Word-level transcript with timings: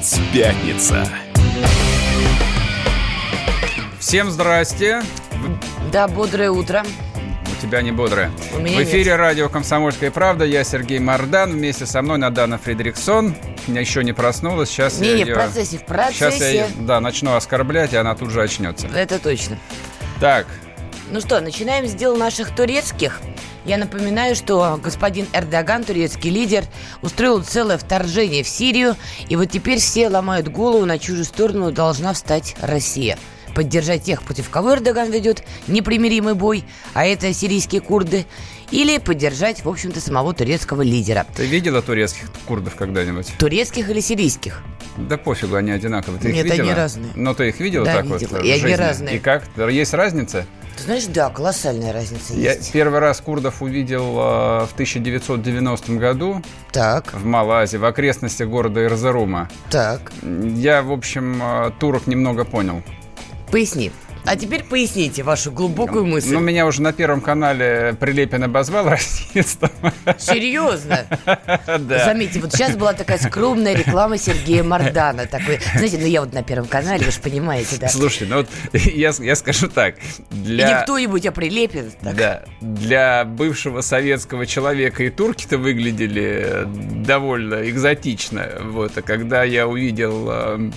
Дайджесть 0.00 0.20
пятница. 0.32 1.06
Всем 3.98 4.30
здрасте. 4.30 5.02
Да, 5.92 6.08
бодрое 6.08 6.50
утро. 6.50 6.84
У 7.44 7.60
тебя 7.62 7.82
не 7.82 7.92
бодрое. 7.92 8.30
У 8.54 8.60
меня 8.60 8.78
В 8.78 8.82
эфире 8.84 9.10
нет. 9.10 9.18
радио 9.18 9.48
«Комсомольская 9.50 10.10
правда». 10.10 10.46
Я 10.46 10.64
Сергей 10.64 10.98
Мардан. 11.00 11.52
Вместе 11.52 11.84
со 11.84 12.00
мной 12.00 12.16
Надана 12.16 12.56
Фредериксон. 12.56 13.36
Я 13.66 13.80
еще 13.80 14.02
не 14.02 14.14
проснулась. 14.14 14.70
Сейчас 14.70 14.98
я 15.00 15.08
Не-не, 15.08 15.20
её- 15.24 15.34
в 15.34 15.38
процессе, 15.38 15.76
в 15.76 15.80
Сейчас 15.82 15.88
я 15.90 15.94
процессе. 16.28 16.52
ее, 16.54 16.66
да, 16.78 17.00
начну 17.00 17.34
оскорблять, 17.34 17.92
и 17.92 17.96
она 17.98 18.14
тут 18.14 18.30
же 18.30 18.42
очнется. 18.42 18.86
Это 18.94 19.18
точно. 19.18 19.58
Так, 20.18 20.46
Ну 21.10 21.20
что, 21.20 21.40
начинаем 21.40 21.86
с 21.86 21.92
дел 21.92 22.16
наших 22.16 22.54
турецких. 22.54 23.20
Я 23.64 23.76
напоминаю, 23.76 24.34
что 24.34 24.78
господин 24.82 25.26
Эрдоган, 25.32 25.84
турецкий 25.84 26.30
лидер, 26.30 26.64
устроил 27.02 27.42
целое 27.42 27.76
вторжение 27.78 28.42
в 28.42 28.48
Сирию, 28.48 28.96
и 29.28 29.36
вот 29.36 29.50
теперь 29.50 29.78
все 29.78 30.08
ломают 30.08 30.48
голову, 30.48 30.86
на 30.86 30.98
же 30.98 31.24
сторону 31.24 31.70
должна 31.70 32.12
встать 32.14 32.56
Россия. 32.60 33.18
Поддержать 33.54 34.04
тех, 34.04 34.22
против 34.22 34.48
кого 34.48 34.74
Эрдоган 34.74 35.10
ведет 35.10 35.42
непримиримый 35.66 36.34
бой, 36.34 36.64
а 36.94 37.04
это 37.04 37.32
сирийские 37.34 37.80
курды, 37.80 38.24
или 38.70 38.98
поддержать, 38.98 39.64
в 39.64 39.68
общем-то, 39.68 40.00
самого 40.00 40.32
турецкого 40.32 40.82
лидера. 40.82 41.26
ты 41.36 41.44
видела 41.46 41.82
турецких 41.82 42.30
курдов 42.46 42.76
когда-нибудь? 42.76 43.26
Турецких 43.38 43.90
или 43.90 44.00
сирийских? 44.00 44.62
Да 44.96 45.16
пофигу, 45.16 45.56
они 45.56 45.72
одинаковые. 45.72 46.20
Ты 46.20 46.28
их 46.28 46.34
Нет, 46.36 46.46
они 46.46 46.60
видела? 46.60 46.74
разные. 46.76 47.10
Ну, 47.14 47.34
ты 47.34 47.48
их 47.48 47.60
видела 47.60 47.84
Да, 47.84 47.94
так 47.96 48.04
видела. 48.06 48.36
вот? 48.36 48.44
И 48.44 48.50
они 48.50 48.60
жизни? 48.60 48.74
разные. 48.74 49.16
И 49.16 49.18
как? 49.18 49.44
Есть 49.70 49.94
разница? 49.94 50.46
Ты 50.76 50.84
знаешь, 50.84 51.06
да, 51.06 51.28
колоссальная 51.30 51.92
разница 51.92 52.32
Я 52.34 52.54
есть. 52.54 52.72
первый 52.72 53.00
раз 53.00 53.20
курдов 53.20 53.62
увидел 53.62 54.16
э, 54.18 54.66
в 54.66 54.72
1990 54.74 55.92
году 55.94 56.42
Так, 56.72 57.12
в 57.12 57.24
Малайзии, 57.24 57.76
в 57.76 57.84
окрестностях 57.84 58.48
города 58.48 58.82
Эрзарума. 58.84 59.48
так. 59.70 60.12
Я, 60.22 60.82
в 60.82 60.90
общем, 60.92 61.40
э, 61.42 61.70
турок 61.78 62.06
немного 62.06 62.44
понял. 62.44 62.82
Поясни. 63.50 63.90
А 64.24 64.36
теперь 64.36 64.64
поясните 64.64 65.22
вашу 65.22 65.50
глубокую 65.50 66.04
мысль. 66.06 66.32
Ну, 66.32 66.40
меня 66.40 66.66
уже 66.66 66.82
на 66.82 66.92
Первом 66.92 67.20
канале 67.20 67.96
Прилепин 67.98 68.44
обозвал 68.44 68.88
расистом. 68.88 69.70
Серьезно? 70.18 71.06
Да. 71.80 72.04
Заметьте, 72.04 72.40
вот 72.40 72.52
сейчас 72.52 72.76
была 72.76 72.92
такая 72.92 73.18
скромная 73.18 73.74
реклама 73.74 74.18
Сергея 74.18 74.62
Мардана. 74.62 75.26
Такой, 75.26 75.60
знаете, 75.74 75.98
ну 75.98 76.06
я 76.06 76.20
вот 76.20 76.32
на 76.32 76.42
Первом 76.42 76.66
канале, 76.66 77.04
вы 77.04 77.12
же 77.12 77.20
понимаете, 77.20 77.76
да. 77.78 77.88
Слушайте, 77.88 78.26
ну 78.26 78.36
вот 78.38 78.48
я, 78.72 79.12
я 79.18 79.36
скажу 79.36 79.68
так. 79.68 79.96
И 80.30 80.34
не 80.34 80.44
Для, 80.44 80.82
кто-нибудь, 80.82 81.26
а 81.26 81.32
Прилепин. 81.32 81.90
Так. 82.02 82.16
да, 82.16 82.42
для 82.60 83.24
бывшего 83.24 83.80
советского 83.80 84.46
человека 84.46 85.04
и 85.04 85.10
турки-то 85.10 85.58
выглядели 85.58 86.66
довольно 87.04 87.68
экзотично. 87.68 88.48
Вот, 88.62 88.96
а 88.98 89.02
когда 89.02 89.44
я 89.44 89.66
увидел 89.66 90.28
э, 90.30 90.70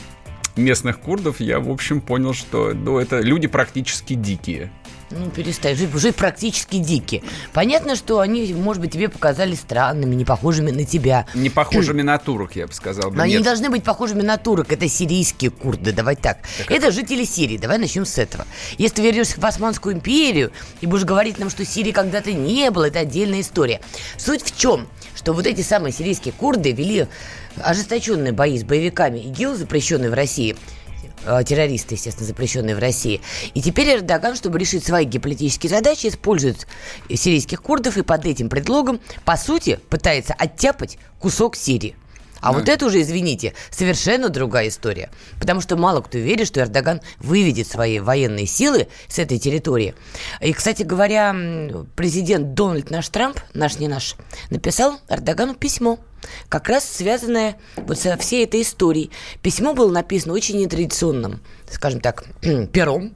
местных 0.56 1.00
курдов, 1.00 1.40
я, 1.40 1.60
в 1.60 1.70
общем, 1.70 2.02
понял, 2.02 2.34
что 2.34 2.74
ну, 2.74 3.00
это 3.00 3.20
люди 3.20 3.48
практически 3.48 4.14
дикие. 4.14 4.72
Ну, 5.16 5.30
перестань, 5.30 5.74
уже, 5.74 5.88
уже 5.94 6.12
практически 6.12 6.78
дикие. 6.78 7.22
Понятно, 7.54 7.96
что 7.96 8.20
они, 8.20 8.52
может 8.54 8.82
быть, 8.82 8.92
тебе 8.94 9.10
показались 9.10 9.60
странными, 9.60 10.16
не 10.16 10.26
похожими 10.26 10.72
на 10.72 10.86
тебя. 10.86 11.28
Не 11.36 11.50
похожими 11.50 12.02
на 12.02 12.18
турок, 12.18 12.56
я 12.56 12.66
бы 12.66 12.74
сказал. 12.74 13.12
Но 13.12 13.24
они 13.24 13.38
не 13.38 13.44
должны 13.44 13.70
быть 13.70 13.84
похожими 13.84 14.22
на 14.22 14.38
турок. 14.38 14.72
Это 14.72 14.88
сирийские 14.90 15.52
курды, 15.52 15.92
давай 15.92 16.16
так. 16.16 16.40
Это 16.68 16.92
жители 16.92 17.26
Сирии. 17.26 17.58
Давай 17.58 17.78
начнем 17.78 18.06
с 18.06 18.18
этого. 18.18 18.48
Если 18.78 18.98
ты 18.98 19.02
вернешься 19.04 19.40
в 19.40 19.46
Османскую 19.46 19.96
империю 19.96 20.52
и 20.82 20.88
будешь 20.88 21.06
говорить 21.06 21.38
нам, 21.38 21.50
что 21.50 21.64
Сирии 21.64 21.92
когда-то 21.92 22.34
не 22.34 22.72
было, 22.72 22.86
это 22.86 23.00
отдельная 23.00 23.42
история. 23.42 23.82
Суть 24.18 24.42
в 24.42 24.58
чем? 24.58 24.88
Что 25.16 25.34
вот 25.34 25.46
эти 25.46 25.62
самые 25.62 25.94
сирийские 25.94 26.34
курды 26.34 26.72
вели 26.72 27.08
ожесточенные 27.62 28.34
бои 28.34 28.58
с 28.58 28.64
боевиками 28.64 29.20
ИГИЛ, 29.20 29.56
запрещенные 29.56 30.10
в 30.10 30.14
России, 30.14 30.56
э, 31.26 31.44
террористы, 31.46 31.96
естественно, 31.96 32.28
запрещенные 32.28 32.76
в 32.76 32.80
России. 32.80 33.22
И 33.54 33.62
теперь 33.62 33.96
Эрдоган, 33.96 34.36
чтобы 34.36 34.60
решить 34.60 34.86
свои 34.86 35.06
геополитические 35.06 35.70
задачи, 35.70 36.08
использует 36.08 36.68
сирийских 37.10 37.62
курдов 37.62 37.98
и 37.98 38.04
под 38.04 38.26
этим 38.26 38.50
предлогом, 38.50 39.00
по 39.26 39.38
сути, 39.38 39.80
пытается 39.90 40.34
оттяпать 40.34 40.98
кусок 41.20 41.56
Сирии. 41.56 41.96
А 42.44 42.52
вот 42.52 42.68
это 42.68 42.86
уже, 42.86 43.02
извините, 43.02 43.54
совершенно 43.72 44.28
другая 44.28 44.68
история. 44.68 45.10
Потому 45.40 45.62
что 45.62 45.78
мало 45.78 46.02
кто 46.02 46.18
верит, 46.18 46.48
что 46.48 46.60
Эрдоган 46.60 47.00
выведет 47.20 47.68
свои 47.68 48.00
военные 48.00 48.48
силы 48.48 48.90
с 49.08 49.18
этой 49.18 49.40
территории. 49.40 49.96
И, 50.42 50.52
кстати 50.52 50.84
говоря, 50.84 51.34
президент 51.96 52.54
Дональд 52.54 52.92
наш 52.92 53.08
Трамп, 53.08 53.40
наш 53.54 53.80
не 53.80 53.88
наш, 53.88 54.18
написал 54.50 55.00
Эрдогану 55.08 55.56
письмо, 55.56 56.00
как 56.50 56.68
раз 56.68 56.84
связанное 56.84 57.56
вот 57.78 57.98
со 57.98 58.18
всей 58.18 58.44
этой 58.44 58.62
историей. 58.62 59.10
Письмо 59.42 59.74
было 59.74 59.92
написано 59.92 60.34
очень 60.34 60.58
нетрадиционным, 60.60 61.42
скажем 61.72 62.02
так, 62.02 62.26
пером. 62.74 63.16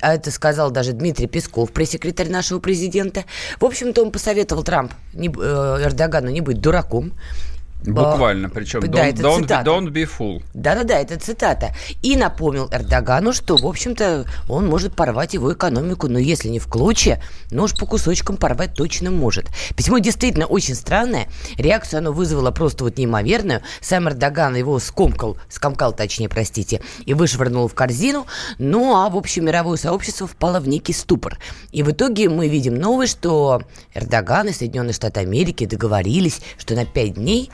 А 0.00 0.14
Это 0.14 0.30
сказал 0.30 0.70
даже 0.70 0.92
Дмитрий 0.92 1.26
Песков, 1.26 1.72
пресс-секретарь 1.72 2.28
нашего 2.28 2.60
президента. 2.60 3.24
В 3.58 3.64
общем-то, 3.64 4.02
он 4.02 4.12
посоветовал 4.12 4.62
Трамп, 4.62 4.92
не, 5.14 5.28
э, 5.28 5.30
Эрдогану 5.82 6.30
не 6.30 6.40
быть 6.40 6.60
дураком. 6.60 7.12
Буквально, 7.84 8.48
причем 8.50 8.80
Да, 8.80 8.86
don't, 8.86 9.10
это 9.10 9.22
don't, 9.22 9.42
цитата. 9.42 9.70
don't 9.70 9.88
be 9.92 10.08
fool. 10.18 10.42
Да-да-да, 10.52 10.98
это 10.98 11.18
цитата. 11.18 11.74
И 12.02 12.16
напомнил 12.16 12.68
Эрдогану, 12.70 13.32
что, 13.32 13.56
в 13.56 13.66
общем-то, 13.66 14.26
он 14.48 14.66
может 14.66 14.94
порвать 14.94 15.34
его 15.34 15.52
экономику, 15.52 16.08
но 16.08 16.18
если 16.18 16.48
не 16.48 16.58
в 16.58 16.66
клочья, 16.66 17.22
но 17.50 17.64
уж 17.64 17.74
по 17.74 17.86
кусочкам 17.86 18.36
порвать 18.36 18.74
точно 18.74 19.10
может. 19.10 19.46
Письмо 19.76 19.98
действительно 19.98 20.46
очень 20.46 20.74
странное. 20.74 21.28
Реакцию 21.56 21.98
оно 21.98 22.12
вызвало 22.12 22.50
просто 22.50 22.84
вот 22.84 22.98
неимоверную. 22.98 23.62
Сам 23.80 24.08
Эрдоган 24.08 24.56
его 24.56 24.78
скомкал, 24.80 25.38
скомкал, 25.48 25.92
точнее, 25.92 26.28
простите, 26.28 26.80
и 27.06 27.14
вышвырнул 27.14 27.68
в 27.68 27.74
корзину. 27.74 28.26
Ну, 28.58 28.96
а, 28.96 29.08
в 29.08 29.16
общем, 29.16 29.46
мировое 29.46 29.78
сообщество 29.78 30.26
впало 30.26 30.60
в 30.60 30.68
некий 30.68 30.92
ступор. 30.92 31.38
И 31.72 31.82
в 31.82 31.90
итоге 31.92 32.28
мы 32.28 32.48
видим 32.48 32.74
новость, 32.74 33.12
что 33.18 33.62
Эрдоган 33.94 34.48
и 34.48 34.52
Соединенные 34.52 34.92
Штаты 34.92 35.20
Америки 35.20 35.64
договорились, 35.64 36.40
что 36.58 36.74
на 36.74 36.84
пять 36.84 37.14
дней 37.14 37.50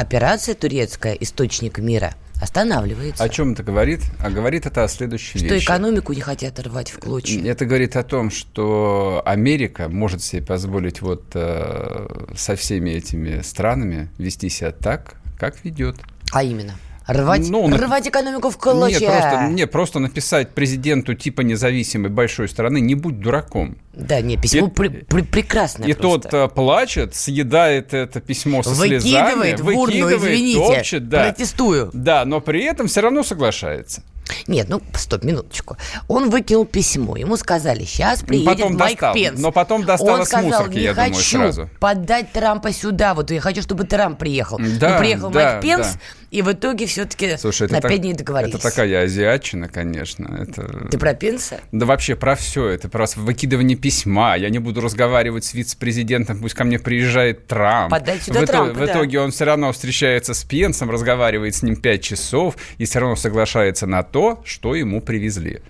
операция 0.00 0.54
турецкая 0.54 1.12
«Источник 1.14 1.78
мира» 1.78 2.14
останавливается. 2.40 3.22
О 3.22 3.28
чем 3.28 3.52
это 3.52 3.62
говорит? 3.62 4.00
А 4.18 4.30
говорит 4.30 4.64
это 4.64 4.82
о 4.82 4.88
следующей 4.88 5.38
что 5.38 5.54
вещи. 5.54 5.64
экономику 5.64 6.14
не 6.14 6.22
хотят 6.22 6.58
рвать 6.58 6.90
в 6.90 6.98
клочья. 6.98 7.44
Это 7.44 7.66
говорит 7.66 7.96
о 7.96 8.02
том, 8.02 8.30
что 8.30 9.22
Америка 9.26 9.90
может 9.90 10.22
себе 10.22 10.40
позволить 10.40 11.02
вот 11.02 11.24
э, 11.34 12.08
со 12.34 12.56
всеми 12.56 12.90
этими 12.90 13.42
странами 13.42 14.08
вести 14.16 14.48
себя 14.48 14.72
так, 14.72 15.16
как 15.38 15.62
ведет. 15.64 15.96
А 16.32 16.42
именно, 16.42 16.76
рвать, 17.06 17.48
Ну, 17.48 17.68
рвать 17.76 18.06
экономику 18.08 18.50
в 18.50 18.56
клочья. 18.58 19.00
Нет, 19.00 19.10
просто, 19.10 19.46
не, 19.48 19.66
просто 19.66 19.98
написать 19.98 20.50
президенту 20.50 21.14
типа 21.14 21.40
независимой 21.42 22.10
большой 22.10 22.48
страны, 22.48 22.80
не 22.80 22.94
будь 22.94 23.20
дураком. 23.20 23.76
Да, 23.92 24.20
не, 24.20 24.36
письмо 24.36 24.66
И- 24.68 24.70
пр- 24.70 25.04
пр- 25.08 25.24
прекрасное 25.24 25.88
И 25.88 25.92
просто. 25.94 26.28
тот 26.28 26.34
э, 26.34 26.48
плачет, 26.54 27.14
съедает 27.14 27.92
это 27.94 28.20
письмо 28.20 28.62
со 28.62 28.74
слезами, 28.74 29.22
Выкидывает 29.34 29.60
в 29.60 29.66
урну, 29.68 29.80
выкидывает, 29.84 30.18
извините, 30.34 30.58
топчет, 30.76 31.08
да. 31.08 31.24
протестую. 31.24 31.90
Да, 31.92 32.24
но 32.24 32.40
при 32.40 32.64
этом 32.64 32.86
все 32.86 33.00
равно 33.00 33.22
соглашается. 33.22 34.02
Нет, 34.46 34.68
ну, 34.68 34.80
стоп, 34.94 35.24
минуточку. 35.24 35.76
Он 36.06 36.30
выкинул 36.30 36.64
письмо. 36.64 37.16
Ему 37.16 37.36
сказали, 37.36 37.82
сейчас 37.84 38.20
приедет 38.22 38.46
Ну, 38.46 38.54
потом 38.54 38.76
Майк 38.76 38.92
достал. 39.00 39.14
Пенс. 39.14 39.40
Но 39.40 39.50
потом 39.50 39.84
достал 39.84 40.20
Он 40.20 40.24
сказал, 40.24 40.46
мусорки, 40.50 40.76
не 40.76 40.82
я 40.84 40.94
думаю, 40.94 41.14
хочу 41.14 41.38
сразу. 41.38 41.70
поддать 41.80 42.30
Трампа 42.30 42.72
сюда. 42.72 43.14
Вот 43.14 43.32
я 43.32 43.40
хочу, 43.40 43.60
чтобы 43.62 43.84
Трамп 43.84 44.20
приехал. 44.20 44.60
Да, 44.78 44.92
Но 44.92 44.98
приехал 44.98 45.30
да, 45.30 45.50
Майк 45.52 45.62
Пенс, 45.62 45.94
да. 45.94 46.00
И 46.30 46.42
в 46.42 46.52
итоге 46.52 46.86
все-таки 46.86 47.36
Слушай, 47.36 47.68
на 47.68 47.80
так- 47.80 47.90
пять 47.90 48.00
дней 48.00 48.14
договорились. 48.14 48.54
это 48.54 48.62
такая 48.62 49.04
азиатчина, 49.04 49.68
конечно. 49.68 50.38
Это... 50.40 50.88
Ты 50.88 50.98
про 50.98 51.14
Пенса? 51.14 51.60
Да 51.72 51.86
вообще 51.86 52.14
про 52.14 52.36
все. 52.36 52.68
Это 52.68 52.88
про 52.88 53.06
выкидывание 53.16 53.76
письма. 53.76 54.36
Я 54.36 54.48
не 54.50 54.58
буду 54.58 54.80
разговаривать 54.80 55.44
с 55.44 55.54
вице-президентом, 55.54 56.40
пусть 56.40 56.54
ко 56.54 56.64
мне 56.64 56.78
приезжает 56.78 57.46
Трамп. 57.46 57.90
Подать 57.90 58.22
сюда 58.22 58.42
в, 58.42 58.46
Трампа, 58.46 58.74
в 58.74 58.86
да. 58.86 58.92
итоге 58.92 59.20
он 59.20 59.32
все 59.32 59.44
равно 59.44 59.72
встречается 59.72 60.34
с 60.34 60.44
Пенсом, 60.44 60.90
разговаривает 60.90 61.54
с 61.54 61.62
ним 61.62 61.76
5 61.76 62.02
часов 62.02 62.56
и 62.78 62.84
все 62.84 63.00
равно 63.00 63.16
соглашается 63.16 63.86
на 63.86 64.02
то, 64.02 64.40
что 64.44 64.74
ему 64.74 65.00
привезли. 65.00 65.60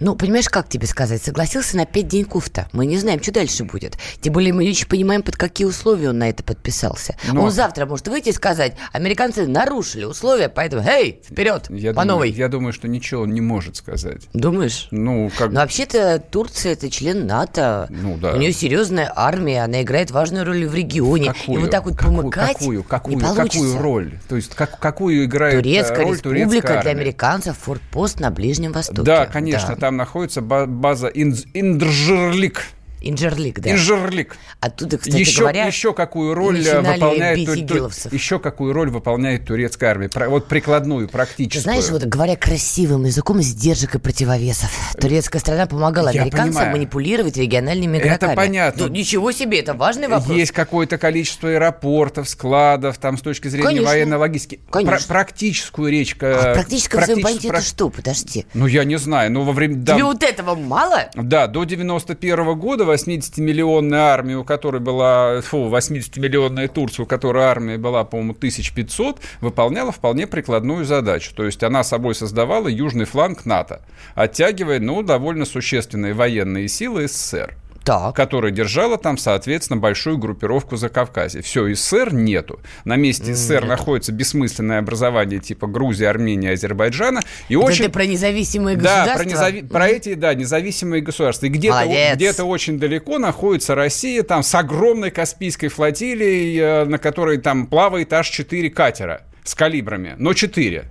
Ну, 0.00 0.14
понимаешь, 0.16 0.48
как 0.48 0.68
тебе 0.68 0.86
сказать? 0.86 1.22
Согласился 1.22 1.76
на 1.76 1.84
пять 1.86 2.08
деньков-то. 2.08 2.68
Мы 2.72 2.86
не 2.86 2.96
знаем, 2.96 3.22
что 3.22 3.32
дальше 3.32 3.64
будет. 3.64 3.98
Тем 4.20 4.32
более 4.32 4.52
мы 4.52 4.64
не 4.64 4.70
очень 4.70 4.86
понимаем, 4.88 5.22
под 5.22 5.36
какие 5.36 5.66
условия 5.66 6.08
он 6.10 6.18
на 6.18 6.28
это 6.30 6.42
подписался. 6.42 7.16
Но- 7.30 7.44
Он 7.44 7.50
завтра 7.50 7.84
может 7.86 8.08
выйти 8.08 8.30
и 8.30 8.32
сказать, 8.32 8.74
американцы 8.92 9.46
нарушили 9.46 10.04
условия, 10.04 10.48
поэтому, 10.48 10.82
эй, 10.86 11.20
вперед, 11.24 11.66
Я 11.70 11.90
по 11.92 12.02
думаю, 12.02 12.06
новой. 12.08 12.30
я 12.30 12.48
думаю, 12.48 12.72
что 12.72 12.88
ничего 12.88 13.22
он 13.22 13.32
не 13.32 13.40
может 13.42 13.76
сказать. 13.76 14.22
Думаешь? 14.32 14.88
Ну, 14.90 15.30
как... 15.36 15.50
Но 15.52 15.60
вообще-то 15.60 16.18
Турция 16.18 16.72
это 16.72 16.88
член 16.90 17.26
НАТО. 17.26 17.86
Ну, 17.90 18.16
да. 18.16 18.32
У 18.32 18.36
нее 18.36 18.52
серьезная 18.52 19.12
армия, 19.14 19.64
она 19.64 19.82
играет 19.82 20.10
важную 20.10 20.46
роль 20.46 20.66
в 20.66 20.74
регионе. 20.74 21.34
и 21.46 21.56
вот 21.58 21.70
так 21.70 21.84
вот 21.84 21.96
какую, 21.96 22.16
помыкать 22.16 22.56
какую, 22.58 22.82
какую, 22.84 23.16
не 23.16 23.22
получится. 23.22 23.58
какую 23.58 23.78
роль? 23.82 24.18
То 24.28 24.36
есть 24.36 24.54
как, 24.54 24.78
какую 24.78 25.24
играет 25.24 25.54
э, 25.54 25.58
Турецкая 25.58 26.04
роль 26.04 26.12
республика 26.14 26.38
турецкая 26.46 26.62
для 26.82 26.90
армия? 26.90 26.90
американцев 27.02 27.58
форпост 27.58 28.18
на 28.20 28.30
Ближнем 28.30 28.72
Востоке. 28.72 29.02
Да, 29.02 29.26
конечно, 29.26 29.74
Да. 29.74 29.76
там 29.76 29.89
находится 29.96 30.40
ба- 30.40 30.66
база 30.66 31.08
Индж- 31.08 31.46
Индржирлик. 31.54 32.64
Инжерлик, 33.00 33.60
да. 33.60 33.72
Инжерлик. 33.72 34.36
Оттуда, 34.60 34.98
кстати 34.98 35.16
еще, 35.16 35.40
говоря, 35.40 35.64
еще 35.66 35.94
какую 35.94 36.34
роль 36.34 36.60
выполняет 36.60 37.46
тур... 37.46 37.90
еще 38.10 38.38
какую 38.38 38.72
роль 38.72 38.90
выполняет 38.90 39.46
турецкая 39.46 39.90
армия? 39.90 40.10
Вот 40.28 40.48
прикладную, 40.48 41.08
практическую. 41.08 41.62
Ты 41.62 41.80
знаешь, 41.80 41.88
вот 41.90 42.04
говоря 42.04 42.36
красивым 42.36 43.04
языком, 43.06 43.40
сдержек 43.40 43.94
и 43.94 43.98
противовесов. 43.98 44.70
Турецкая 45.00 45.40
страна 45.40 45.66
помогала 45.66 46.10
Я 46.10 46.22
американцам 46.22 46.54
понимаю. 46.54 46.72
манипулировать 46.72 47.36
региональными 47.36 47.98
игроками. 47.98 48.32
Это 48.32 48.36
понятно. 48.36 48.86
Ну, 48.86 48.92
ничего 48.92 49.32
себе, 49.32 49.60
это 49.60 49.74
важный 49.74 50.08
вопрос. 50.08 50.36
Есть 50.36 50.52
какое-то 50.52 50.98
количество 50.98 51.48
аэропортов, 51.48 52.28
складов, 52.28 52.98
там 52.98 53.16
с 53.16 53.22
точки 53.22 53.48
зрения 53.48 53.68
Конечно. 53.68 53.88
военной 53.88 54.16
логистики. 54.18 54.60
Конечно. 54.70 54.98
Про 54.98 55.06
практическую 55.06 55.90
речь. 55.90 56.14
А 56.20 56.54
практическая 56.54 56.98
практически... 56.98 57.46
это 57.46 57.62
что? 57.62 57.88
Подожди. 57.88 58.46
Ну, 58.52 58.66
я 58.66 58.84
не 58.84 58.98
знаю. 58.98 59.32
Ну, 59.32 59.42
во 59.44 59.52
время... 59.52 59.76
Да, 59.76 59.94
Тебе 59.94 60.04
вот 60.04 60.22
этого 60.22 60.54
мало? 60.54 61.10
Да, 61.14 61.46
до 61.46 61.64
91 61.64 62.40
-го 62.40 62.54
года 62.54 62.89
80-миллионная 62.92 63.98
армия, 63.98 64.36
у 64.36 64.44
которой 64.44 64.80
была, 64.80 65.40
фу, 65.40 65.68
80-миллионная 65.68 66.68
Турция, 66.68 67.04
у 67.04 67.06
которой 67.06 67.44
армия 67.44 67.78
была, 67.78 68.04
по-моему, 68.04 68.32
1500, 68.32 69.20
выполняла 69.40 69.92
вполне 69.92 70.26
прикладную 70.26 70.84
задачу. 70.84 71.32
То 71.34 71.44
есть 71.44 71.62
она 71.62 71.84
собой 71.84 72.14
создавала 72.14 72.68
южный 72.68 73.04
фланг 73.04 73.46
НАТО, 73.46 73.82
оттягивая, 74.14 74.80
ну, 74.80 75.02
довольно 75.02 75.44
существенные 75.44 76.14
военные 76.14 76.68
силы 76.68 77.08
СССР 77.08 77.59
так. 77.84 78.14
которая 78.14 78.52
держала 78.52 78.98
там, 78.98 79.18
соответственно, 79.18 79.78
большую 79.78 80.18
группировку 80.18 80.76
за 80.76 80.88
Кавказе. 80.88 81.42
Все, 81.42 81.72
СССР 81.74 82.12
нету. 82.12 82.60
На 82.84 82.96
месте 82.96 83.34
СССР 83.34 83.62
Нет. 83.62 83.68
находится 83.68 84.12
бессмысленное 84.12 84.78
образование 84.78 85.40
типа 85.40 85.66
Грузии, 85.66 86.04
Армении, 86.04 86.52
Азербайджана. 86.52 87.20
И 87.48 87.54
Это 87.54 87.64
очень... 87.64 87.84
ты 87.86 87.90
про 87.90 88.06
независимые 88.06 88.76
государства? 88.76 89.12
Да, 89.12 89.22
про, 89.22 89.24
незави... 89.28 89.62
про 89.62 89.88
эти, 89.88 90.14
да, 90.14 90.34
независимые 90.34 91.02
государства. 91.02 91.46
И 91.46 91.48
где-то, 91.48 92.14
где-то 92.14 92.44
очень 92.44 92.78
далеко 92.78 93.18
находится 93.18 93.74
Россия, 93.74 94.22
там 94.22 94.42
с 94.42 94.54
огромной 94.54 95.10
Каспийской 95.10 95.68
флотилией, 95.68 96.58
э, 96.58 96.84
на 96.84 96.98
которой 96.98 97.38
там 97.38 97.66
плавает 97.66 98.12
аж 98.12 98.28
4 98.28 98.70
катера 98.70 99.22
с 99.44 99.54
калибрами, 99.54 100.14
но 100.18 100.34
4. 100.34 100.84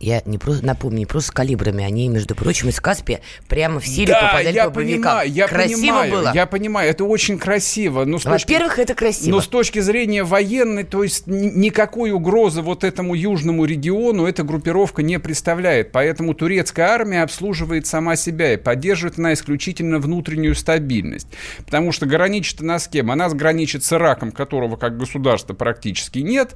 Я 0.00 0.22
не 0.26 0.38
просто 0.38 0.64
напомню, 0.64 0.98
не 0.98 1.06
просто 1.06 1.28
с 1.28 1.30
калибрами, 1.32 1.84
они, 1.84 2.08
между 2.08 2.36
прочим, 2.36 2.68
из 2.68 2.80
Каспия 2.80 3.20
прямо 3.48 3.80
в 3.80 3.86
Сирию 3.86 4.14
да, 4.20 4.28
попадали 4.28 4.54
я 4.54 4.64
по 4.66 4.70
понимаю, 4.70 5.30
я 5.30 5.48
красиво 5.48 5.80
понимаю, 5.80 6.12
было. 6.12 6.32
Я 6.32 6.46
понимаю, 6.46 6.90
это 6.90 7.04
очень 7.04 7.36
красиво. 7.36 8.04
Но 8.04 8.18
Во-первых, 8.18 8.76
точки... 8.76 8.80
это 8.80 8.94
красиво. 8.94 9.30
Но 9.34 9.40
с 9.40 9.48
точки 9.48 9.80
зрения 9.80 10.22
военной, 10.22 10.84
то 10.84 11.02
есть 11.02 11.26
никакой 11.26 12.12
угрозы 12.12 12.62
вот 12.62 12.84
этому 12.84 13.14
южному 13.14 13.64
региону 13.64 14.26
эта 14.26 14.44
группировка 14.44 15.02
не 15.02 15.18
представляет. 15.18 15.90
Поэтому 15.90 16.32
турецкая 16.32 16.90
армия 16.90 17.22
обслуживает 17.22 17.88
сама 17.88 18.14
себя 18.14 18.54
и 18.54 18.56
поддерживает 18.56 19.18
она 19.18 19.32
исключительно 19.32 19.98
внутреннюю 19.98 20.54
стабильность. 20.54 21.26
Потому 21.64 21.90
что 21.90 22.06
граничит 22.06 22.60
она 22.60 22.78
с 22.78 22.86
кем? 22.86 23.10
Она 23.10 23.28
граничит 23.30 23.82
с 23.82 23.92
Ираком, 23.92 24.30
которого 24.30 24.76
как 24.76 24.96
государства 24.96 25.54
практически 25.54 26.20
нет. 26.20 26.54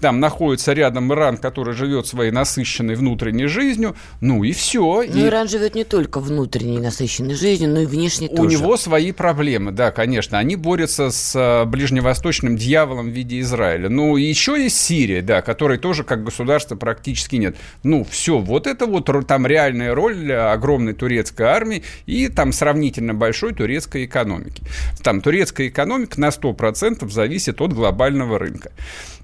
Там 0.00 0.18
находится 0.18 0.72
рядом 0.72 1.12
Иран, 1.12 1.36
который 1.36 1.74
живет 1.74 2.08
своей 2.08 2.32
насыщенной 2.32 2.71
насыщенной 2.72 2.94
внутренней 2.94 3.46
жизнью, 3.46 3.94
ну 4.20 4.44
и 4.44 4.52
все. 4.52 4.80
Ну, 4.80 5.02
и... 5.02 5.26
Иран 5.26 5.48
живет 5.48 5.74
не 5.74 5.84
только 5.84 6.20
внутренней 6.20 6.80
насыщенной 6.80 7.34
жизнью, 7.34 7.70
но 7.70 7.80
и 7.80 7.86
внешней 7.86 8.28
У 8.28 8.36
тоже. 8.36 8.48
У 8.48 8.50
него 8.50 8.76
свои 8.76 9.12
проблемы, 9.12 9.72
да, 9.72 9.90
конечно. 9.90 10.38
Они 10.38 10.56
борются 10.56 11.10
с 11.10 11.34
э, 11.34 11.64
ближневосточным 11.66 12.56
дьяволом 12.56 13.10
в 13.10 13.12
виде 13.12 13.40
Израиля. 13.40 13.88
Ну, 13.88 14.16
еще 14.16 14.60
есть 14.62 14.78
Сирия, 14.78 15.22
да, 15.22 15.42
которой 15.42 15.78
тоже 15.78 16.04
как 16.04 16.24
государства 16.24 16.76
практически 16.76 17.36
нет. 17.36 17.56
Ну, 17.82 18.04
все, 18.04 18.38
вот 18.38 18.66
это 18.66 18.86
вот 18.86 19.10
там 19.26 19.46
реальная 19.46 19.94
роль 19.94 20.32
огромной 20.32 20.94
турецкой 20.94 21.46
армии 21.46 21.82
и 22.06 22.28
там 22.28 22.52
сравнительно 22.52 23.14
большой 23.14 23.52
турецкой 23.54 24.06
экономики. 24.06 24.62
Там 25.02 25.20
турецкая 25.20 25.68
экономика 25.68 26.20
на 26.20 26.28
100% 26.28 27.08
зависит 27.10 27.60
от 27.60 27.72
глобального 27.72 28.38
рынка 28.38 28.70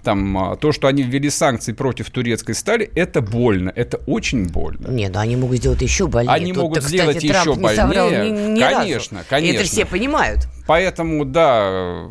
там, 0.08 0.38
а, 0.38 0.56
то, 0.56 0.72
что 0.72 0.88
они 0.88 1.02
ввели 1.02 1.28
санкции 1.28 1.72
против 1.72 2.08
турецкой 2.08 2.54
стали, 2.54 2.90
это 2.94 3.20
больно, 3.38 3.72
это 3.74 3.98
очень 4.06 4.46
больно. 4.46 4.88
Нет, 4.88 5.12
ну 5.14 5.20
они 5.20 5.36
могут 5.36 5.58
сделать 5.58 5.80
еще 5.80 6.08
больнее. 6.08 6.34
Они 6.34 6.52
Тут, 6.52 6.62
могут 6.62 6.82
сделать 6.82 7.16
кстати, 7.16 7.32
еще 7.32 7.42
Трамп 7.44 7.60
больнее. 7.60 7.70
Не 7.70 7.76
соврал 7.76 8.10
ни, 8.10 8.50
ни 8.54 8.60
конечно, 8.60 9.18
разу. 9.18 9.28
конечно. 9.30 9.56
И 9.56 9.60
это 9.60 9.68
все 9.68 9.86
понимают. 9.86 10.48
Поэтому, 10.66 11.24
да, 11.24 12.08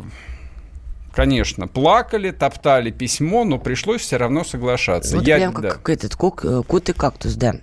конечно, 1.14 1.68
плакали, 1.68 2.32
топтали 2.32 2.92
письмо, 2.92 3.44
но 3.44 3.60
пришлось 3.60 4.02
все 4.02 4.18
равно 4.18 4.46
соглашаться. 4.46 5.18
Вот 5.18 5.28
Я, 5.28 5.36
прям 5.36 5.54
да. 5.54 5.62
как, 5.70 5.82
как 5.82 5.90
этот 5.90 6.16
кот, 6.16 6.40
э, 6.44 6.64
кот 6.66 6.90
и 6.90 6.94
кактус, 6.94 7.34
да. 7.34 7.56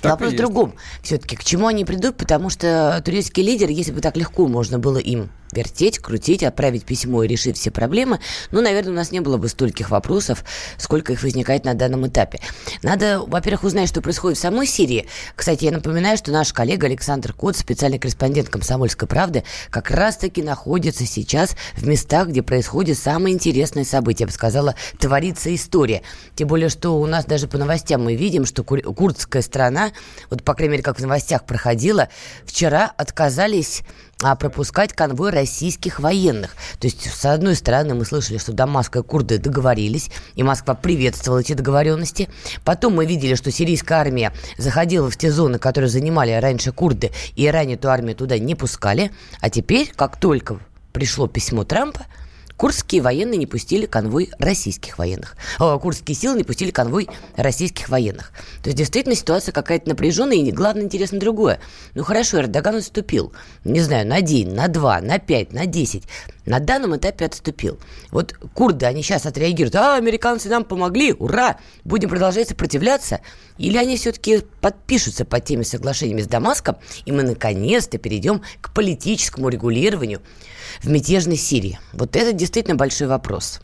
Так 0.00 0.12
Вопрос 0.12 0.32
в 0.32 0.36
другом. 0.36 0.74
Все-таки 1.02 1.36
к 1.36 1.44
чему 1.44 1.68
они 1.68 1.84
придут, 1.84 2.16
потому 2.16 2.50
что 2.50 3.00
турецкий 3.04 3.42
лидер, 3.42 3.70
если 3.70 3.92
бы 3.92 4.00
так 4.00 4.16
легко 4.16 4.46
можно 4.46 4.78
было 4.78 4.98
им 4.98 5.30
вертеть, 5.52 5.98
крутить, 5.98 6.42
отправить 6.42 6.84
письмо 6.84 7.22
и 7.22 7.28
решить 7.28 7.56
все 7.56 7.70
проблемы, 7.70 8.20
ну, 8.50 8.60
наверное, 8.60 8.92
у 8.92 8.96
нас 8.96 9.12
не 9.12 9.20
было 9.20 9.36
бы 9.36 9.48
стольких 9.48 9.90
вопросов, 9.90 10.44
сколько 10.78 11.12
их 11.12 11.22
возникает 11.22 11.64
на 11.64 11.74
данном 11.74 12.06
этапе. 12.06 12.40
Надо, 12.82 13.20
во-первых, 13.26 13.64
узнать, 13.64 13.88
что 13.88 14.02
происходит 14.02 14.38
в 14.38 14.40
самой 14.40 14.66
Сирии. 14.66 15.06
Кстати, 15.34 15.64
я 15.64 15.72
напоминаю, 15.72 16.16
что 16.16 16.32
наш 16.32 16.52
коллега 16.52 16.86
Александр 16.86 17.32
Кот, 17.32 17.56
специальный 17.56 17.98
корреспондент 17.98 18.48
«Комсомольской 18.48 19.08
правды», 19.08 19.44
как 19.70 19.90
раз-таки 19.90 20.42
находится 20.42 21.06
сейчас 21.06 21.56
в 21.74 21.86
местах, 21.86 22.28
где 22.28 22.42
происходят 22.42 22.98
самые 22.98 23.34
интересные 23.34 23.84
события. 23.84 24.24
Я 24.24 24.26
бы 24.28 24.32
сказала, 24.32 24.74
творится 24.98 25.54
история. 25.54 26.02
Тем 26.34 26.48
более, 26.48 26.68
что 26.68 26.98
у 27.00 27.06
нас 27.06 27.24
даже 27.24 27.48
по 27.48 27.58
новостям 27.58 28.04
мы 28.04 28.16
видим, 28.16 28.44
что 28.46 28.64
курдская 28.64 29.42
страна, 29.42 29.92
вот, 30.30 30.42
по 30.42 30.54
крайней 30.54 30.72
мере, 30.72 30.82
как 30.82 30.98
в 30.98 31.02
новостях 31.02 31.44
проходила, 31.44 32.08
вчера 32.44 32.92
отказались 32.96 33.82
а 34.22 34.34
пропускать 34.34 34.92
конвой 34.92 35.30
российских 35.30 36.00
военных. 36.00 36.56
То 36.78 36.86
есть, 36.86 37.10
с 37.10 37.24
одной 37.26 37.54
стороны, 37.54 37.94
мы 37.94 38.04
слышали, 38.04 38.38
что 38.38 38.52
Дамаск 38.52 38.96
и 38.96 39.02
курды 39.02 39.38
договорились, 39.38 40.10
и 40.34 40.42
Москва 40.42 40.74
приветствовала 40.74 41.40
эти 41.40 41.52
договоренности. 41.52 42.28
Потом 42.64 42.94
мы 42.94 43.04
видели, 43.04 43.34
что 43.34 43.50
сирийская 43.50 43.98
армия 43.98 44.32
заходила 44.56 45.10
в 45.10 45.16
те 45.16 45.30
зоны, 45.30 45.58
которые 45.58 45.90
занимали 45.90 46.32
раньше 46.32 46.72
курды, 46.72 47.10
и 47.34 47.46
ранее 47.48 47.76
эту 47.76 47.90
армию 47.90 48.16
туда 48.16 48.38
не 48.38 48.54
пускали. 48.54 49.10
А 49.40 49.50
теперь, 49.50 49.92
как 49.94 50.18
только 50.18 50.60
пришло 50.92 51.26
письмо 51.26 51.64
Трампа, 51.64 52.06
Курские 52.56 53.02
военные 53.02 53.36
не 53.36 53.46
пустили 53.46 53.84
конвой 53.84 54.30
российских 54.38 54.96
военных. 54.98 55.36
О, 55.58 55.78
курские 55.78 56.14
силы 56.14 56.38
не 56.38 56.44
пустили 56.44 56.70
конвой 56.70 57.08
российских 57.36 57.90
военных. 57.90 58.32
То 58.62 58.70
есть, 58.70 58.78
действительно, 58.78 59.14
ситуация 59.14 59.52
какая-то 59.52 59.90
напряженная, 59.90 60.38
и 60.38 60.50
главное, 60.50 60.84
интересно 60.84 61.18
другое. 61.18 61.60
Ну, 61.94 62.02
хорошо, 62.02 62.38
Эрдоган 62.38 62.76
отступил. 62.76 63.32
Не 63.64 63.80
знаю, 63.80 64.06
на 64.06 64.22
день, 64.22 64.54
на 64.54 64.68
два, 64.68 65.00
на 65.02 65.18
пять, 65.18 65.52
на 65.52 65.66
десять. 65.66 66.04
На 66.46 66.60
данном 66.60 66.96
этапе 66.96 67.26
отступил. 67.26 67.78
Вот 68.10 68.34
курды, 68.54 68.86
они 68.86 69.02
сейчас 69.02 69.26
отреагируют. 69.26 69.74
А, 69.74 69.96
американцы 69.96 70.48
нам 70.48 70.64
помогли, 70.64 71.12
ура! 71.12 71.58
Будем 71.84 72.08
продолжать 72.08 72.48
сопротивляться? 72.48 73.20
Или 73.58 73.76
они 73.76 73.96
все-таки 73.96 74.44
подпишутся 74.60 75.24
под 75.24 75.44
теми 75.44 75.62
соглашениями 75.62 76.22
с 76.22 76.26
Дамаском, 76.26 76.76
и 77.04 77.12
мы 77.12 77.22
наконец-то 77.22 77.98
перейдем 77.98 78.42
к 78.60 78.72
политическому 78.72 79.48
регулированию 79.48 80.22
в 80.82 80.88
мятежной 80.88 81.36
Сирии? 81.36 81.78
Вот 81.92 82.16
это 82.16 82.32
действительно 82.32 82.76
большой 82.76 83.06
вопрос. 83.08 83.60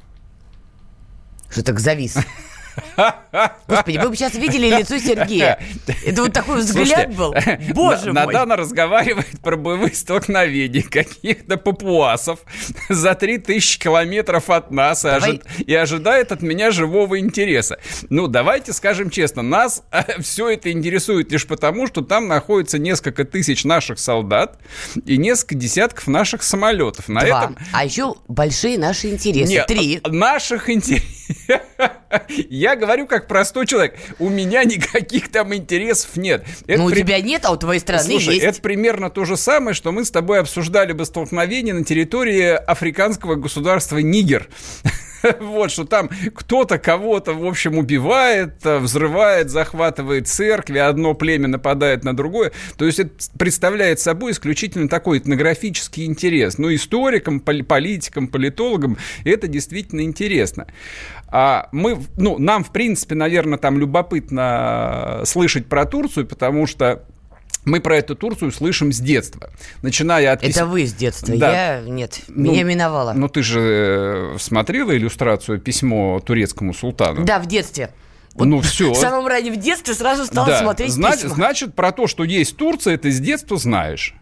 Что 1.51 1.63
так 1.63 1.81
завис? 1.81 2.17
Господи, 3.69 3.99
вы 3.99 4.11
бы 4.11 4.17
сейчас 4.17 4.35
видели 4.35 4.69
лицо 4.69 4.99
Сергея. 4.99 5.59
Это 6.05 6.23
вот 6.23 6.33
такой 6.33 6.59
взгляд 6.59 6.87
Слушайте, 6.87 7.13
был. 7.17 7.35
Боже 7.75 8.13
мой. 8.13 8.27
Надана 8.27 8.57
разговаривает 8.57 9.41
про 9.41 9.57
боевые 9.57 9.95
столкновения 9.95 10.83
каких-то 10.83 11.57
папуасов 11.57 12.41
за 12.89 13.15
3000 13.15 13.79
километров 13.79 14.51
от 14.51 14.71
нас 14.71 15.03
Давай. 15.03 15.41
и, 15.59 15.75
ожидает 15.75 16.33
от 16.33 16.43
меня 16.43 16.71
живого 16.71 17.19
интереса. 17.19 17.79
Ну, 18.11 18.27
давайте 18.27 18.73
скажем 18.73 19.11
честно, 19.11 19.43
нас 19.43 19.83
все 20.21 20.51
это 20.51 20.71
интересует 20.71 21.31
лишь 21.33 21.47
потому, 21.47 21.87
что 21.87 22.03
там 22.03 22.29
находится 22.29 22.79
несколько 22.79 23.25
тысяч 23.25 23.65
наших 23.65 23.99
солдат 23.99 24.59
и 25.07 25.17
несколько 25.17 25.55
десятков 25.55 26.07
наших 26.07 26.43
самолетов. 26.43 27.09
На 27.09 27.21
Два. 27.21 27.45
этом... 27.45 27.59
А 27.73 27.85
еще 27.85 28.15
большие 28.29 28.79
наши 28.79 29.09
интересы. 29.09 29.53
Нет, 29.53 29.67
Три. 29.67 30.01
Наших 30.05 30.69
интересов. 30.69 31.09
Я 32.49 32.77
говорю 32.77 33.07
как 33.07 33.27
простой 33.27 33.67
человек. 33.67 33.97
У 34.19 34.29
меня 34.29 34.65
никаких 34.65 35.31
там 35.31 35.55
интересов 35.55 36.17
нет. 36.17 36.45
Это 36.67 36.79
ну, 36.79 36.87
у 36.87 36.91
при... 36.91 37.01
тебя 37.01 37.21
нет, 37.21 37.45
а 37.45 37.53
у 37.53 37.57
твоей 37.57 37.81
страны 37.81 38.05
Слушай, 38.05 38.35
есть. 38.35 38.47
это 38.47 38.61
примерно 38.61 39.11
то 39.11 39.25
же 39.25 39.37
самое, 39.37 39.75
что 39.75 39.93
мы 39.93 40.05
с 40.05 40.11
тобой 40.11 40.41
обсуждали 40.41 40.93
бы 40.93 41.05
столкновение 41.05 41.75
на 41.75 41.85
территории 41.85 42.51
африканского 42.51 43.37
государства 43.37 43.99
Нигер. 43.99 44.49
Вот, 45.41 45.71
что 45.71 45.85
там 45.85 46.11
кто-то 46.35 46.79
кого-то, 46.79 47.33
в 47.33 47.45
общем, 47.45 47.79
убивает, 47.79 48.65
э, 48.65 48.79
взрывает, 48.79 49.51
захватывает 49.51 50.29
церкви, 50.29 50.79
одно 50.79 51.15
племя 51.15 51.49
нападает 51.49 52.05
на 52.05 52.17
другое. 52.17 52.53
То 52.77 52.85
есть 52.85 52.99
это 52.99 53.11
представляет 53.39 54.01
собой 54.01 54.33
исключительно 54.33 54.89
такой 54.89 55.19
этнографический 55.19 56.07
интерес. 56.07 56.59
Ну, 56.59 56.75
историкам, 56.75 57.41
политикам, 57.41 58.29
политологам 58.29 58.99
это 59.25 59.49
действительно 59.49 60.03
интересно. 60.03 60.67
А 61.29 61.69
мы, 61.73 61.99
ну, 62.17 62.39
нам, 62.39 62.63
в 62.63 62.73
принципе, 62.73 63.15
наверное, 63.15 63.59
там 63.59 63.79
любопытно 63.79 65.23
слышать 65.25 65.67
про 65.67 65.87
Турцию, 65.87 66.27
потому 66.27 66.67
что 66.67 67.07
мы 67.65 67.81
про 67.81 67.99
эту 67.99 68.15
Турцию 68.17 68.53
слышим 68.53 68.93
с 68.93 68.99
детства. 68.99 69.51
Начиная 69.83 70.33
от... 70.33 70.43
Это 70.43 70.67
вы 70.67 70.87
с 70.87 70.93
детства, 70.93 71.37
да. 71.37 71.77
я... 71.77 71.81
Нет, 71.81 72.21
ну, 72.29 72.53
меня 72.53 72.65
миновало. 72.65 73.13
Ну, 73.13 73.29
ты 73.29 73.43
же 73.43 74.35
э, 74.35 74.37
смотрела 74.39 74.97
иллюстрацию 74.97 75.61
письмо 75.61 76.21
турецкому 76.21 76.75
султану? 76.75 77.25
Да, 77.25 77.39
в 77.39 77.47
детстве. 77.47 77.91
Вот 78.35 78.47
ну 78.47 78.61
все. 78.61 78.93
В 78.93 78.97
самом 78.97 79.27
раннем 79.27 79.61
детстве 79.61 79.95
сразу 79.95 80.25
стал 80.25 80.47
да. 80.47 80.61
смотреть 80.61 80.93
значит, 80.93 81.23
письма. 81.23 81.35
Значит, 81.35 81.75
про 81.75 81.93
то, 81.93 82.07
что 82.07 82.25
есть 82.25 82.57
Турция, 82.57 82.97
ты 82.97 83.11
с 83.11 83.21
детства 83.21 83.57
знаешь. 83.57 84.15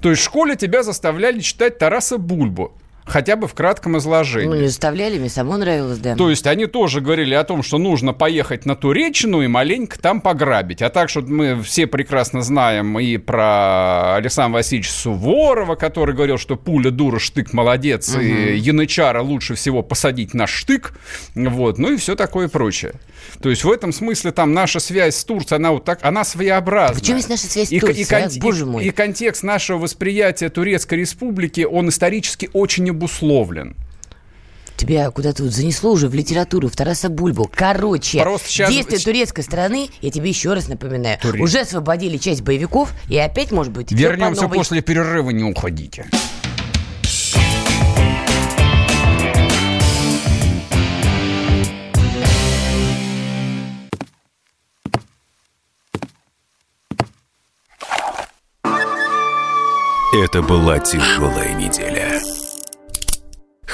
То 0.00 0.10
есть 0.10 0.20
в 0.20 0.24
школе 0.24 0.54
тебя 0.54 0.82
заставляли 0.82 1.40
читать 1.40 1.78
Тараса 1.78 2.18
Бульбу. 2.18 2.76
Хотя 3.04 3.36
бы 3.36 3.48
в 3.48 3.54
кратком 3.54 3.98
изложении. 3.98 4.48
Ну, 4.48 4.54
не 4.54 4.68
заставляли, 4.68 5.18
мне 5.18 5.28
само 5.28 5.56
нравилось, 5.56 5.98
да. 5.98 6.14
То 6.14 6.30
есть 6.30 6.46
они 6.46 6.66
тоже 6.66 7.00
говорили 7.00 7.34
о 7.34 7.42
том, 7.44 7.62
что 7.62 7.78
нужно 7.78 8.12
поехать 8.12 8.64
на 8.64 8.76
Туречину 8.76 9.42
и 9.42 9.48
маленько 9.48 9.98
там 9.98 10.20
пограбить. 10.20 10.82
А 10.82 10.88
так, 10.88 11.08
что 11.08 11.20
мы 11.22 11.60
все 11.62 11.86
прекрасно 11.86 12.42
знаем 12.42 12.98
и 12.98 13.16
про 13.16 14.14
Александра 14.14 14.58
Васильевича 14.58 14.92
Суворова, 14.92 15.74
который 15.74 16.14
говорил, 16.14 16.38
что 16.38 16.56
пуля 16.56 16.90
дура, 16.90 17.18
штык 17.18 17.52
молодец, 17.52 18.14
угу. 18.14 18.20
и 18.20 18.56
янычара 18.56 19.20
лучше 19.20 19.54
всего 19.54 19.82
посадить 19.82 20.32
на 20.32 20.46
штык. 20.46 20.94
Вот, 21.34 21.78
ну 21.78 21.92
и 21.92 21.96
все 21.96 22.14
такое 22.14 22.48
прочее. 22.48 22.92
То 23.40 23.50
есть 23.50 23.64
в 23.64 23.70
этом 23.70 23.92
смысле 23.92 24.30
там 24.30 24.52
наша 24.54 24.78
связь 24.78 25.16
с 25.16 25.24
Турцией, 25.24 25.56
она 25.56 25.72
вот 25.72 25.84
так, 25.84 25.98
она 26.02 26.24
своеобразная. 26.24 27.00
Почему 27.00 27.16
есть 27.16 27.28
наша 27.28 27.46
связь 27.46 27.68
с 27.68 27.70
Турцией, 27.70 28.04
и, 28.04 28.34
и, 28.34 28.38
а? 28.38 28.40
боже 28.40 28.66
мой? 28.66 28.84
И, 28.84 28.88
и 28.88 28.90
контекст 28.90 29.42
нашего 29.42 29.78
восприятия 29.78 30.48
Турецкой 30.48 31.00
Республики, 31.00 31.66
он 31.68 31.88
исторически 31.88 32.48
очень 32.52 32.91
обусловлен 32.92 33.76
тебя 34.82 35.10
куда-то 35.10 35.48
занесло 35.48 35.92
уже 35.92 36.08
в 36.08 36.14
литературу, 36.14 36.68
в 36.68 36.74
Тараса 36.74 37.08
Бульбу. 37.08 37.48
Короче, 37.54 38.20
Просто 38.22 38.48
сейчас... 38.48 38.70
действия 38.70 38.98
турецкой 38.98 39.42
страны, 39.42 39.88
я 40.00 40.10
тебе 40.10 40.28
еще 40.28 40.54
раз 40.54 40.68
напоминаю, 40.68 41.18
Турец. 41.20 41.40
уже 41.40 41.60
освободили 41.60 42.16
часть 42.16 42.42
боевиков, 42.42 42.92
и 43.08 43.16
опять, 43.16 43.52
может 43.52 43.72
быть, 43.72 43.92
Вернемся 43.92 44.42
новой... 44.42 44.56
после 44.56 44.82
перерыва, 44.82 45.30
не 45.30 45.44
уходите. 45.44 46.06
Это 60.14 60.42
была 60.42 60.78
тяжелая 60.78 61.54
неделя. 61.54 62.20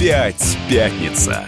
Опять 0.00 0.56
пятница. 0.66 1.44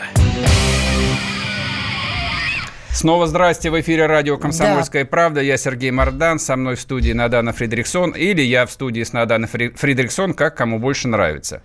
Снова 2.90 3.26
здрасте, 3.26 3.71
в 3.71 3.80
эфире 3.80 4.04
радио 4.04 4.37
«Комсомольская 4.37 5.04
да. 5.04 5.09
правда». 5.09 5.40
Я 5.40 5.56
Сергей 5.56 5.90
Мордан, 5.90 6.38
со 6.38 6.54
мной 6.56 6.76
в 6.76 6.80
студии 6.82 7.12
Надана 7.12 7.54
Фридриксон, 7.54 8.11
или 8.11 8.42
я 8.42 8.66
в 8.66 8.71
студии 8.71 9.04
с 9.04 9.14
Надана 9.14 9.47
Фридриксон, 9.47 10.35
как 10.35 10.54
кому 10.54 10.78
больше 10.78 11.09
нравится. 11.09 11.62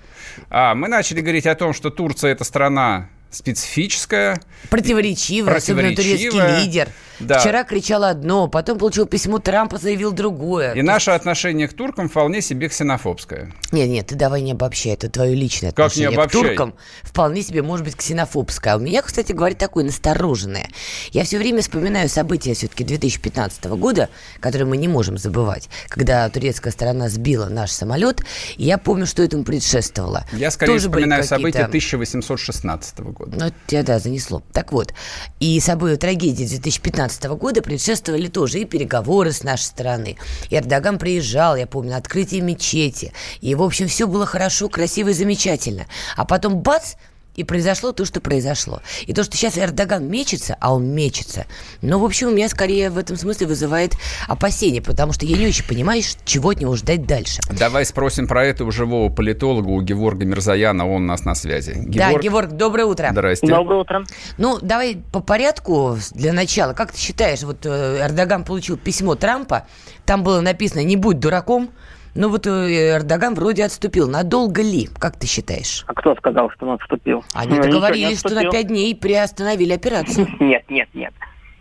А, 0.49 0.75
мы 0.75 0.87
начали 0.87 1.19
говорить 1.19 1.45
о 1.45 1.55
том, 1.55 1.73
что 1.73 1.89
Турция– 1.89 2.31
это 2.31 2.45
страна 2.45 3.09
специфическая. 3.31 4.41
Противоречивая, 4.69 5.55
особенно 5.55 5.95
турецкий 5.95 6.61
лидер. 6.61 6.89
Да. 7.19 7.39
Вчера 7.39 7.63
кричал 7.63 8.03
одно, 8.03 8.47
потом 8.47 8.77
получил 8.77 9.07
письмо 9.07 9.39
Трампа, 9.39 9.77
заявил 9.77 10.11
другое. 10.11 10.73
И 10.73 10.83
наше 10.83 11.11
отношение 11.11 11.67
к 11.67 11.73
туркам 11.73 12.09
вполне 12.09 12.41
себе 12.41 12.69
ксенофобское. 12.69 13.51
Нет, 13.71 13.89
нет, 13.89 14.07
ты 14.07 14.15
давай 14.15 14.41
не 14.41 14.51
обобщай, 14.51 14.93
это 14.93 15.09
твое 15.09 15.33
личное 15.33 15.71
как 15.71 15.87
отношение 15.87 16.15
не 16.15 16.27
к 16.27 16.31
туркам. 16.31 16.75
Вполне 17.01 17.41
себе 17.41 17.63
может 17.63 17.85
быть 17.85 17.95
ксенофобское. 17.95 18.73
А 18.73 18.77
у 18.77 18.79
меня, 18.79 19.01
кстати 19.01 19.31
говоря, 19.31 19.55
такое 19.55 19.83
настороженное. 19.83 20.69
Я 21.11 21.23
все 21.23 21.39
время 21.39 21.61
вспоминаю 21.61 22.07
события 22.07 22.53
все-таки 22.53 22.83
2015 22.83 23.65
года, 23.65 24.09
которые 24.39 24.67
мы 24.67 24.77
не 24.77 24.87
можем 24.87 25.17
забывать, 25.17 25.69
когда 25.87 26.29
турецкая 26.29 26.71
сторона 26.71 27.09
сбила 27.09 27.47
наш 27.49 27.71
самолет, 27.71 28.21
и 28.57 28.65
я 28.65 28.77
помню, 28.77 29.07
что 29.07 29.23
этому 29.23 29.43
предшествовало. 29.43 30.27
Я 30.33 30.51
скорее 30.51 30.73
Тоже 30.73 30.87
вспоминаю 30.89 31.23
события 31.23 31.63
1816 31.63 32.99
года 32.99 33.16
года. 33.17 33.37
Ну, 33.37 33.51
тебя, 33.67 33.83
да, 33.83 33.99
занесло. 33.99 34.41
Так 34.53 34.71
вот, 34.71 34.93
и 35.39 35.59
собой 35.59 35.97
трагедии 35.97 36.45
2015 36.45 37.23
года 37.25 37.61
предшествовали 37.61 38.27
тоже 38.27 38.59
и 38.59 38.65
переговоры 38.65 39.31
с 39.31 39.43
нашей 39.43 39.63
стороны. 39.63 40.17
И 40.49 40.55
Эрдоган 40.55 40.97
приезжал, 40.99 41.55
я 41.55 41.67
помню, 41.67 41.97
открытие 41.97 42.41
мечети. 42.41 43.13
И, 43.41 43.55
в 43.55 43.63
общем, 43.63 43.87
все 43.87 44.07
было 44.07 44.25
хорошо, 44.25 44.69
красиво 44.69 45.09
и 45.09 45.13
замечательно. 45.13 45.87
А 46.15 46.25
потом 46.25 46.59
бац, 46.59 46.93
и 47.37 47.43
произошло 47.43 47.93
то, 47.93 48.03
что 48.03 48.19
произошло. 48.19 48.81
И 49.05 49.13
то, 49.13 49.23
что 49.23 49.37
сейчас 49.37 49.57
Эрдоган 49.57 50.05
мечется, 50.09 50.57
а 50.59 50.73
он 50.73 50.89
мечется, 50.89 51.45
но, 51.81 51.99
в 51.99 52.03
общем, 52.03 52.27
у 52.27 52.31
меня 52.31 52.49
скорее 52.49 52.89
в 52.89 52.97
этом 52.97 53.15
смысле 53.15 53.47
вызывает 53.47 53.93
опасения, 54.27 54.81
потому 54.81 55.13
что 55.13 55.25
я 55.25 55.37
не 55.37 55.47
очень 55.47 55.63
понимаю, 55.63 56.01
чего 56.25 56.49
от 56.49 56.59
него 56.59 56.75
ждать 56.75 57.05
дальше. 57.05 57.39
Давай 57.49 57.85
спросим 57.85 58.27
про 58.27 58.45
это 58.45 58.65
у 58.65 58.71
живого 58.71 59.09
политолога, 59.09 59.69
у 59.69 59.81
Геворга 59.81 60.25
Мирзаяна, 60.25 60.89
он 60.89 61.03
у 61.03 61.05
нас 61.05 61.23
на 61.23 61.35
связи. 61.35 61.73
Геворг... 61.73 61.93
Да, 62.15 62.19
Геворг, 62.19 62.51
доброе 62.51 62.85
утро. 62.85 63.09
Здрасте. 63.11 63.47
Доброе 63.47 63.81
утро. 63.81 64.03
Ну, 64.37 64.57
давай 64.61 64.97
по 65.11 65.19
порядку 65.19 65.97
для 66.11 66.33
начала. 66.33 66.73
Как 66.73 66.91
ты 66.91 66.99
считаешь, 66.99 67.43
вот 67.43 67.65
э, 67.65 67.99
Эрдоган 68.01 68.43
получил 68.43 68.77
письмо 68.77 69.15
Трампа, 69.15 69.67
там 70.05 70.23
было 70.23 70.41
написано 70.41 70.83
«Не 70.83 70.95
будь 70.95 71.19
дураком», 71.19 71.69
ну 72.17 72.29
вот 72.29 72.47
э, 72.47 72.95
Эрдоган 72.97 73.35
вроде 73.35 73.63
отступил. 73.63 74.09
Надолго 74.09 74.61
ли, 74.61 74.89
как 74.99 75.17
ты 75.17 75.27
считаешь? 75.27 75.83
А 75.87 75.93
кто 75.93 76.15
сказал, 76.15 76.49
что 76.51 76.65
он 76.65 76.73
отступил? 76.73 77.23
Они 77.33 77.55
ну, 77.55 77.61
договорились, 77.61 78.19
что 78.19 78.33
на 78.33 78.49
пять 78.49 78.67
дней 78.67 78.95
приостановили 78.95 79.73
операцию. 79.73 80.27
Нет, 80.39 80.63
нет, 80.69 80.89
нет. 80.93 81.13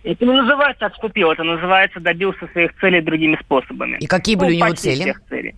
Это 0.03 0.25
не 0.25 0.33
называется 0.33 0.87
отступил, 0.87 1.33
это 1.33 1.43
называется 1.43 2.01
добился 2.01 2.47
своих 2.53 2.75
целей 2.81 3.01
другими 3.01 3.37
способами. 3.43 3.99
И 3.99 4.07
какие 4.07 4.37
были 4.37 4.57
ну, 4.57 4.65
у 4.65 4.67
него 4.69 4.77
цели? 4.77 5.03
Всех 5.03 5.21
целей. 5.29 5.55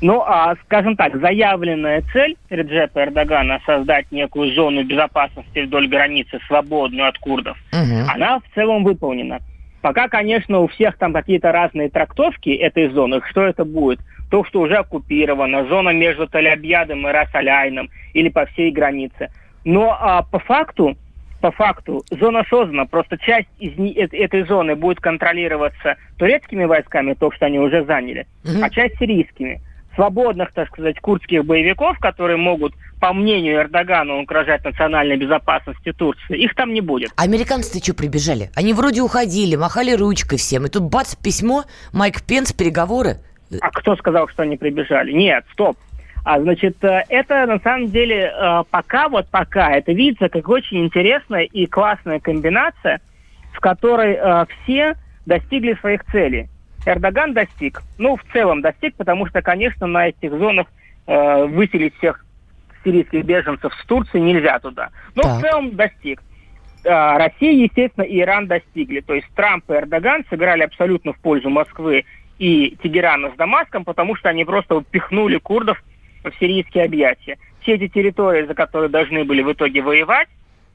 Ну, 0.00 0.22
а, 0.22 0.54
скажем 0.64 0.96
так, 0.96 1.20
заявленная 1.20 2.02
цель 2.12 2.36
Реджепа 2.48 3.00
Эрдогана 3.00 3.60
создать 3.66 4.10
некую 4.12 4.54
зону 4.54 4.84
безопасности 4.84 5.60
вдоль 5.60 5.88
границы, 5.88 6.38
свободную 6.46 7.08
от 7.08 7.18
курдов, 7.18 7.58
угу. 7.72 8.10
она 8.14 8.38
в 8.38 8.54
целом 8.54 8.84
выполнена. 8.84 9.40
Пока, 9.80 10.08
конечно, 10.08 10.60
у 10.60 10.68
всех 10.68 10.96
там 10.98 11.12
какие-то 11.12 11.50
разные 11.50 11.88
трактовки 11.88 12.50
этой 12.50 12.90
зоны, 12.90 13.20
что 13.30 13.42
это 13.42 13.64
будет– 13.64 14.00
то, 14.30 14.44
что 14.44 14.60
уже 14.60 14.76
оккупировано, 14.76 15.66
зона 15.66 15.90
между 15.90 16.26
Талябьядом 16.28 17.06
и 17.06 17.12
Расаляйном 17.12 17.90
или 18.12 18.28
по 18.28 18.46
всей 18.46 18.70
границе. 18.70 19.30
Но 19.64 19.96
а, 19.98 20.22
по 20.22 20.38
факту, 20.38 20.96
по 21.40 21.50
факту, 21.50 22.04
зона 22.10 22.44
создана, 22.48 22.84
просто 22.84 23.18
часть 23.18 23.48
из 23.58 23.72
этой 24.12 24.44
зоны 24.44 24.76
будет 24.76 25.00
контролироваться 25.00 25.96
турецкими 26.16 26.64
войсками, 26.64 27.14
то, 27.14 27.30
что 27.30 27.46
они 27.46 27.58
уже 27.58 27.84
заняли, 27.84 28.26
mm-hmm. 28.44 28.62
а 28.62 28.70
часть 28.70 28.98
сирийскими. 28.98 29.60
Свободных, 29.94 30.52
так 30.52 30.68
сказать, 30.68 31.00
курдских 31.00 31.44
боевиков, 31.44 31.98
которые 31.98 32.36
могут, 32.36 32.72
по 33.00 33.12
мнению 33.12 33.56
Эрдогана, 33.56 34.18
угрожать 34.18 34.64
национальной 34.64 35.16
безопасности 35.16 35.92
Турции, 35.92 36.38
их 36.38 36.54
там 36.54 36.72
не 36.72 36.80
будет. 36.80 37.10
Американцы-то 37.16 37.82
что 37.82 37.94
прибежали? 37.94 38.50
Они 38.54 38.74
вроде 38.74 39.00
уходили, 39.00 39.56
махали 39.56 39.92
ручкой 39.92 40.38
всем, 40.38 40.66
и 40.66 40.68
тут 40.68 40.84
бац, 40.84 41.16
письмо, 41.16 41.64
Майк 41.92 42.22
Пенс, 42.22 42.52
переговоры. 42.52 43.18
А 43.60 43.70
кто 43.70 43.96
сказал, 43.96 44.28
что 44.28 44.42
они 44.42 44.56
прибежали? 44.56 45.12
Нет, 45.12 45.44
стоп. 45.52 45.76
А, 46.24 46.40
значит, 46.40 46.82
э, 46.84 47.04
это 47.08 47.46
на 47.46 47.58
самом 47.60 47.86
деле 47.86 48.30
э, 48.30 48.62
пока, 48.70 49.08
вот 49.08 49.28
пока, 49.30 49.72
это 49.72 49.92
видится 49.92 50.28
как 50.28 50.46
очень 50.48 50.84
интересная 50.84 51.44
и 51.44 51.66
классная 51.66 52.20
комбинация, 52.20 53.00
в 53.54 53.60
которой 53.60 54.14
э, 54.14 54.44
все 54.62 54.96
достигли 55.24 55.72
своих 55.80 56.04
целей. 56.06 56.48
Эрдоган 56.84 57.32
достиг, 57.32 57.82
ну, 57.96 58.16
в 58.16 58.24
целом 58.32 58.60
достиг, 58.60 58.94
потому 58.96 59.26
что, 59.26 59.40
конечно, 59.40 59.86
на 59.86 60.08
этих 60.08 60.30
зонах 60.32 60.66
выселить 61.06 61.96
всех 61.96 62.22
сирийских 62.84 63.24
беженцев 63.24 63.72
с 63.74 63.86
Турции 63.86 64.18
нельзя 64.18 64.58
туда. 64.58 64.90
Но 65.14 65.22
так. 65.22 65.38
в 65.38 65.40
целом 65.40 65.74
достиг. 65.74 66.22
Россия, 66.84 67.52
естественно, 67.52 68.04
и 68.04 68.20
Иран 68.20 68.46
достигли. 68.46 69.00
То 69.00 69.14
есть 69.14 69.26
Трамп 69.34 69.70
и 69.70 69.74
Эрдоган 69.74 70.26
сыграли 70.28 70.64
абсолютно 70.64 71.14
в 71.14 71.18
пользу 71.20 71.48
Москвы 71.48 72.04
и 72.38 72.76
Тегерана 72.82 73.30
с 73.30 73.36
Дамаском, 73.36 73.84
потому 73.84 74.14
что 74.16 74.28
они 74.28 74.44
просто 74.44 74.76
упихнули 74.76 75.38
курдов 75.38 75.82
в 76.24 76.30
сирийские 76.38 76.84
объятия. 76.84 77.38
Все 77.60 77.74
эти 77.74 77.88
территории, 77.88 78.46
за 78.46 78.54
которые 78.54 78.88
должны 78.88 79.24
были 79.24 79.42
в 79.42 79.52
итоге 79.52 79.82
воевать, 79.82 80.28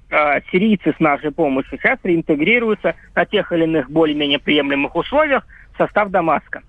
э, 0.10 0.41
сирийцы 0.51 0.93
с 0.96 1.00
нашей 1.00 1.32
помощью 1.32 1.79
сейчас 1.79 2.00
реинтегрируются 2.03 2.96
на 3.15 3.25
тех 3.25 3.51
или 3.51 3.63
иных 3.63 3.89
более-менее 3.89 4.39
приемлемых 4.39 4.96
условиях 4.96 5.46
в 5.74 5.77
состав 5.77 6.10
Дамаска. 6.10 6.62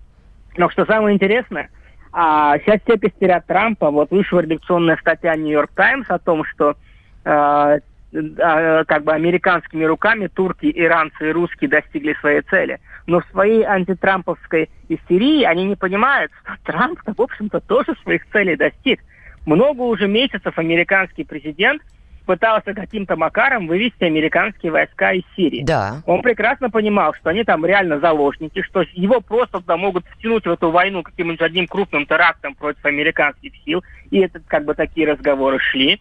Но 0.57 0.71
что 0.71 0.87
самое 0.87 1.15
интересное, 1.15 1.71
а 2.13 2.59
сейчас 2.59 2.81
все 2.85 2.97
пестерят 2.97 3.47
Трампа. 3.47 3.91
Вот 3.91 4.13
вышла 4.13 4.39
редакционная 4.39 4.97
статья 4.97 5.35
Нью-Йорк 5.35 5.73
Таймс 5.75 6.09
о 6.09 6.21
том, 6.21 6.45
что 6.45 6.77
э, 7.25 7.81
как 8.15 9.03
бы 9.03 9.13
американскими 9.13 9.85
руками 9.85 10.29
турки, 10.29 10.71
иранцы 10.73 11.31
и 11.31 11.33
русские 11.33 11.69
достигли 11.69 12.15
своей 12.21 12.43
цели. 12.43 12.79
Но 13.07 13.21
в 13.21 13.27
своей 13.27 13.65
антитрамповской 13.65 14.71
истерии 14.89 15.43
они 15.43 15.65
не 15.65 15.75
понимают, 15.75 16.31
что 16.43 16.55
Трамп, 16.65 17.01
в 17.05 17.21
общем-то, 17.21 17.61
тоже 17.61 17.95
своих 18.03 18.25
целей 18.31 18.57
достиг. 18.57 19.01
Много 19.47 19.83
уже 19.83 20.07
месяцев 20.07 20.57
американский 20.59 21.25
президент 21.25 21.83
пытался 22.25 22.73
каким-то 22.73 23.17
макаром 23.17 23.67
вывести 23.67 24.05
американские 24.05 24.73
войска 24.73 25.13
из 25.13 25.25
Сирии. 25.37 25.63
Да. 25.65 26.03
Он 26.07 26.23
прекрасно 26.23 26.71
понимал, 26.71 27.15
что 27.15 27.31
они 27.31 27.45
там 27.45 27.67
реально 27.67 27.99
заложники, 28.01 28.63
что 28.63 28.83
его 28.95 29.21
просто 29.21 29.59
туда 29.59 29.77
могут 29.77 30.07
втянуть 30.07 30.47
в 30.47 30.51
эту 30.51 30.71
войну 30.71 31.03
каким-нибудь 31.03 31.43
одним 31.43 31.67
крупным 31.67 32.07
терактом 32.07 32.55
против 32.55 32.85
американских 32.87 33.53
сил. 33.65 33.85
И 34.11 34.21
это 34.21 34.41
как 34.47 34.65
бы 34.65 34.75
такие 34.75 35.11
разговоры 35.11 35.59
шли. 35.59 36.01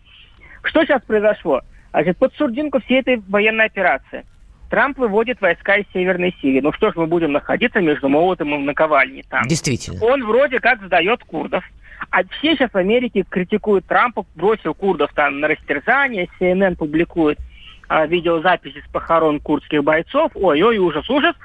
Что 0.64 0.86
сейчас 0.86 1.02
произошло? 1.02 1.62
Значит, 1.94 2.18
под 2.18 2.34
сурдинку 2.34 2.82
всей 2.82 3.02
этой 3.02 3.22
военной 3.30 3.66
операции 3.66 4.26
Трамп 4.70 4.98
выводит 4.98 5.40
войска 5.40 5.76
из 5.76 5.86
Северной 5.94 6.36
Сирии. 6.42 6.60
Ну 6.60 6.74
что 6.74 6.92
ж, 6.92 6.96
мы 6.96 7.06
будем 7.06 7.32
находиться 7.32 7.80
между 7.80 8.10
молотом 8.10 8.56
и 8.56 8.58
наковальней 8.58 9.24
там. 9.30 9.44
Действительно. 9.44 10.04
Он 10.04 10.26
вроде 10.26 10.60
как 10.60 10.84
сдает 10.84 11.24
курдов. 11.24 11.64
А 12.10 12.24
все 12.24 12.56
сейчас 12.56 12.72
в 12.72 12.78
Америке 12.78 13.24
критикуют 13.30 13.86
Трампа, 13.86 14.26
бросил 14.36 14.74
курдов 14.74 15.12
там 15.14 15.40
на 15.40 15.48
растерзание, 15.48 16.28
CNN 16.40 16.76
публикует 16.76 17.38
а, 17.88 18.08
видеозаписи 18.08 18.82
с 18.82 18.92
похорон 18.92 19.40
курдских 19.40 19.84
бойцов. 19.84 20.32
Ой-ой, 20.34 20.80
ужас, 20.80 21.08
ужас. 21.08 21.36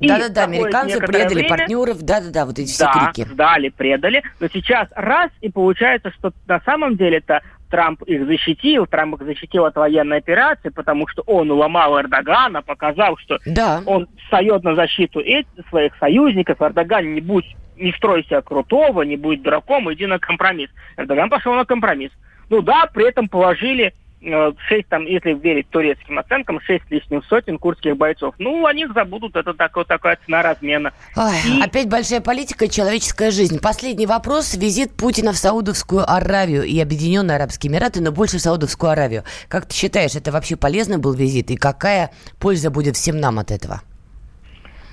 Да-да-да, 0.00 0.44
американцы 0.44 1.00
предали 1.00 1.34
время, 1.34 1.48
партнеров, 1.48 2.02
да-да-да, 2.02 2.44
вот 2.46 2.58
эти 2.58 2.68
все 2.68 2.84
да, 2.84 3.10
крики. 3.12 3.26
сдали, 3.28 3.70
предали. 3.70 4.22
Но 4.38 4.48
сейчас 4.48 4.88
раз, 4.94 5.30
и 5.40 5.50
получается, 5.50 6.12
что 6.12 6.32
на 6.46 6.60
самом 6.60 6.96
деле 6.96 7.18
это 7.18 7.42
Трамп 7.70 8.02
их 8.02 8.26
защитил, 8.26 8.86
Трамп 8.86 9.20
их 9.20 9.26
защитил 9.26 9.64
от 9.64 9.76
военной 9.76 10.18
операции, 10.18 10.70
потому 10.70 11.06
что 11.08 11.22
он 11.26 11.50
уломал 11.50 12.00
Эрдогана, 12.00 12.62
показал, 12.62 13.16
что 13.18 13.38
да. 13.46 13.82
он 13.86 14.08
встает 14.24 14.64
на 14.64 14.74
защиту 14.74 15.20
этих, 15.20 15.48
своих 15.68 15.94
союзников, 15.96 16.60
Эрдоган 16.60 17.14
не 17.14 17.20
будь, 17.20 17.56
не 17.76 17.92
строй 17.92 18.24
себя 18.24 18.42
крутого, 18.42 19.02
не 19.02 19.16
будь 19.16 19.42
дураком, 19.42 19.92
иди 19.92 20.06
на 20.06 20.18
компромисс. 20.18 20.70
Эрдоган 20.96 21.30
пошел 21.30 21.54
на 21.54 21.64
компромисс. 21.64 22.12
Ну 22.50 22.62
да, 22.62 22.88
при 22.92 23.08
этом 23.08 23.28
положили 23.28 23.92
6, 24.20 24.30
э, 24.70 24.82
там, 24.88 25.06
если 25.06 25.32
верить 25.32 25.68
турецким 25.70 26.18
оценкам, 26.18 26.60
6 26.60 26.84
с 26.86 26.90
лишним 26.90 27.22
сотен 27.22 27.58
курдских 27.58 27.96
бойцов. 27.96 28.34
Ну, 28.38 28.66
о 28.66 28.72
них 28.72 28.92
забудут, 28.92 29.36
это 29.36 29.54
такой, 29.54 29.84
такая 29.84 30.18
цена 30.24 30.42
размена. 30.42 30.92
Ой, 31.16 31.34
и... 31.46 31.62
Опять 31.62 31.88
большая 31.88 32.20
политика 32.20 32.64
и 32.64 32.70
человеческая 32.70 33.30
жизнь. 33.30 33.60
Последний 33.60 34.06
вопрос. 34.06 34.54
Визит 34.54 34.96
Путина 34.96 35.32
в 35.32 35.36
Саудовскую 35.36 36.10
Аравию 36.10 36.64
и 36.64 36.78
Объединенные 36.80 37.36
Арабские 37.36 37.72
Эмираты, 37.72 38.02
но 38.02 38.10
больше 38.10 38.38
в 38.38 38.40
Саудовскую 38.40 38.90
Аравию. 38.90 39.24
Как 39.48 39.66
ты 39.66 39.74
считаешь, 39.74 40.16
это 40.16 40.32
вообще 40.32 40.56
полезный 40.56 40.98
был 40.98 41.14
визит? 41.14 41.50
И 41.50 41.56
какая 41.56 42.10
польза 42.40 42.70
будет 42.70 42.96
всем 42.96 43.20
нам 43.20 43.38
от 43.38 43.50
этого? 43.50 43.82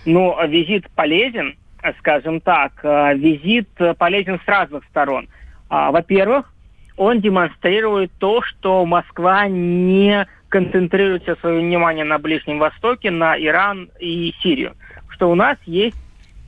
Ну, 0.06 0.36
визит 0.48 0.90
полезен, 0.92 1.58
скажем 2.00 2.42
так. 2.42 2.74
Э, 2.84 3.16
визит 3.16 3.70
полезен 3.98 4.40
с 4.46 4.48
разных 4.48 4.84
сторон. 4.92 5.28
А, 5.68 5.92
во-первых, 5.92 6.54
он 6.98 7.22
демонстрирует 7.22 8.12
то, 8.20 8.42
что 8.42 8.86
Москва 8.86 9.48
не 9.48 10.28
концентрирует 10.50 11.24
все 11.24 11.36
свое 11.38 11.60
внимание 11.60 12.06
на 12.06 12.18
Ближнем 12.18 12.60
Востоке, 12.60 13.12
на 13.12 13.38
Иран 13.38 13.90
и 14.00 14.34
Сирию. 14.42 14.74
Что 15.10 15.30
у 15.30 15.36
нас 15.36 15.58
есть 15.66 15.98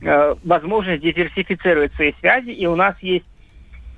э, 0.00 0.34
возможность 0.44 1.02
диверсифицировать 1.02 1.92
свои 1.94 2.12
связи, 2.20 2.50
и 2.50 2.66
у 2.66 2.74
нас 2.74 2.96
есть 3.00 3.26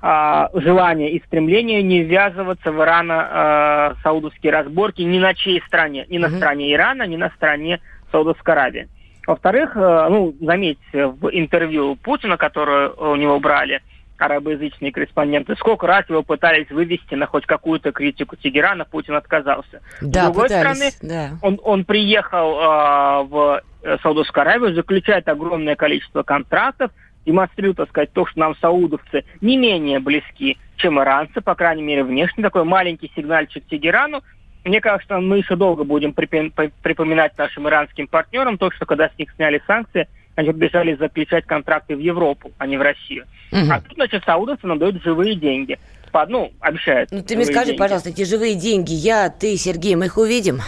э, 0.01 0.47
желание 0.53 1.11
и 1.11 1.23
стремление 1.25 1.81
не 1.81 2.03
ввязываться 2.03 2.71
в 2.71 2.81
Ирано-саудовские 2.81 4.51
э, 4.51 4.55
разборки 4.55 5.01
ни 5.01 5.19
на 5.19 5.33
чьей 5.33 5.61
стране, 5.65 6.05
ни 6.09 6.17
на 6.17 6.25
mm-hmm. 6.25 6.37
стороне 6.37 6.73
Ирана, 6.73 7.03
ни 7.03 7.15
на 7.15 7.29
стороне 7.29 7.79
Саудовской 8.11 8.53
Аравии. 8.53 8.89
Во-вторых, 9.27 9.77
э, 9.77 10.07
ну, 10.09 10.35
заметьте, 10.41 11.07
в 11.07 11.29
интервью 11.31 11.95
Путина, 11.95 12.35
которое 12.35 12.89
у 12.89 13.15
него 13.15 13.39
брали, 13.39 13.81
арабоязычные 14.21 14.91
корреспонденты. 14.91 15.55
Сколько 15.55 15.87
раз 15.87 16.07
его 16.09 16.21
пытались 16.23 16.69
вывести 16.69 17.15
на 17.15 17.25
хоть 17.25 17.45
какую-то 17.45 17.91
критику 17.91 18.35
Тегерана, 18.35 18.85
Путин 18.85 19.15
отказался. 19.15 19.81
Да, 20.01 20.23
С 20.23 20.25
другой 20.25 20.43
пытались, 20.43 20.93
стороны, 20.93 20.93
да. 21.01 21.29
он, 21.41 21.59
он 21.63 21.85
приехал 21.85 22.59
э, 22.59 23.23
в 23.23 23.61
Саудовскую 24.03 24.41
Аравию, 24.41 24.75
заключает 24.75 25.27
огромное 25.27 25.75
количество 25.75 26.23
контрактов, 26.23 26.91
демонстрирует, 27.25 27.77
так 27.77 27.89
сказать, 27.89 28.13
то, 28.13 28.25
что 28.25 28.39
нам 28.39 28.55
саудовцы 28.57 29.25
не 29.41 29.57
менее 29.57 29.99
близки, 29.99 30.57
чем 30.75 30.99
иранцы, 30.99 31.41
по 31.41 31.55
крайней 31.55 31.83
мере, 31.83 32.03
внешне. 32.03 32.43
Такой 32.43 32.63
маленький 32.63 33.11
сигнальчик 33.15 33.65
Тегерану. 33.67 34.21
Мне 34.63 34.79
кажется, 34.79 35.19
мы 35.19 35.39
еще 35.39 35.55
долго 35.55 35.83
будем 35.83 36.13
припоминать 36.13 37.35
нашим 37.37 37.67
иранским 37.67 38.07
партнерам 38.07 38.59
то, 38.59 38.69
что 38.71 38.85
когда 38.85 39.09
с 39.09 39.17
них 39.17 39.31
сняли 39.35 39.61
санкции– 39.65 40.07
они 40.35 40.51
побежали 40.51 40.95
заключать 40.95 41.45
контракты 41.45 41.95
в 41.95 41.99
Европу, 41.99 42.51
а 42.57 42.67
не 42.67 42.77
в 42.77 42.81
Россию. 42.81 43.25
Угу. 43.51 43.71
А 43.71 43.81
тут, 43.81 43.95
значит, 43.95 44.23
саудовцы 44.25 44.65
нам 44.65 44.79
дают 44.79 45.01
живые 45.03 45.35
деньги. 45.35 45.77
По, 46.11 46.25
ну, 46.25 46.51
обещают. 46.59 47.11
Ну, 47.11 47.21
ты 47.21 47.35
мне 47.35 47.45
скажи, 47.45 47.67
деньги. 47.67 47.79
пожалуйста, 47.79 48.09
эти 48.09 48.23
живые 48.23 48.55
деньги, 48.55 48.93
я, 48.93 49.29
ты, 49.29 49.55
Сергей, 49.55 49.95
мы 49.95 50.05
их 50.05 50.17
увидим? 50.17 50.59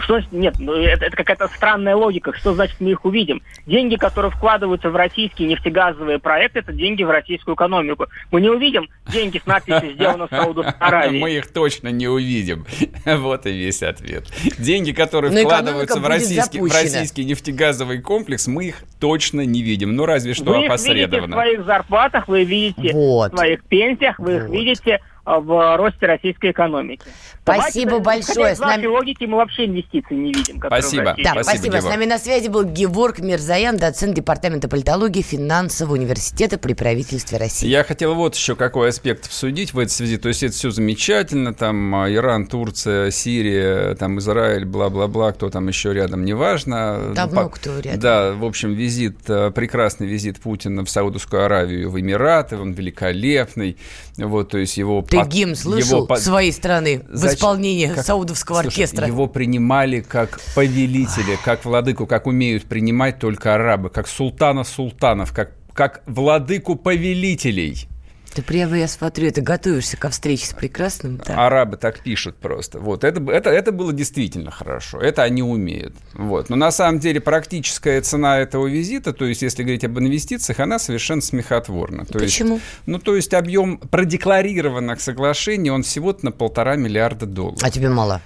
Что 0.00 0.20
нет, 0.30 0.54
ну, 0.58 0.74
это, 0.74 1.04
это 1.06 1.16
какая-то 1.16 1.48
странная 1.48 1.96
логика. 1.96 2.32
Что 2.34 2.54
значит 2.54 2.76
мы 2.80 2.90
их 2.90 3.04
увидим? 3.04 3.42
Деньги, 3.66 3.96
которые 3.96 4.30
вкладываются 4.30 4.90
в 4.90 4.96
российские 4.96 5.48
нефтегазовые 5.48 6.18
проекты, 6.18 6.60
это 6.60 6.72
деньги 6.72 7.02
в 7.02 7.10
российскую 7.10 7.54
экономику. 7.54 8.06
Мы 8.30 8.40
не 8.40 8.48
увидим 8.48 8.88
деньги 9.08 9.38
с 9.38 9.46
надписью 9.46 9.92
«Сделано 9.92 10.26
в 10.26 10.30
Саудовской 10.30 10.74
Аравии». 10.78 11.18
Мы 11.18 11.32
их 11.32 11.52
точно 11.52 11.88
не 11.88 12.08
увидим. 12.08 12.66
Вот 13.22 13.46
и 13.46 13.52
весь 13.52 13.82
ответ. 13.82 14.26
Деньги, 14.58 14.92
которые 14.92 15.32
Но 15.32 15.40
вкладываются 15.40 16.00
в 16.00 16.06
российский, 16.06 16.60
в 16.60 16.72
российский 16.72 17.24
нефтегазовый 17.24 18.00
комплекс, 18.00 18.46
мы 18.46 18.66
их 18.66 18.82
точно 19.00 19.44
не 19.44 19.62
видим. 19.62 19.94
Ну, 19.94 20.06
разве 20.06 20.34
что 20.34 20.44
вы 20.44 20.66
опосредованно. 20.66 20.92
Вы 20.92 21.02
их 21.02 21.10
видите 21.10 21.26
в 21.26 21.32
своих 21.32 21.64
зарплатах, 21.64 22.28
вы 22.28 22.44
видите 22.44 22.92
вот. 22.92 23.32
в 23.32 23.36
своих 23.36 23.64
пенсиях, 23.64 24.18
вы 24.18 24.34
вот. 24.34 24.44
их 24.44 24.50
видите 24.50 25.00
в 25.24 25.76
росте 25.76 26.06
российской 26.06 26.50
экономики. 26.50 27.02
Спасибо 27.42 27.98
Давайте, 27.98 28.26
большое. 28.26 28.54
С 28.54 28.60
нами... 28.60 28.86
логики 28.86 29.24
мы 29.24 29.36
вообще 29.38 29.66
инвестиций 29.66 30.16
не 30.16 30.32
видим. 30.32 30.58
Спасибо. 30.64 31.14
Да, 31.18 31.42
спасибо. 31.42 31.42
спасибо. 31.42 31.76
С 31.80 31.84
нами 31.84 32.04
на 32.04 32.18
связи 32.18 32.48
был 32.48 32.64
Геворг 32.64 33.18
Мирзаян, 33.18 33.76
доцент 33.76 34.14
Департамента 34.14 34.68
политологии 34.68 35.22
Финансового 35.22 35.94
университета 35.94 36.58
при 36.58 36.74
правительстве 36.74 37.38
России. 37.38 37.66
Я 37.68 37.82
хотел 37.84 38.14
вот 38.14 38.34
еще 38.36 38.54
какой 38.54 38.88
аспект 38.88 39.26
обсудить 39.26 39.74
в 39.74 39.78
этой 39.78 39.90
связи. 39.90 40.18
То 40.18 40.28
есть 40.28 40.42
это 40.42 40.54
все 40.54 40.70
замечательно, 40.70 41.54
там 41.54 41.94
а, 41.94 42.12
Иран, 42.12 42.46
Турция, 42.46 43.10
Сирия, 43.10 43.94
там 43.94 44.18
Израиль, 44.18 44.64
бла-бла-бла, 44.64 45.32
кто 45.32 45.50
там 45.50 45.68
еще 45.68 45.92
рядом, 45.92 46.24
неважно. 46.24 47.12
Давно 47.14 47.42
ну, 47.42 47.48
кто 47.50 47.78
рядом. 47.78 48.00
Да, 48.00 48.32
в 48.32 48.44
общем, 48.44 48.74
визит, 48.74 49.18
а, 49.28 49.50
прекрасный 49.50 50.06
визит 50.06 50.40
Путина 50.40 50.84
в 50.84 50.90
Саудовскую 50.90 51.44
Аравию, 51.44 51.90
в 51.90 52.00
Эмираты, 52.00 52.56
он 52.56 52.72
великолепный. 52.72 53.76
Вот, 54.16 54.50
то 54.50 54.58
есть 54.58 54.76
его... 54.76 55.02
Ты 55.12 55.18
под, 55.18 55.28
гимн 55.28 55.54
слышал 55.54 56.04
его 56.04 56.16
своей 56.16 56.52
страны 56.52 57.02
в 57.08 57.26
исполнении 57.26 57.86
как, 57.86 58.04
Саудовского 58.04 58.62
слушай, 58.62 58.68
оркестра? 58.68 59.06
Его 59.06 59.26
принимали 59.26 60.00
как 60.00 60.40
повелителя, 60.54 61.38
как 61.44 61.64
владыку, 61.64 62.06
как 62.06 62.26
умеют 62.26 62.64
принимать 62.64 63.18
только 63.18 63.54
арабы, 63.54 63.90
как 63.90 64.08
султана 64.08 64.64
султанов, 64.64 65.32
как, 65.32 65.52
как 65.74 66.02
владыку 66.06 66.76
повелителей. 66.76 67.88
Ты 68.34 68.42
прямо, 68.42 68.78
я 68.78 68.88
смотрю, 68.88 69.30
ты 69.30 69.42
готовишься 69.42 69.96
ко 69.96 70.08
встрече 70.08 70.46
с 70.46 70.54
прекрасным. 70.54 71.20
Да? 71.26 71.46
Арабы 71.46 71.76
так 71.76 72.00
пишут 72.00 72.36
просто. 72.36 72.78
Вот, 72.78 73.04
это, 73.04 73.20
это, 73.30 73.50
это 73.50 73.72
было 73.72 73.92
действительно 73.92 74.50
хорошо. 74.50 75.00
Это 75.00 75.22
они 75.22 75.42
умеют. 75.42 75.94
Вот. 76.14 76.48
Но 76.48 76.56
на 76.56 76.70
самом 76.70 76.98
деле 76.98 77.20
практическая 77.20 78.00
цена 78.00 78.38
этого 78.38 78.66
визита, 78.66 79.12
то 79.12 79.26
есть 79.26 79.42
если 79.42 79.62
говорить 79.62 79.84
об 79.84 79.98
инвестициях, 79.98 80.60
она 80.60 80.78
совершенно 80.78 81.20
смехотворна. 81.20 82.06
То 82.06 82.18
Почему? 82.18 82.54
Есть, 82.54 82.66
ну, 82.86 82.98
то 82.98 83.16
есть 83.16 83.34
объем 83.34 83.78
продекларированных 83.78 85.00
соглашений, 85.00 85.70
он 85.70 85.82
всего-то 85.82 86.24
на 86.24 86.32
полтора 86.32 86.76
миллиарда 86.76 87.26
долларов. 87.26 87.60
А 87.62 87.70
тебе 87.70 87.90
мало? 87.90 88.22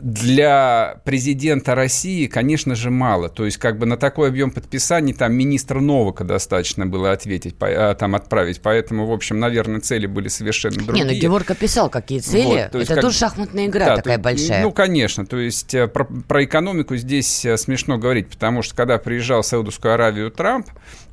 Для 0.00 1.00
президента 1.04 1.74
России, 1.74 2.26
конечно 2.26 2.74
же, 2.74 2.90
мало. 2.90 3.28
То 3.28 3.44
есть, 3.44 3.58
как 3.58 3.78
бы 3.78 3.86
на 3.86 3.96
такой 3.96 4.28
объем 4.28 4.50
подписаний 4.50 5.12
там 5.12 5.34
министра 5.34 5.80
Новака 5.80 6.24
достаточно 6.24 6.86
было 6.86 7.12
ответить, 7.12 7.56
а, 7.60 7.94
там 7.94 8.14
отправить. 8.14 8.60
Поэтому, 8.60 9.06
в 9.06 9.12
общем, 9.12 9.38
наверное, 9.38 9.80
цели 9.80 10.06
были 10.06 10.28
совершенно 10.28 10.76
другие. 10.76 11.04
Не, 11.04 11.12
ну 11.12 11.18
Геворг 11.18 11.50
описал, 11.50 11.90
какие 11.90 12.20
цели. 12.20 12.44
Вот, 12.44 12.74
есть, 12.74 12.90
Это 12.90 12.94
как... 12.94 13.00
тоже 13.02 13.18
шахматная 13.18 13.66
игра 13.66 13.86
да, 13.86 13.96
такая 13.96 14.16
то, 14.16 14.22
большая. 14.22 14.62
Ну, 14.62 14.72
конечно. 14.72 15.26
То 15.26 15.38
есть, 15.38 15.74
э, 15.74 15.86
про, 15.86 16.04
про 16.04 16.44
экономику 16.44 16.96
здесь 16.96 17.44
э, 17.44 17.56
смешно 17.56 17.98
говорить, 17.98 18.28
потому 18.28 18.62
что, 18.62 18.74
когда 18.74 18.98
приезжал 18.98 19.42
в 19.42 19.46
Саудовскую 19.46 19.94
Аравию 19.94 20.30
Трамп, 20.30 20.66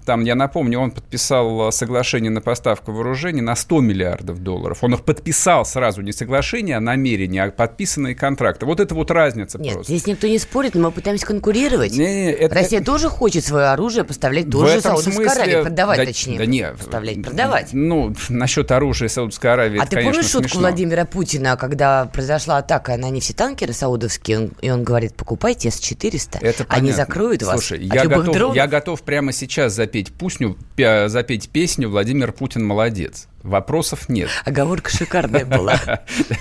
там, 0.08 0.24
я 0.24 0.36
напомню, 0.36 0.80
он 0.80 0.91
подписал 0.91 1.70
соглашение 1.74 2.32
на 2.32 2.39
поставку 2.39 2.93
вооружений 2.93 3.41
на 3.41 3.58
100 3.58 3.82
миллиардов 3.82 4.39
долларов. 4.41 4.78
Он 4.82 4.93
их 4.93 5.04
подписал 5.04 5.65
сразу, 5.65 6.02
не 6.02 6.13
соглашение, 6.13 6.78
а 6.78 6.80
намерение, 6.80 7.43
а 7.43 7.52
подписанные 7.52 8.15
контракты. 8.15 8.65
Вот 8.65 8.80
это 8.80 8.96
вот 8.96 9.12
разница 9.12 9.60
Нет, 9.60 9.74
просто. 9.74 9.91
здесь 9.91 10.08
никто 10.08 10.26
не 10.28 10.39
спорит, 10.39 10.76
но 10.76 10.84
мы 10.84 10.91
пытаемся 10.91 11.26
конкурировать. 11.26 11.91
Не, 11.91 12.32
это- 12.32 12.56
Россия 12.56 12.82
тоже 12.82 13.10
хочет 13.10 13.43
свое 13.43 13.65
оружие 13.65 14.06
поставлять 14.06 14.50
тоже 14.50 14.80
Саудовской 14.80 15.13
смысле- 15.13 15.32
Аравии. 15.43 15.62
Продавать, 15.63 15.98
да, 16.00 16.06
точнее. 16.06 16.38
Да 16.38 16.46
нет. 16.46 16.78
Поставлять, 16.78 17.22
продавать. 17.24 17.70
Ну, 17.74 18.15
насчет 18.30 18.72
оружия 18.72 19.10
Саудовской 19.10 19.52
Аравии, 19.52 19.78
А 19.80 19.82
это, 19.82 19.89
ты 19.89 19.96
конечно, 19.98 20.13
помнишь 20.13 20.32
шутку 20.32 20.48
смешно. 20.48 20.60
Владимира 20.62 21.04
Путина, 21.04 21.58
когда 21.58 22.06
произошла 22.06 22.60
атака 22.60 22.96
на 22.96 23.10
нефтетанкеры 23.10 23.74
саудовские, 23.74 24.38
он- 24.39 24.52
и 24.62 24.70
он 24.70 24.86
говорит, 24.86 25.15
покупайте 25.15 25.70
С-400, 25.70 26.38
Это 26.39 26.65
они 26.70 26.93
закроют 26.93 27.43
вас 27.43 27.56
Слушай, 27.56 27.84
я 27.84 28.06
готов, 28.06 28.56
я 28.56 28.67
готов 28.67 29.02
прямо 29.02 29.34
сейчас 29.34 29.74
запеть 29.97 30.13
песню, 30.13 30.55
пя- 30.75 31.07
запеть 31.10 31.49
песню 31.49 31.89
«Владимир 31.89 32.31
Путин 32.31 32.63
молодец». 32.65 33.27
Вопросов 33.43 34.10
нет. 34.10 34.30
Оговорка 34.45 34.89
шикарная 34.89 35.45
была. 35.58 35.80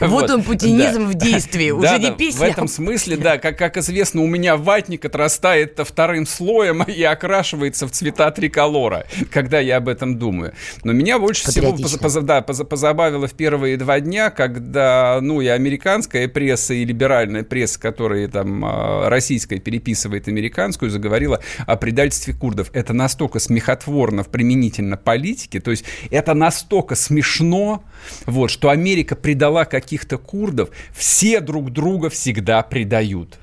Вот 0.01 0.31
он, 0.31 0.43
путинизм 0.43 1.07
в 1.07 1.15
действии. 1.15 1.71
Уже 1.71 1.99
не 1.99 2.13
песня. 2.13 2.41
В 2.41 2.43
этом 2.43 2.69
смысле, 2.69 3.17
да, 3.17 3.39
как, 3.39 3.77
известно, 3.77 4.23
у 4.23 4.27
меня 4.27 4.57
ватник 4.57 5.05
отрастает 5.05 5.79
вторым 5.85 6.27
слоем 6.27 6.83
и 6.83 7.03
окрашивается 7.03 7.87
в 7.87 7.91
цвета 7.91 8.31
триколора, 8.31 9.07
когда 9.31 9.61
я 9.61 9.77
об 9.77 9.89
этом 9.89 10.19
думаю. 10.19 10.55
Но 10.85 10.93
меня 10.93 11.19
больше 11.19 11.51
всего 11.51 11.73
позабавило 11.73 13.27
в 13.27 13.35
первые 13.35 13.77
два 13.77 14.01
дня, 14.01 14.31
когда, 14.31 15.19
ну, 15.21 15.41
и 15.41 15.47
американская 15.47 16.29
пресса, 16.29 16.75
и 16.75 16.85
либеральная 16.85 17.45
пресса, 17.45 17.79
которая 17.79 18.29
там 18.29 18.65
а, 18.65 19.09
российская 19.09 19.59
переписывает 19.59 20.29
американскую, 20.29 20.91
заговорила 20.91 21.41
о 21.67 21.77
предательстве 21.77 22.35
курдов. 22.35 22.71
Это 22.73 22.93
настолько 22.93 23.39
смехотворно 23.39 24.25
применительно 24.29 24.97
политике, 24.97 25.61
то 25.61 25.71
есть 25.71 25.85
это 26.11 26.35
настолько 26.35 26.86
смешно, 26.95 27.83
вот, 28.27 28.51
что 28.51 28.71
Америка 28.71 29.17
предала 29.17 29.65
каких-то 29.65 30.19
курдов, 30.19 30.71
все 30.95 31.41
друг 31.41 31.73
друга 31.73 32.11
всегда 32.11 32.63
предают. 32.63 33.39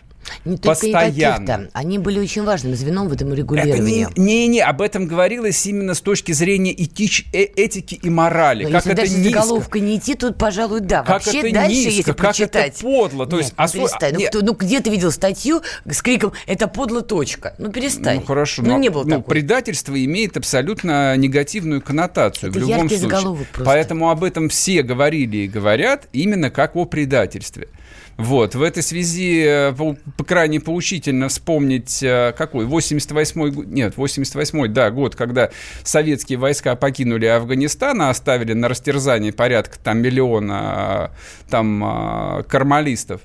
Не 0.46 0.58
постоянно. 0.58 1.46
каких-то. 1.46 1.70
Они 1.74 1.98
были 2.00 2.20
очень 2.20 2.44
важным 2.44 2.76
звеном 2.76 3.08
в 3.10 3.14
этом 3.14 3.28
Это 3.30 3.38
регулировании. 3.38 4.08
не, 4.16 4.24
не, 4.24 4.48
не, 4.48 4.60
об 4.62 4.82
этом 4.82 5.08
говорилось 5.08 5.66
именно 5.66 5.94
с 5.94 6.02
точки 6.02 6.32
зрения 6.32 6.74
этич, 6.74 7.26
э- 7.34 7.44
этики 7.44 7.96
и 7.96 8.10
морали. 8.10 8.64
Но 8.66 8.72
как 8.72 8.86
если 8.86 8.92
это 8.94 9.02
дальше 9.02 9.16
низко. 9.18 9.42
заголовкой 9.42 9.82
не 9.82 9.98
идти, 9.98 10.16
тут, 10.16 10.38
пожалуй, 10.38 10.80
да. 10.82 11.00
Как 11.00 11.10
Вообще 11.26 11.40
это 11.40 11.52
дальше, 11.54 11.70
низко, 11.76 11.90
если 11.90 12.02
как 12.04 12.10
это 12.16 12.24
прочитать... 12.24 12.76
подло. 12.78 13.26
То 13.26 13.36
Нет, 13.38 13.46
есть, 13.46 13.56
ну, 13.58 13.64
осо- 13.64 13.74
перестань. 13.78 14.14
Ну, 14.14 14.20
нет. 14.20 14.30
кто- 14.30 14.42
ну, 14.46 14.54
где 14.54 14.80
ты 14.80 14.90
видел 14.90 15.12
статью 15.12 15.62
с 15.90 16.02
криком 16.02 16.34
«это 16.48 16.68
подло, 16.68 17.02
точка»? 17.02 17.56
Ну, 17.58 17.72
перестань. 17.72 18.20
Ну 18.20 18.26
хорошо, 18.26 18.62
Ну, 18.64 18.70
но- 18.70 18.78
не 18.78 18.90
было 18.90 19.04
ну, 19.04 19.10
такого. 19.10 19.30
предательство 19.30 20.04
имеет 20.04 20.38
абсолютно 20.38 21.16
негативную 21.18 21.82
коннотацию 21.82 22.50
Это 22.50 22.60
в 22.60 22.62
любом 22.62 22.90
случае. 22.90 23.10
просто. 23.10 23.64
Поэтому 23.66 24.10
об 24.10 24.24
этом 24.24 24.50
все 24.50 24.84
говорили 24.84 25.38
и 25.38 25.48
говорят 25.48 26.08
именно 26.14 26.50
как 26.50 26.76
о 26.76 26.86
предательстве. 26.86 27.68
Вот, 28.18 28.54
в 28.54 28.62
этой 28.62 28.84
связи 28.84 29.44
э, 29.44 29.74
по, 29.74 29.98
по 30.18 30.24
крайне 30.24 30.60
поучительно 30.60 31.30
вспомнить, 31.30 32.04
э, 32.04 32.34
какой, 32.38 32.66
88-й, 32.66 33.52
год- 33.52 33.68
нет, 33.68 33.96
88-й, 33.96 34.68
да, 34.70 34.92
год, 34.92 35.16
когда 35.16 35.50
советские 35.84 36.38
войска 36.38 36.76
покинули 36.76 37.26
Афганистан, 37.26 38.02
а 38.04 38.10
оставили 38.12 38.54
на 38.54 38.68
растерзание 38.68 39.34
порядка 39.34 39.80
там 39.80 40.00
миллиона 40.00 41.12
э, 41.12 41.50
там 41.50 42.44
кармалистов. 42.48 43.22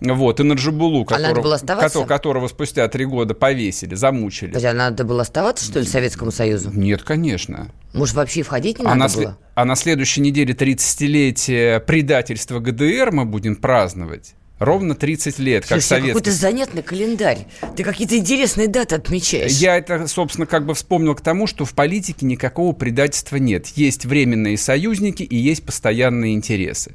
Вот, 0.00 0.40
и 0.40 0.42
на 0.42 0.54
Джабулу, 0.54 1.02
А 1.02 1.04
которого, 1.04 2.06
которого 2.06 2.48
спустя 2.48 2.88
три 2.88 3.04
года 3.04 3.34
повесили, 3.34 3.94
замучили. 3.94 4.48
Подожди, 4.48 4.68
а 4.68 4.72
надо 4.72 5.04
было 5.04 5.22
оставаться, 5.22 5.64
что 5.64 5.80
ли, 5.80 5.86
Советскому 5.86 6.30
Союзу? 6.30 6.70
Нет, 6.72 7.02
конечно. 7.02 7.70
Может, 7.92 8.14
вообще 8.14 8.42
входить 8.42 8.78
не 8.78 8.86
А 8.86 8.90
на, 8.90 8.94
надо 8.94 9.12
сле- 9.14 9.22
было? 9.24 9.38
а 9.54 9.64
на 9.64 9.76
следующей 9.76 10.22
неделе 10.22 10.54
30-летие 10.54 11.80
предательства 11.80 12.60
ГДР 12.60 13.10
мы 13.12 13.24
будем 13.24 13.56
праздновать. 13.56 14.34
Ровно 14.58 14.94
30 14.94 15.38
лет, 15.38 15.64
как 15.66 15.80
Слушай, 15.80 16.08
какой-то 16.08 16.30
советский. 16.30 16.40
занятный 16.42 16.82
календарь. 16.82 17.46
Ты 17.76 17.82
какие-то 17.82 18.18
интересные 18.18 18.68
даты 18.68 18.96
отмечаешь. 18.96 19.52
Я 19.52 19.78
это, 19.78 20.06
собственно, 20.06 20.46
как 20.46 20.66
бы 20.66 20.74
вспомнил 20.74 21.14
к 21.14 21.22
тому, 21.22 21.46
что 21.46 21.64
в 21.64 21.72
политике 21.72 22.26
никакого 22.26 22.72
предательства 22.74 23.36
нет. 23.36 23.68
Есть 23.68 24.04
временные 24.04 24.58
союзники 24.58 25.22
и 25.22 25.34
есть 25.36 25.64
постоянные 25.64 26.34
интересы. 26.34 26.94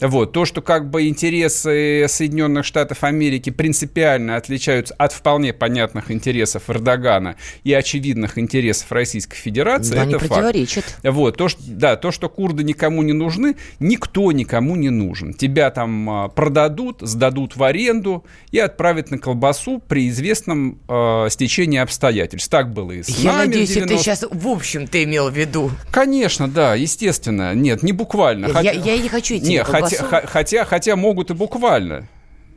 Вот. 0.00 0.32
То, 0.32 0.44
что 0.44 0.62
как 0.62 0.90
бы 0.90 1.08
интересы 1.08 2.06
Соединенных 2.08 2.64
Штатов 2.64 3.02
Америки 3.04 3.50
принципиально 3.50 4.36
отличаются 4.36 4.94
от 4.94 5.12
вполне 5.12 5.52
понятных 5.52 6.10
интересов 6.10 6.70
Эрдогана 6.70 7.36
и 7.64 7.72
очевидных 7.72 8.38
интересов 8.38 8.90
Российской 8.92 9.36
Федерации, 9.36 9.96
они 9.98 10.10
это 10.14 10.20
факт. 10.20 10.28
противоречат. 10.30 10.84
Вот, 11.02 11.36
то, 11.36 11.48
что, 11.48 11.60
да, 11.66 11.96
то, 11.96 12.10
что 12.10 12.28
курды 12.28 12.62
никому 12.64 13.02
не 13.02 13.12
нужны, 13.12 13.56
никто 13.80 14.30
никому 14.32 14.76
не 14.76 14.90
нужен. 14.90 15.34
Тебя 15.34 15.70
там 15.70 16.08
а, 16.10 16.28
продадут, 16.28 17.00
сдадут 17.00 17.56
в 17.56 17.62
аренду 17.62 18.24
и 18.52 18.58
отправят 18.58 19.10
на 19.10 19.18
колбасу 19.18 19.80
при 19.86 20.08
известном 20.08 20.78
а, 20.88 21.28
стечении 21.28 21.78
обстоятельств. 21.78 22.48
Так 22.50 22.72
было 22.72 22.92
и 22.92 23.02
с 23.02 23.08
Я 23.08 23.32
нами 23.32 23.46
надеюсь, 23.48 23.76
это 23.76 23.86
90-х. 23.94 24.02
сейчас 24.02 24.24
в 24.30 24.48
общем 24.48 24.86
ты 24.86 25.04
имел 25.04 25.30
в 25.30 25.36
виду. 25.36 25.70
Конечно, 25.90 26.46
да, 26.48 26.74
естественно. 26.74 27.54
Нет, 27.54 27.82
не 27.82 27.92
буквально. 27.92 28.46
Я- 28.46 28.52
Хотя- 28.52 28.72
я 28.72 28.94
и 28.94 29.00
не 29.00 29.08
хочу 29.08 29.36
идти 29.36 29.46
Не, 29.48 29.58
на 29.58 29.64
хотя, 29.96 30.04
ха- 30.08 30.26
хотя, 30.26 30.64
хотя 30.64 30.96
могут 30.96 31.30
и 31.30 31.34
буквально. 31.34 32.06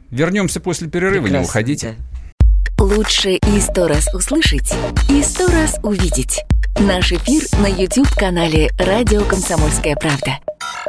Вернемся 0.10 0.60
после 0.60 0.88
перерыва, 0.88 1.24
не 1.28 1.32
Прекрасно, 1.34 1.50
уходите. 1.50 1.96
да. 2.78 2.84
Лучше 2.84 3.32
и 3.36 3.60
сто 3.60 3.88
раз 3.88 4.14
услышать, 4.14 4.74
и 5.10 5.22
сто 5.24 5.48
раз 5.48 5.78
увидеть. 5.84 6.44
Наш 6.80 7.12
эфир 7.12 7.44
на 7.62 7.68
YouTube-канале 7.68 8.72
«Радио 8.80 9.24
Комсомольская 9.24 9.96
правда». 9.96 10.40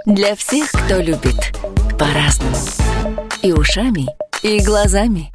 Для 0.07 0.35
всех, 0.35 0.71
кто 0.73 0.97
любит 1.01 1.53
по-разному. 1.99 2.57
И 3.43 3.53
ушами, 3.53 4.07
и 4.43 4.61
глазами. 4.61 5.31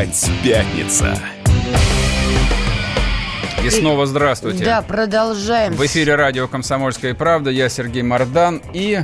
Опять 0.00 0.30
пятница. 0.42 1.14
И 3.62 3.68
снова 3.68 4.06
здравствуйте. 4.06 4.64
Да, 4.64 4.80
продолжаем. 4.80 5.74
В 5.74 5.84
эфире 5.84 6.14
радио 6.14 6.48
«Комсомольская 6.48 7.12
правда». 7.12 7.50
Я 7.50 7.68
Сергей 7.68 8.00
Мордан 8.00 8.62
и... 8.72 9.02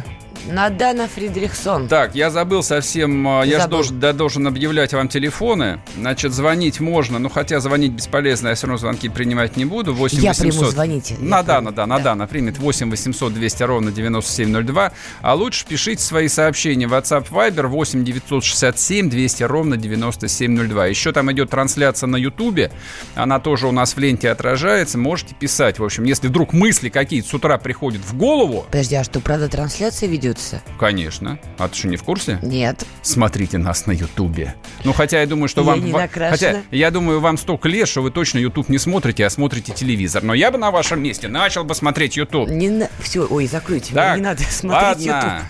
Надана 0.50 1.08
Фридрихсон. 1.08 1.88
Так, 1.88 2.14
я 2.14 2.30
забыл 2.30 2.62
совсем, 2.62 3.26
э, 3.42 3.46
я 3.46 3.60
же 3.60 3.68
должен, 3.68 3.98
да, 4.00 4.12
должен 4.12 4.46
объявлять 4.46 4.92
вам 4.92 5.08
телефоны. 5.08 5.80
Значит, 5.96 6.32
звонить 6.32 6.80
можно, 6.80 7.18
но 7.18 7.28
хотя 7.28 7.60
звонить 7.60 7.92
бесполезно, 7.92 8.48
я 8.48 8.54
все 8.54 8.66
равно 8.66 8.78
звонки 8.78 9.08
принимать 9.08 9.56
не 9.56 9.64
буду. 9.64 9.94
8 9.94 10.20
Я 10.20 10.30
800. 10.30 10.58
приму, 10.58 10.70
звоните. 10.70 11.16
Надана, 11.18 11.72
да, 11.72 11.86
Надана 11.86 12.26
примет 12.26 12.58
8 12.58 12.90
800 12.90 13.34
200 13.34 13.62
ровно 13.64 13.92
9702. 13.92 14.92
А 15.22 15.34
лучше 15.34 15.66
пишите 15.66 16.02
свои 16.02 16.28
сообщения 16.28 16.86
в 16.86 16.94
WhatsApp 16.94 17.28
Viber 17.30 17.66
8 17.66 18.04
967 18.04 19.10
200 19.10 19.42
ровно 19.44 19.76
9702. 19.76 20.86
Еще 20.86 21.12
там 21.12 21.30
идет 21.32 21.50
трансляция 21.50 22.06
на 22.06 22.16
Ютубе, 22.16 22.70
она 23.14 23.40
тоже 23.40 23.66
у 23.66 23.72
нас 23.72 23.94
в 23.94 23.98
ленте 23.98 24.30
отражается, 24.30 24.98
можете 24.98 25.34
писать. 25.34 25.78
В 25.78 25.84
общем, 25.84 26.04
если 26.04 26.28
вдруг 26.28 26.52
мысли 26.52 26.88
какие-то 26.88 27.28
с 27.28 27.34
утра 27.34 27.58
приходят 27.58 28.02
в 28.02 28.16
голову, 28.16 28.64
Подожди, 28.70 28.94
а 28.96 29.04
что, 29.04 29.20
правда, 29.20 29.48
трансляция 29.48 30.08
ведется? 30.36 30.62
конечно. 30.78 31.38
А 31.58 31.68
ты 31.68 31.76
что, 31.76 31.88
не 31.88 31.96
в 31.96 32.02
курсе? 32.02 32.38
Нет. 32.42 32.84
Смотрите 33.02 33.58
нас 33.58 33.86
на 33.86 33.92
Ютубе. 33.92 34.54
Ну, 34.84 34.92
хотя 34.92 35.20
я 35.20 35.26
думаю, 35.26 35.48
что 35.48 35.62
Я 35.62 35.66
вам... 35.66 35.80
ва-. 35.90 36.08
Хотя 36.08 36.62
я 36.70 36.90
думаю, 36.90 37.20
вам 37.20 37.38
столько 37.38 37.68
лет, 37.68 37.88
что 37.88 38.02
вы 38.02 38.10
точно 38.10 38.38
Ютуб 38.38 38.68
не 38.68 38.78
смотрите, 38.78 39.24
а 39.24 39.30
смотрите 39.30 39.72
телевизор. 39.72 40.22
Но 40.22 40.34
я 40.34 40.50
бы 40.50 40.58
на 40.58 40.70
вашем 40.70 41.02
месте 41.02 41.28
начал 41.28 41.64
бы 41.64 41.74
смотреть 41.74 42.16
Ютуб. 42.16 42.48
Не 42.48 42.68
на... 42.68 42.88
Все, 43.00 43.26
ой, 43.26 43.46
закройте 43.46 43.94
Так, 43.94 44.16
не 44.16 44.22
надо 44.22 44.42
смотреть 44.50 45.06
ладно. 45.06 45.48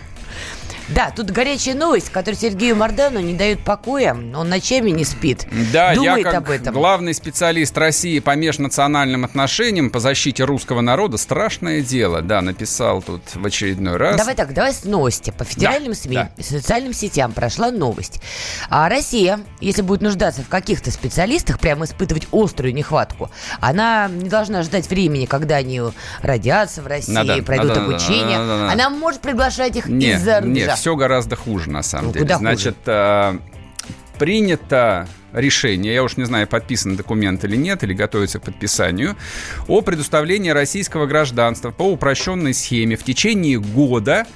Да, 0.89 1.11
тут 1.15 1.31
горячая 1.31 1.75
новость, 1.75 2.11
которая 2.11 2.39
Сергею 2.39 2.77
Мардану 2.77 3.21
не 3.21 3.35
дает 3.35 3.61
покоя. 3.65 4.15
Он 4.15 4.49
ночами 4.49 4.91
не 4.91 5.05
спит. 5.05 5.47
Да, 5.73 5.95
Думает 5.95 6.25
я 6.25 6.31
как 6.31 6.35
об 6.35 6.51
этом. 6.51 6.75
главный 6.75 7.13
специалист 7.13 7.77
России 7.77 8.21
по 8.21 8.37
межнациональным 8.37 9.25
отношениям, 9.25 9.91
по 9.91 9.99
защите 9.99 10.45
русского 10.45 10.81
народа, 10.83 11.17
страшное 11.17 11.81
дело, 11.81 12.23
да, 12.23 12.41
написал 12.41 13.03
тут 13.03 13.23
в 13.35 13.45
очередной 13.45 13.97
раз. 13.97 14.17
Давай 14.17 14.35
так, 14.35 14.55
давай 14.55 14.73
с 14.73 14.85
новости. 14.85 15.33
По 15.37 15.45
федеральным 15.45 15.95
СМИ 15.95 16.17
да. 16.17 16.31
социальным 16.43 16.93
сетям 16.93 17.33
прошла 17.33 17.71
новость. 17.71 18.21
А 18.71 18.89
Россия, 18.89 19.41
если 19.61 19.83
будет 19.83 20.03
нуждаться 20.03 20.43
в 20.43 20.49
каких-то 20.49 20.91
специалистах, 20.93 21.59
прямо 21.59 21.85
испытывать 21.87 22.29
острую 22.31 22.73
нехватку, 22.73 23.31
она 23.61 24.09
не 24.09 24.29
должна 24.29 24.63
ждать 24.63 24.89
времени, 24.89 25.27
когда 25.27 25.57
они 25.57 25.81
родятся 26.23 26.83
в 26.83 26.87
России, 26.87 27.13
Надо, 27.13 27.43
пройдут 27.43 27.69
надо, 27.69 27.81
надо, 27.81 27.95
обучение. 27.95 28.39
надо, 28.39 28.59
надо. 28.59 28.73
Она 28.73 28.91
может 28.91 29.21
приглашать 29.21 29.77
их 29.77 29.89
Нет, 29.89 30.19
из-за 30.19 30.41
нет, 30.41 30.45
рубежа. 30.45 30.76
Все 30.77 30.97
гораздо 30.97 31.37
хуже, 31.37 31.71
на 31.71 31.83
самом 31.83 32.07
Ну, 32.07 32.13
деле. 32.13 32.25
куда 32.25 32.35
хуже? 32.37 32.49
Значит, 32.49 32.77
э, 32.87 33.39
принято 34.19 35.09
решение, 35.33 35.93
я 35.95 36.03
уж 36.03 36.17
не 36.17 36.25
знаю, 36.25 36.47
подписан 36.47 36.97
документ 36.97 37.45
или 37.45 37.57
нет, 37.57 37.83
или 37.83 37.93
готовится 37.93 38.39
к 38.39 38.43
подписанию, 38.43 39.17
о 39.69 39.83
предоставлении 39.83 40.51
российского 40.51 41.07
гражданства 41.07 41.71
по 41.71 41.83
упрощенной 41.83 42.55
схеме 42.55 42.97
в 42.97 43.03
течение 43.05 43.59
года 43.61 44.27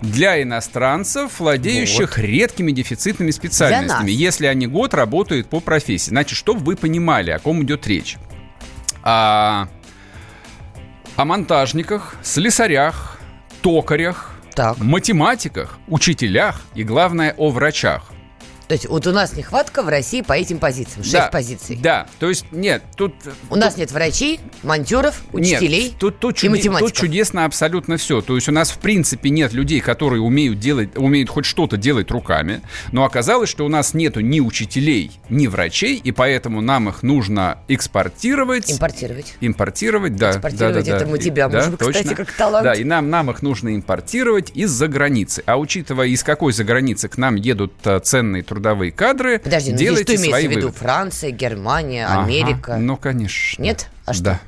для 0.00 0.42
иностранцев, 0.42 1.40
владеющих 1.40 2.16
вот. 2.16 2.24
редкими 2.24 2.72
дефицитными 2.72 3.30
специальностями, 3.30 4.10
если 4.10 4.46
они 4.46 4.66
год 4.66 4.94
работают 4.94 5.48
по 5.48 5.60
профессии. 5.60 6.10
Значит, 6.10 6.36
чтобы 6.36 6.60
вы 6.60 6.76
понимали, 6.76 7.30
о 7.30 7.38
ком 7.38 7.62
идет 7.62 7.86
речь. 7.86 8.16
А, 9.02 9.68
о 11.16 11.24
монтажниках, 11.24 12.16
слесарях, 12.22 13.18
токарях, 13.62 14.33
так. 14.54 14.78
математиках, 14.78 15.78
учителях 15.88 16.60
и, 16.74 16.84
главное, 16.84 17.34
о 17.36 17.50
врачах. 17.50 18.13
То 18.68 18.72
есть 18.74 18.88
вот 18.88 19.06
у 19.06 19.12
нас 19.12 19.36
нехватка 19.36 19.82
в 19.82 19.88
России 19.88 20.22
по 20.22 20.32
этим 20.32 20.58
позициям. 20.58 21.02
Шесть 21.02 21.12
да, 21.14 21.28
позиций. 21.28 21.76
Да, 21.76 22.06
то 22.18 22.28
есть 22.28 22.46
нет, 22.50 22.82
тут... 22.96 23.14
У 23.50 23.54
тут... 23.54 23.58
нас 23.58 23.76
нет 23.76 23.92
врачей, 23.92 24.40
монтеров, 24.62 25.22
учителей 25.32 25.84
нет, 25.84 25.98
тут, 25.98 26.18
тут, 26.18 26.36
и 26.36 26.48
чуди... 26.48 26.68
тут 26.78 26.92
чудесно 26.92 27.44
абсолютно 27.44 27.96
все. 27.96 28.22
То 28.22 28.36
есть 28.36 28.48
у 28.48 28.52
нас 28.52 28.70
в 28.70 28.78
принципе 28.78 29.30
нет 29.30 29.52
людей, 29.52 29.80
которые 29.80 30.22
умеют 30.22 30.58
делать, 30.58 30.96
умеют 30.96 31.28
хоть 31.28 31.44
что-то 31.44 31.76
делать 31.76 32.10
руками. 32.10 32.62
Но 32.92 33.04
оказалось, 33.04 33.50
что 33.50 33.66
у 33.66 33.68
нас 33.68 33.92
нету 33.94 34.20
ни 34.20 34.40
учителей, 34.40 35.10
ни 35.28 35.46
врачей, 35.46 35.96
и 35.96 36.12
поэтому 36.12 36.60
нам 36.60 36.88
их 36.88 37.02
нужно 37.02 37.58
экспортировать. 37.68 38.72
Импортировать. 38.72 39.34
Импортировать, 39.40 40.16
да. 40.16 40.30
Экспортировать, 40.30 40.86
да, 40.86 40.90
да, 40.92 40.96
это 40.96 41.06
мы 41.06 41.18
тебя 41.18 41.48
да, 41.48 41.58
можем, 41.58 41.76
точно. 41.76 41.92
кстати, 41.92 42.14
как 42.14 42.32
талант. 42.32 42.64
Да, 42.64 42.74
и 42.74 42.84
нам, 42.84 43.10
нам 43.10 43.30
их 43.30 43.42
нужно 43.42 43.74
импортировать 43.74 44.52
из-за 44.54 44.88
границы. 44.88 45.42
А 45.46 45.58
учитывая, 45.58 46.06
из 46.06 46.22
какой 46.22 46.52
за 46.52 46.64
границы 46.64 47.08
к 47.08 47.18
нам 47.18 47.34
едут 47.34 47.72
э, 47.84 48.00
ценные 48.00 48.42
трудовые 48.54 48.92
кадры. 48.92 49.40
Подожди, 49.40 49.72
ну 49.72 49.78
здесь 49.78 50.00
что 50.00 50.16
имеется 50.16 50.48
в 50.48 50.50
виду? 50.50 50.72
Франция, 50.72 51.30
Германия, 51.30 52.06
ага, 52.06 52.22
Америка? 52.22 52.76
Ну, 52.76 52.96
конечно. 52.96 53.60
Нет? 53.60 53.88
А 54.04 54.14
что? 54.14 54.24
Да. 54.24 54.40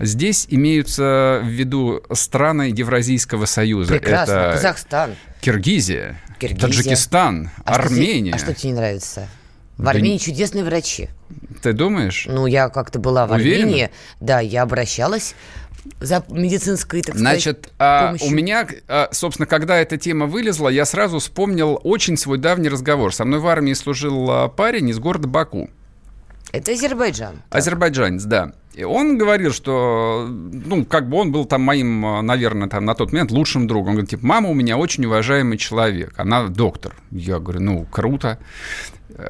Здесь 0.00 0.46
имеются 0.48 1.40
в 1.44 1.46
виду 1.46 2.02
страны 2.12 2.72
Евразийского 2.74 3.44
союза. 3.44 3.92
Прекрасно. 3.92 4.32
Это 4.32 4.52
Казахстан. 4.54 5.10
Киргизия, 5.40 6.20
Киргизия. 6.38 6.68
Таджикистан, 6.68 7.50
а 7.64 7.74
Армения. 7.74 8.32
Что 8.32 8.38
тебе, 8.38 8.50
а 8.50 8.52
что 8.52 8.60
тебе 8.60 8.70
не 8.70 8.76
нравится? 8.76 9.28
В 9.76 9.88
Армении 9.88 10.18
да 10.18 10.24
чудесные 10.24 10.64
врачи. 10.64 11.08
Ты 11.62 11.72
думаешь? 11.72 12.26
Ну, 12.28 12.46
я 12.46 12.68
как-то 12.68 12.98
была 12.98 13.26
в 13.26 13.32
Уверена? 13.32 13.64
Армении. 13.64 13.90
Да, 14.20 14.40
я 14.40 14.62
обращалась 14.62 15.34
за 16.00 16.24
медицинской, 16.28 17.02
так 17.02 17.16
Значит, 17.16 17.70
сказать, 17.74 18.22
а, 18.22 18.26
у 18.26 18.30
меня, 18.30 18.66
а, 18.88 19.08
собственно, 19.12 19.46
когда 19.46 19.78
эта 19.78 19.96
тема 19.96 20.26
вылезла, 20.26 20.68
я 20.68 20.84
сразу 20.84 21.18
вспомнил 21.18 21.80
очень 21.82 22.16
свой 22.16 22.38
давний 22.38 22.68
разговор. 22.68 23.14
Со 23.14 23.24
мной 23.24 23.40
в 23.40 23.46
армии 23.46 23.72
служил 23.72 24.30
а, 24.30 24.48
парень 24.48 24.88
из 24.88 24.98
города 24.98 25.28
Баку. 25.28 25.70
Это 26.52 26.72
Азербайджан. 26.72 27.42
Азербайджанец, 27.50 28.24
да. 28.24 28.52
И 28.74 28.84
он 28.84 29.18
говорил, 29.18 29.52
что, 29.52 30.26
ну, 30.28 30.84
как 30.84 31.08
бы 31.08 31.18
он 31.18 31.32
был 31.32 31.44
там 31.44 31.62
моим, 31.62 32.04
а, 32.06 32.22
наверное, 32.22 32.68
там 32.68 32.84
на 32.84 32.94
тот 32.94 33.12
момент 33.12 33.30
лучшим 33.30 33.66
другом. 33.66 33.88
Он 33.88 33.94
говорит, 33.94 34.10
типа, 34.10 34.24
мама 34.24 34.48
у 34.48 34.54
меня 34.54 34.76
очень 34.76 35.04
уважаемый 35.06 35.58
человек, 35.58 36.14
она 36.16 36.48
доктор. 36.48 36.94
Я 37.10 37.38
говорю, 37.40 37.60
ну, 37.60 37.86
круто. 37.90 38.38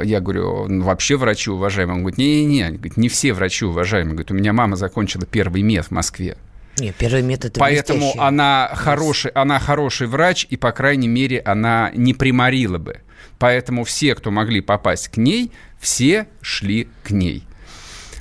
Я 0.02 0.20
говорю, 0.20 0.66
ну, 0.68 0.84
вообще 0.84 1.16
врачи 1.16 1.50
уважаемые. 1.50 1.96
Он 1.96 2.00
говорит, 2.02 2.18
не-не-не, 2.18 2.80
не 2.96 3.08
все 3.08 3.32
врачи 3.32 3.64
уважаемые. 3.64 4.12
Говорит, 4.12 4.30
у 4.30 4.34
меня 4.34 4.52
мама 4.52 4.76
закончила 4.76 5.26
первый 5.26 5.62
мед 5.62 5.86
в 5.86 5.90
Москве. 5.90 6.36
Не, 6.78 6.92
первый 6.92 7.22
метод 7.22 7.52
это 7.52 7.60
Поэтому 7.60 8.14
она 8.18 8.70
хороший, 8.74 9.30
она 9.32 9.58
хороший 9.58 10.06
врач, 10.06 10.46
и, 10.48 10.56
по 10.56 10.72
крайней 10.72 11.08
мере, 11.08 11.40
она 11.40 11.90
не 11.94 12.14
приморила 12.14 12.78
бы. 12.78 13.00
Поэтому 13.38 13.84
все, 13.84 14.14
кто 14.14 14.30
могли 14.30 14.60
попасть 14.60 15.08
к 15.08 15.16
ней, 15.16 15.52
все 15.78 16.28
шли 16.40 16.88
к 17.02 17.10
ней. 17.10 17.44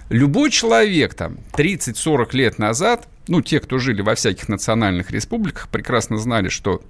Любой 0.10 0.50
человек 0.50 1.14
там 1.14 1.38
30-40 1.54 2.36
лет 2.36 2.58
назад, 2.58 3.08
ну, 3.28 3.42
те, 3.42 3.60
кто 3.60 3.78
жили 3.78 4.02
во 4.02 4.16
всяких 4.16 4.50
национальных 4.50 5.12
республиках, 5.12 5.70
прекрасно 5.70 6.18
знали, 6.18 6.50
что 6.50 6.82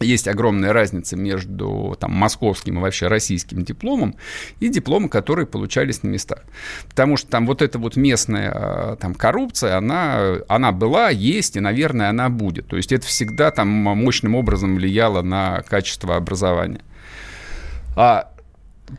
есть 0.00 0.28
огромная 0.28 0.72
разница 0.72 1.16
между 1.16 1.96
там, 2.00 2.12
московским 2.12 2.78
и 2.78 2.80
вообще 2.80 3.08
российским 3.08 3.64
дипломом 3.64 4.16
и 4.58 4.68
дипломом, 4.68 5.08
которые 5.08 5.46
получались 5.46 6.02
на 6.02 6.08
местах. 6.08 6.42
Потому 6.88 7.16
что 7.16 7.28
там 7.28 7.46
вот 7.46 7.62
эта 7.62 7.78
вот 7.78 7.96
местная 7.96 8.50
а, 8.54 8.96
там, 8.96 9.14
коррупция, 9.14 9.76
она, 9.76 10.38
она 10.48 10.72
была, 10.72 11.10
есть 11.10 11.56
и, 11.56 11.60
наверное, 11.60 12.08
она 12.08 12.30
будет. 12.30 12.66
То 12.68 12.76
есть 12.76 12.92
это 12.92 13.06
всегда 13.06 13.50
там 13.50 13.68
мощным 13.68 14.34
образом 14.34 14.76
влияло 14.76 15.22
на 15.22 15.62
качество 15.62 16.16
образования. 16.16 16.80
А 17.96 18.32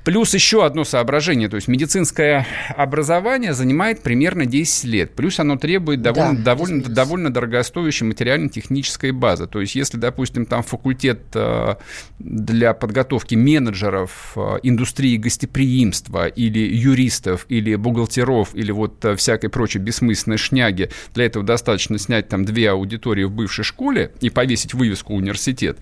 Плюс 0.03 0.33
еще 0.33 0.65
одно 0.65 0.83
соображение, 0.83 1.49
то 1.49 1.55
есть 1.55 1.67
медицинское 1.67 2.47
образование 2.75 3.53
занимает 3.53 4.01
примерно 4.01 4.45
10 4.45 4.83
лет, 4.85 5.15
плюс 5.15 5.39
оно 5.39 5.57
требует 5.57 6.01
довольно, 6.01 6.37
да, 6.37 6.55
довольно, 6.55 6.83
довольно 6.83 7.33
дорогостоящей 7.33 8.05
материально-технической 8.05 9.11
базы. 9.11 9.47
То 9.47 9.59
есть 9.61 9.75
если, 9.75 9.97
допустим, 9.97 10.45
там 10.45 10.63
факультет 10.63 11.21
э, 11.33 11.75
для 12.19 12.73
подготовки 12.73 13.35
менеджеров 13.35 14.33
э, 14.35 14.59
индустрии 14.63 15.17
гостеприимства 15.17 16.27
или 16.27 16.59
юристов, 16.59 17.45
или 17.49 17.75
бухгалтеров, 17.75 18.55
или 18.55 18.71
вот 18.71 19.03
э, 19.05 19.15
всякой 19.15 19.49
прочей 19.49 19.79
бессмысленной 19.79 20.37
шняги, 20.37 20.89
для 21.13 21.25
этого 21.25 21.45
достаточно 21.45 21.97
снять 21.99 22.29
там 22.29 22.45
две 22.45 22.69
аудитории 22.69 23.25
в 23.25 23.31
бывшей 23.31 23.63
школе 23.63 24.11
и 24.21 24.29
повесить 24.29 24.73
вывеску 24.73 25.13
университет, 25.13 25.77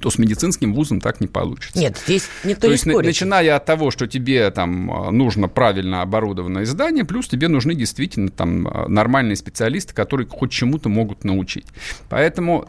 то 0.00 0.10
с 0.10 0.18
медицинским 0.18 0.74
вузом 0.74 1.00
так 1.00 1.20
не 1.20 1.26
получится. 1.26 1.78
Нет, 1.78 1.98
здесь 2.04 2.28
никто 2.44 2.62
то 2.62 2.66
не 2.68 2.72
есть, 2.74 2.88
спорит. 2.88 3.06
начиная 3.06 3.56
от 3.56 3.64
того, 3.64 3.90
что 3.90 4.06
тебе 4.06 4.50
там 4.50 4.90
а, 4.90 5.10
нужно 5.10 5.48
правильно 5.48 6.02
оборудованное 6.02 6.64
здание, 6.64 7.04
плюс 7.04 7.28
тебе 7.28 7.48
нужны 7.48 7.74
действительно 7.74 8.28
там 8.28 8.68
а, 8.68 8.88
нормальные 8.88 9.36
специалисты, 9.36 9.94
которые 9.94 10.26
хоть 10.28 10.52
чему-то 10.52 10.88
могут 10.88 11.24
научить. 11.24 11.66
Поэтому 12.08 12.68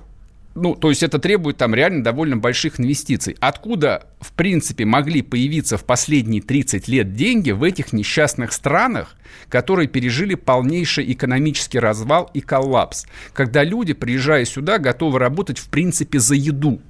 ну, 0.53 0.75
то 0.75 0.89
есть 0.89 1.01
это 1.01 1.17
требует 1.19 1.57
там 1.57 1.73
реально 1.73 2.03
довольно 2.03 2.35
больших 2.35 2.79
инвестиций. 2.79 3.37
Откуда, 3.39 4.07
в 4.19 4.33
принципе, 4.33 4.83
могли 4.83 5.21
появиться 5.21 5.77
в 5.77 5.85
последние 5.85 6.41
30 6.41 6.87
лет 6.87 7.13
деньги 7.13 7.51
в 7.51 7.63
этих 7.63 7.93
несчастных 7.93 8.51
странах, 8.51 9.15
которые 9.47 9.87
пережили 9.87 10.35
полнейший 10.35 11.11
экономический 11.13 11.79
развал 11.79 12.29
и 12.33 12.41
коллапс, 12.41 13.05
когда 13.33 13.63
люди, 13.63 13.93
приезжая 13.93 14.43
сюда, 14.45 14.77
готовы 14.77 15.19
работать, 15.19 15.57
в 15.57 15.69
принципе, 15.69 16.19
за 16.19 16.35
еду. 16.35 16.81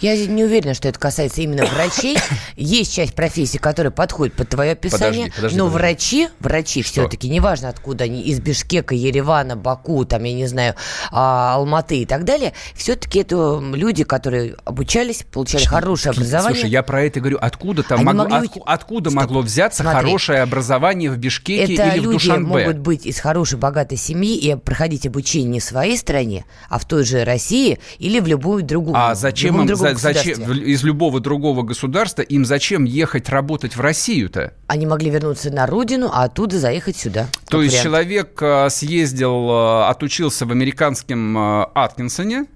Я 0.00 0.16
не 0.26 0.44
уверена, 0.44 0.74
что 0.74 0.88
это 0.88 0.98
касается 0.98 1.42
именно 1.42 1.64
врачей. 1.66 2.16
Есть 2.56 2.94
часть 2.94 3.14
профессий, 3.14 3.58
которая 3.58 3.90
подходит 3.90 4.34
под 4.34 4.48
твое 4.48 4.72
описание, 4.72 5.26
подожди, 5.26 5.36
подожди, 5.36 5.58
но 5.58 5.64
подожди. 5.66 5.78
врачи, 5.78 6.28
врачи 6.40 6.82
все-таки, 6.82 7.28
неважно 7.28 7.68
откуда 7.68 8.04
они, 8.04 8.22
из 8.22 8.40
Бишкека, 8.40 8.94
Еревана, 8.94 9.56
Баку, 9.56 10.04
там, 10.04 10.24
я 10.24 10.34
не 10.34 10.46
знаю, 10.46 10.74
а, 11.10 11.54
Алматы 11.54 11.98
и 11.98 12.06
так 12.06 12.24
далее, 12.24 12.52
все-таки 12.74 13.20
это 13.20 13.60
люди, 13.60 14.04
которые 14.04 14.56
обучались, 14.64 15.24
получали 15.30 15.62
Слушай, 15.62 15.70
хорошее 15.70 16.12
образование. 16.12 16.60
Слушай, 16.60 16.70
я 16.70 16.82
про 16.82 17.02
это 17.02 17.20
говорю, 17.20 17.38
откуда 17.40 17.82
там 17.82 18.04
могло, 18.04 18.28
могли... 18.28 18.48
от, 18.48 18.62
откуда 18.66 19.10
Стоп, 19.10 19.22
могло 19.22 19.42
взяться 19.42 19.82
смотри. 19.82 20.00
хорошее 20.00 20.42
образование 20.42 21.10
в 21.10 21.16
Бишкеке 21.18 21.74
это 21.74 21.88
или 21.88 22.00
в 22.00 22.10
Душанбе? 22.10 22.40
люди 22.40 22.64
могут 22.64 22.78
быть 22.78 23.06
из 23.06 23.18
хорошей, 23.18 23.58
богатой 23.58 23.98
семьи 23.98 24.36
и 24.36 24.54
проходить 24.56 25.06
обучение 25.06 25.50
не 25.50 25.60
в 25.60 25.64
своей 25.64 25.96
стране, 25.96 26.44
а 26.68 26.78
в 26.78 26.84
той 26.84 27.04
же 27.04 27.24
России 27.24 27.78
или 27.98 28.20
в 28.20 28.26
любую 28.26 28.62
другую. 28.62 28.96
А 28.96 29.14
зачем 29.14 29.60
им 29.60 29.66
за, 29.76 29.94
зачем, 29.94 30.52
из 30.52 30.82
любого 30.82 31.20
другого 31.20 31.62
государства 31.62 32.22
им 32.22 32.44
зачем 32.44 32.84
ехать 32.84 33.28
работать 33.28 33.76
в 33.76 33.80
Россию-то? 33.80 34.54
Они 34.66 34.86
могли 34.86 35.10
вернуться 35.10 35.50
на 35.50 35.66
родину, 35.66 36.10
а 36.12 36.24
оттуда 36.24 36.58
заехать 36.58 36.96
сюда. 36.96 37.28
То 37.48 37.62
есть 37.62 37.74
вариант. 37.74 37.84
человек 37.84 38.42
а, 38.42 38.68
съездил, 38.70 39.48
а, 39.50 39.90
отучился 39.90 40.46
в 40.46 40.50
американском 40.52 41.36
а, 41.36 41.70
Аткинсоне, 41.74 42.46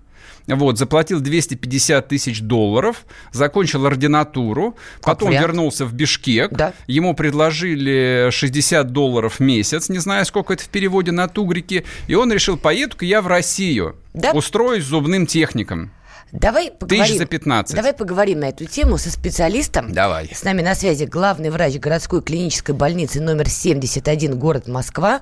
вот, 0.47 0.79
заплатил 0.79 1.21
250 1.21 2.09
тысяч 2.09 2.41
долларов, 2.41 3.07
закончил 3.33 3.87
ординатуру, 3.87 4.73
как 4.97 5.05
потом 5.05 5.29
вариант. 5.29 5.47
вернулся 5.47 5.87
в 5.87 5.95
Бишкек, 5.95 6.53
да. 6.53 6.75
ему 6.87 7.15
предложили 7.15 8.29
60 8.31 8.93
долларов 8.93 9.37
в 9.37 9.41
месяц, 9.41 9.89
не 9.89 9.99
знаю, 9.99 10.25
сколько 10.27 10.53
это 10.53 10.65
в 10.65 10.69
переводе 10.69 11.13
на 11.13 11.29
тугрики, 11.29 11.85
и 12.09 12.15
он 12.15 12.33
решил, 12.33 12.59
поеду-ка 12.59 13.07
я 13.07 13.23
в 13.23 13.27
Россию, 13.27 13.97
да? 14.13 14.33
устроюсь 14.33 14.85
зубным 14.85 15.27
техником. 15.27 15.93
Давай 16.35 16.73
поговорим, 16.73 17.05
Тысяч 17.07 17.19
за 17.19 17.27
15. 17.27 17.77
Давай 17.77 17.93
поговорим 17.93 18.41
на 18.41 18.49
эту 18.49 18.65
тему 18.65 18.99
со 18.99 19.09
специалистом. 19.09 19.93
Давай. 19.93 20.29
С 20.35 20.43
нами 20.43 20.63
на 20.63 20.75
связи 20.75 21.05
главный 21.05 21.51
врач 21.51 21.79
городской 21.79 22.23
клинической 22.23 22.75
больницы 22.75 23.21
номер 23.21 23.49
71, 23.49 24.37
город 24.37 24.67
Москва, 24.67 25.21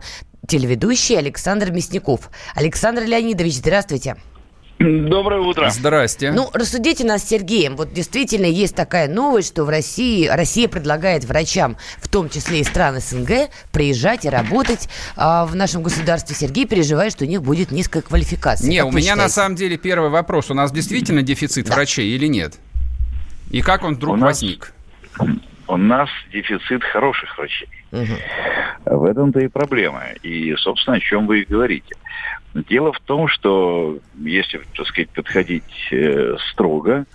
телеведущий 0.49 1.19
Александр 1.19 1.71
Мясников. 1.71 2.31
Александр 2.55 3.03
Леонидович, 3.03 3.57
здравствуйте. 3.57 4.17
Доброе 4.83 5.41
утро. 5.41 5.71
Здрасте. 5.71 6.33
Ну, 6.33 6.51
рассудите 6.53 7.05
нас 7.05 7.23
с 7.23 7.29
Сергеем. 7.29 7.77
Вот 7.77 7.93
действительно 7.93 8.47
есть 8.47 8.75
такая 8.75 9.09
новость, 9.09 9.49
что 9.49 9.65
в 9.65 9.69
России, 9.69 10.27
Россия 10.27 10.69
предлагает 10.69 11.25
врачам, 11.25 11.77
в 11.99 12.09
том 12.09 12.29
числе 12.29 12.61
и 12.61 12.65
стран 12.65 13.01
СНГ, 13.01 13.51
приезжать 13.73 14.25
и 14.25 14.29
работать 14.29 14.89
а 15.17 15.47
в 15.47 15.55
нашем 15.55 15.83
государстве. 15.83 16.35
Сергей 16.35 16.67
переживает, 16.67 17.13
что 17.13 17.25
у 17.25 17.29
них 17.29 17.43
будет 17.43 17.71
низкая 17.71 18.03
квалификация. 18.03 18.69
Не, 18.69 18.79
как 18.79 18.87
у 18.87 18.91
меня 18.91 19.01
считаете? 19.01 19.23
на 19.23 19.29
самом 19.29 19.57
деле 19.57 19.77
первый 19.77 20.11
вопрос. 20.11 20.51
У 20.51 20.55
нас 20.55 20.73
действительно 20.73 21.23
дефицит 21.23 21.67
да. 21.67 21.75
врачей 21.75 22.15
или 22.15 22.27
нет? 22.27 22.59
И 23.51 23.61
как 23.61 23.85
он 23.85 23.95
вдруг 23.95 24.15
у 24.15 24.17
нас... 24.17 24.43
возник? 24.43 24.73
у 25.69 25.77
нас 25.77 26.09
дефицит 26.33 26.85
хороших 26.85 27.37
врачей. 27.39 27.69
Угу. 27.93 28.99
В 28.99 29.05
этом-то 29.05 29.41
и 29.41 29.49
проблема. 29.49 30.05
И, 30.23 30.55
собственно, 30.57 30.97
о 30.97 31.01
чем 31.01 31.27
вы 31.27 31.41
и 31.41 31.45
говорите. 31.45 31.95
Дело 32.55 32.93
в 32.93 33.01
том, 33.01 33.29
что 33.29 33.99
если, 34.19 34.61
так 34.77 34.87
сказать, 34.87 35.09
подходить 35.11 35.89
э, 35.91 36.37
строго, 36.51 37.07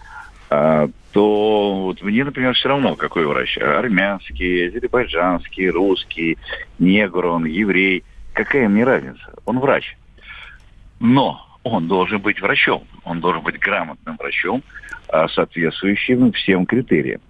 э, 0.49 0.87
то 1.11 1.83
вот 1.83 2.01
мне, 2.01 2.23
например, 2.23 2.53
все 2.53 2.69
равно, 2.69 2.95
какой 2.95 3.25
врач. 3.25 3.57
Армянский, 3.57 4.67
азербайджанский, 4.67 5.69
русский, 5.69 6.37
негр 6.79 7.27
он, 7.27 7.45
еврей. 7.45 8.03
Какая 8.33 8.67
мне 8.67 8.83
разница? 8.83 9.33
Он 9.45 9.59
врач. 9.59 9.95
Но 10.99 11.47
он 11.63 11.87
должен 11.87 12.19
быть 12.19 12.41
врачом. 12.41 12.83
Он 13.03 13.19
должен 13.19 13.43
быть 13.43 13.59
грамотным 13.59 14.17
врачом, 14.17 14.63
а, 15.09 15.27
соответствующим 15.27 16.31
всем 16.31 16.65
критериям. 16.65 17.21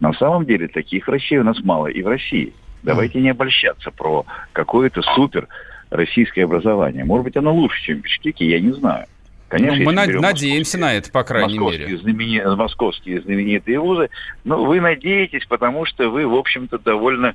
На 0.00 0.12
самом 0.12 0.44
деле 0.44 0.68
таких 0.68 1.06
врачей 1.06 1.38
у 1.38 1.44
нас 1.44 1.58
мало 1.62 1.86
и 1.86 2.02
в 2.02 2.08
России. 2.08 2.52
Давайте 2.82 3.20
не 3.20 3.30
обольщаться 3.30 3.90
про 3.90 4.26
какое-то 4.52 5.02
супер 5.14 5.48
российское 5.94 6.44
образование. 6.44 7.04
Может 7.04 7.24
быть, 7.24 7.36
оно 7.36 7.54
лучше, 7.54 7.82
чем 7.82 7.98
в 7.98 8.02
Бишкеке, 8.02 8.46
я 8.48 8.60
не 8.60 8.72
знаю. 8.72 9.06
Конечно, 9.48 9.78
ну, 9.78 9.84
мы 9.84 9.92
над, 9.92 10.20
надеемся 10.20 10.78
на 10.78 10.94
это, 10.94 11.10
по 11.12 11.22
крайней 11.22 11.58
московские 11.58 11.86
мере. 11.86 11.98
Знамени, 11.98 12.56
московские 12.56 13.20
знаменитые 13.20 13.78
вузы. 13.78 14.10
Но 14.42 14.64
вы 14.64 14.80
надеетесь, 14.80 15.44
потому 15.46 15.86
что 15.86 16.08
вы, 16.08 16.26
в 16.26 16.34
общем-то, 16.34 16.78
довольно 16.78 17.34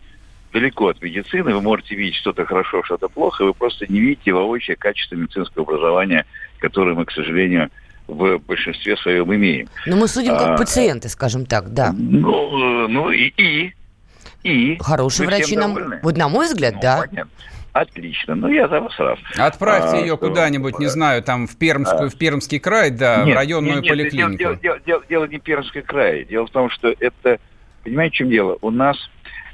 далеко 0.52 0.90
от 0.90 1.02
медицины. 1.02 1.54
Вы 1.54 1.62
можете 1.62 1.96
видеть 1.96 2.16
что-то 2.16 2.46
хорошо, 2.46 2.84
что-то 2.84 3.08
плохо. 3.08 3.46
Вы 3.46 3.54
просто 3.54 3.86
не 3.88 4.02
видите 4.02 4.34
воочию 4.34 4.76
качество 4.78 5.16
медицинского 5.16 5.64
образования, 5.64 6.26
которое 6.58 6.96
мы, 6.96 7.06
к 7.06 7.12
сожалению, 7.12 7.70
в 8.08 8.40
большинстве 8.40 8.98
своем 8.98 9.34
имеем. 9.34 9.70
Но 9.86 9.96
мы 9.96 10.08
судим 10.08 10.36
как 10.36 10.50
а, 10.50 10.58
пациенты, 10.58 11.08
скажем 11.08 11.46
так, 11.46 11.74
да. 11.74 11.94
Ну, 11.96 12.88
ну 12.88 13.12
и, 13.12 13.32
и, 13.38 13.74
и. 14.44 14.78
Хорошие 14.82 15.28
врачи 15.28 15.56
нам, 15.56 15.76
довольны? 15.76 16.00
вот 16.02 16.18
на 16.18 16.28
мой 16.28 16.48
взгляд, 16.48 16.74
ну, 16.76 16.82
да. 16.82 17.06
Понятно. 17.08 17.32
Отлично. 17.74 18.36
Ну, 18.36 18.50
я 18.50 18.68
за 18.68 18.82
вас 18.82 18.98
рад. 18.98 19.20
Отправьте 19.38 19.98
а, 19.98 20.00
ее 20.00 20.18
куда-нибудь, 20.18 20.74
что... 20.74 20.82
не 20.82 20.88
знаю, 20.88 21.22
там 21.22 21.48
в 21.48 21.58
Пермскую, 21.58 22.08
а... 22.08 22.10
в 22.10 22.18
Пермский 22.18 22.60
край, 22.60 22.90
да, 22.90 23.24
нет, 23.24 23.36
в 23.36 23.38
районную 23.38 23.76
нет, 23.76 23.84
нет, 23.84 23.92
поликлинику. 23.92 24.38
Дело, 24.38 24.56
дело, 24.56 24.80
дело, 24.86 25.04
дело 25.08 25.26
не 25.26 25.40
Пермский 25.40 25.82
край. 25.82 26.26
Дело 26.26 26.48
в 26.48 26.52
том, 26.52 26.70
что 26.70 26.94
это, 27.00 27.40
понимаете, 27.84 28.16
в 28.16 28.18
чем 28.18 28.30
дело? 28.30 28.58
У 28.62 28.72
нас, 28.72 28.98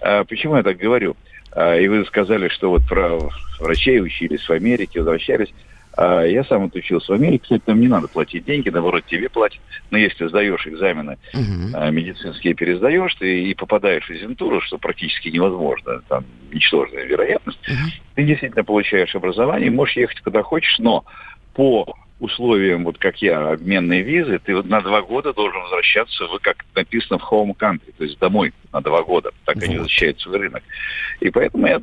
а, 0.02 0.24
почему 0.24 0.56
я 0.56 0.64
так 0.64 0.78
говорю? 0.78 1.18
А, 1.52 1.76
и 1.78 1.88
вы 1.88 2.06
сказали, 2.06 2.48
что 2.50 2.70
вот 2.70 2.88
про 2.88 3.20
врачей 3.60 4.02
учились 4.02 4.48
в 4.48 4.52
Америке, 4.52 5.00
возвращались. 5.00 5.54
А 5.98 6.24
я 6.24 6.44
сам 6.44 6.66
отучился 6.66 7.12
в 7.12 7.16
Америке, 7.16 7.44
кстати, 7.44 7.62
там 7.66 7.80
не 7.80 7.88
надо 7.88 8.08
платить 8.08 8.46
деньги, 8.46 8.70
наоборот, 8.70 9.06
тебе 9.06 9.30
платят. 9.30 9.62
Но 9.92 9.98
если 9.98 10.28
сдаешь 10.28 10.68
экзамены 10.68 11.18
uh-huh. 11.34 11.92
медицинские, 11.92 12.54
пересдаешь, 12.54 13.16
ты 13.16 13.44
и 13.44 13.54
попадаешь 13.54 14.06
в 14.06 14.10
резентуру, 14.10 14.62
что 14.62 14.78
практически 14.78 15.30
невозможно, 15.30 16.02
там 16.10 16.26
ничтожная 16.52 17.06
вероятность, 17.06 17.60
uh-huh. 17.68 18.02
ты 18.16 18.24
действительно 18.24 18.64
получаешь 18.64 19.16
образование, 19.16 19.72
можешь 19.72 19.96
ехать 19.96 20.20
куда 20.22 20.44
хочешь, 20.44 20.80
но 20.80 21.06
по 21.54 21.96
условиям, 22.20 22.86
вот 22.86 22.98
как 22.98 23.22
я, 23.22 23.52
обменной 23.52 24.02
визы, 24.02 24.40
ты 24.40 24.56
вот 24.56 24.66
на 24.66 24.82
два 24.82 25.02
года 25.02 25.34
должен 25.34 25.62
возвращаться, 25.62 26.26
в, 26.28 26.40
как 26.40 26.66
написано, 26.74 27.20
в 27.20 27.32
home 27.32 27.56
country, 27.58 27.94
то 27.98 28.04
есть 28.04 28.18
домой 28.20 28.54
на 28.72 28.82
два 28.82 29.04
года. 29.04 29.32
Так 29.46 29.56
вот. 29.56 29.64
они 29.66 29.78
возвращаются 29.78 30.30
в 30.30 30.34
рынок. 30.34 30.64
И 31.20 31.30
поэтому 31.30 31.68
я 31.68 31.82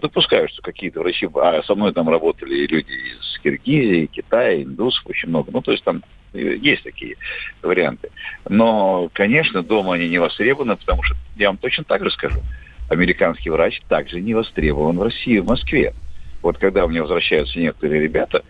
допускаю, 0.00 0.48
что 0.48 0.62
какие-то 0.62 1.00
врачи, 1.00 1.28
а 1.34 1.62
со 1.62 1.74
мной 1.74 1.92
там 1.92 2.08
работали 2.08 2.66
люди 2.66 2.90
из 2.90 3.38
Киргизии, 3.42 4.06
Китая, 4.06 4.62
индусов 4.62 5.06
очень 5.06 5.28
много. 5.28 5.50
Ну, 5.52 5.60
то 5.60 5.72
есть 5.72 5.84
там 5.84 6.02
есть 6.32 6.82
такие 6.82 7.16
варианты. 7.62 8.10
Но, 8.48 9.08
конечно, 9.12 9.62
дома 9.62 9.94
они 9.94 10.08
не 10.08 10.18
востребованы, 10.18 10.76
потому 10.76 11.02
что, 11.02 11.16
я 11.36 11.48
вам 11.48 11.56
точно 11.56 11.84
так 11.84 12.02
же 12.02 12.10
скажу, 12.10 12.40
американский 12.90 13.50
врач 13.50 13.80
также 13.88 14.20
не 14.20 14.34
востребован 14.34 14.98
в 14.98 15.02
России, 15.02 15.38
в 15.38 15.46
Москве. 15.46 15.94
Вот 16.42 16.58
когда 16.58 16.84
у 16.84 16.88
меня 16.88 17.02
возвращаются 17.02 17.58
некоторые 17.58 18.02
ребята, 18.02 18.44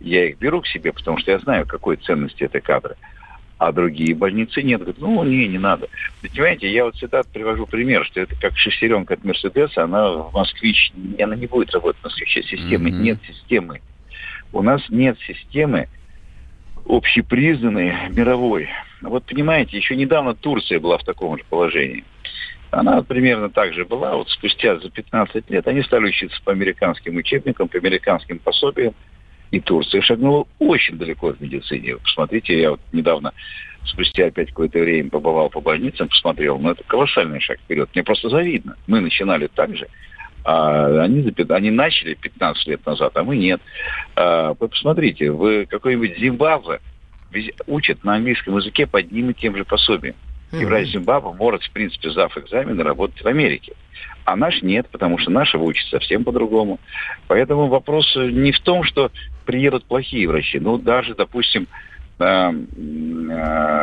я 0.00 0.26
их 0.26 0.38
беру 0.38 0.60
к 0.60 0.66
себе, 0.66 0.92
потому 0.92 1.18
что 1.18 1.30
я 1.30 1.38
знаю, 1.38 1.66
какой 1.66 1.96
ценности 1.96 2.44
это 2.44 2.60
кадры. 2.60 2.96
А 3.58 3.72
другие 3.72 4.14
больницы 4.14 4.62
нет. 4.62 4.80
Говорят, 4.80 5.00
ну, 5.00 5.24
не, 5.24 5.48
не 5.48 5.58
надо. 5.58 5.88
Вы 6.22 6.28
понимаете, 6.28 6.70
я 6.70 6.84
вот 6.84 6.94
всегда 6.96 7.22
привожу 7.22 7.66
пример, 7.66 8.04
что 8.04 8.20
это 8.20 8.34
как 8.38 8.56
шестеренка 8.58 9.14
от 9.14 9.24
Мерседеса, 9.24 9.84
она 9.84 10.10
в 10.10 10.32
Москвич, 10.34 10.92
она 11.18 11.36
не 11.36 11.46
будет 11.46 11.72
работать 11.72 12.00
в 12.00 12.04
москвиче 12.04 12.42
системы. 12.42 12.90
Mm-hmm. 12.90 13.00
Нет 13.00 13.18
системы. 13.26 13.80
У 14.52 14.62
нас 14.62 14.82
нет 14.90 15.18
системы 15.26 15.88
общепризнанной, 16.86 17.94
мировой. 18.10 18.68
Вот 19.00 19.24
понимаете, 19.24 19.76
еще 19.76 19.96
недавно 19.96 20.34
Турция 20.34 20.78
была 20.78 20.98
в 20.98 21.04
таком 21.04 21.38
же 21.38 21.44
положении. 21.48 22.04
Она 22.70 23.02
примерно 23.02 23.48
так 23.48 23.72
же 23.72 23.84
была. 23.84 24.16
Вот 24.16 24.28
спустя 24.28 24.78
за 24.78 24.90
15 24.90 25.50
лет 25.50 25.66
они 25.66 25.82
стали 25.82 26.06
учиться 26.06 26.40
по 26.44 26.52
американским 26.52 27.16
учебникам, 27.16 27.68
по 27.68 27.78
американским 27.78 28.38
пособиям. 28.38 28.94
И 29.50 29.60
Турция 29.60 30.02
шагнула 30.02 30.46
очень 30.58 30.98
далеко 30.98 31.28
от 31.28 31.40
медицины. 31.40 31.98
Посмотрите, 32.02 32.60
я 32.60 32.72
вот 32.72 32.80
недавно, 32.92 33.32
спустя 33.84 34.26
опять 34.26 34.48
какое-то 34.48 34.80
время 34.80 35.10
побывал 35.10 35.50
по 35.50 35.60
больницам, 35.60 36.08
посмотрел, 36.08 36.58
ну 36.58 36.70
это 36.70 36.82
колоссальный 36.84 37.40
шаг 37.40 37.58
вперед. 37.60 37.88
Мне 37.94 38.02
просто 38.02 38.28
завидно. 38.28 38.76
Мы 38.86 39.00
начинали 39.00 39.46
так 39.46 39.76
же, 39.76 39.86
а 40.44 41.02
они, 41.02 41.32
они 41.48 41.70
начали 41.70 42.14
15 42.14 42.66
лет 42.66 42.86
назад, 42.86 43.16
а 43.16 43.24
мы 43.24 43.36
нет. 43.36 43.60
А, 44.14 44.54
вы 44.58 44.68
посмотрите, 44.68 45.30
вы 45.30 45.66
какой-нибудь 45.66 46.18
Зимбабве 46.18 46.80
учат 47.66 48.04
на 48.04 48.14
английском 48.14 48.56
языке 48.56 48.86
под 48.86 49.06
одним 49.06 49.30
и 49.30 49.34
тем 49.34 49.56
же 49.56 49.64
пособием. 49.64 50.14
Mm-hmm. 50.52 50.60
Евразия 50.60 50.92
Зимбабве 50.92 51.32
может, 51.32 51.62
в 51.62 51.70
принципе, 51.70 52.10
зав 52.10 52.36
экзамены 52.38 52.82
работать 52.82 53.22
в 53.22 53.26
Америке. 53.26 53.72
А 54.24 54.36
наш 54.36 54.62
нет, 54.62 54.88
потому 54.90 55.18
что 55.18 55.30
нашего 55.30 55.64
учат 55.64 55.88
совсем 55.88 56.24
по-другому. 56.24 56.80
Поэтому 57.28 57.68
вопрос 57.68 58.14
не 58.16 58.52
в 58.52 58.60
том, 58.60 58.84
что 58.84 59.10
приедут 59.44 59.84
плохие 59.84 60.28
врачи. 60.28 60.58
Ну, 60.58 60.78
даже, 60.78 61.14
допустим, 61.14 61.68
э, 62.18 62.24
э, 62.24 62.52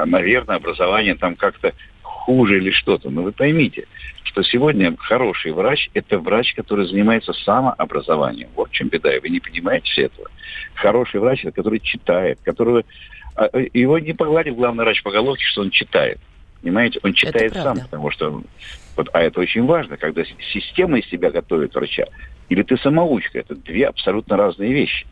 наверное, 0.06 0.58
образование 0.58 1.16
там 1.16 1.36
как-то 1.36 1.74
хуже 2.02 2.58
или 2.58 2.72
что-то. 2.72 3.10
Но 3.10 3.22
вы 3.22 3.32
поймите, 3.32 3.88
что 4.24 4.44
сегодня 4.44 4.96
хороший 4.98 5.52
врач– 5.52 5.90
это 5.94 6.20
врач, 6.20 6.54
который 6.56 6.88
занимается 6.88 7.34
самообразованием. 7.34 8.50
Вот 8.56 8.70
в 8.70 8.74
чем 8.74 8.88
беда, 8.88 9.16
и 9.16 9.20
вы 9.20 9.30
не 9.30 9.40
понимаете 9.40 9.86
все 9.92 10.02
этого. 10.04 10.28
Хороший 10.74 11.20
врач– 11.20 11.42
это 11.44 11.52
который 11.52 11.80
читает, 11.80 12.40
которого... 12.44 12.84
А, 13.36 13.50
его 13.74 14.00
не 14.00 14.14
погладит 14.14 14.56
главный 14.56 14.84
врач 14.84 15.04
по 15.04 15.12
головке, 15.12 15.44
что 15.46 15.62
он 15.62 15.70
читает. 15.70 16.20
Понимаете, 16.64 17.02
он 17.04 17.12
читает 17.12 17.54
сам, 17.56 17.78
потому 17.78 18.10
что 18.10 18.42
вот, 18.96 19.10
а 19.12 19.22
это 19.22 19.42
очень 19.42 19.66
важно, 19.66 19.98
когда 19.98 20.24
система 20.54 20.98
из 20.98 21.10
себя 21.10 21.30
готовит 21.30 21.76
врача, 21.76 22.06
или 22.48 22.64
ты 22.64 22.78
самоучка. 22.78 23.40
Это 23.40 23.54
две 23.56 23.86
абсолютно 23.86 24.38
разные 24.38 24.72
вещи. 24.72 25.06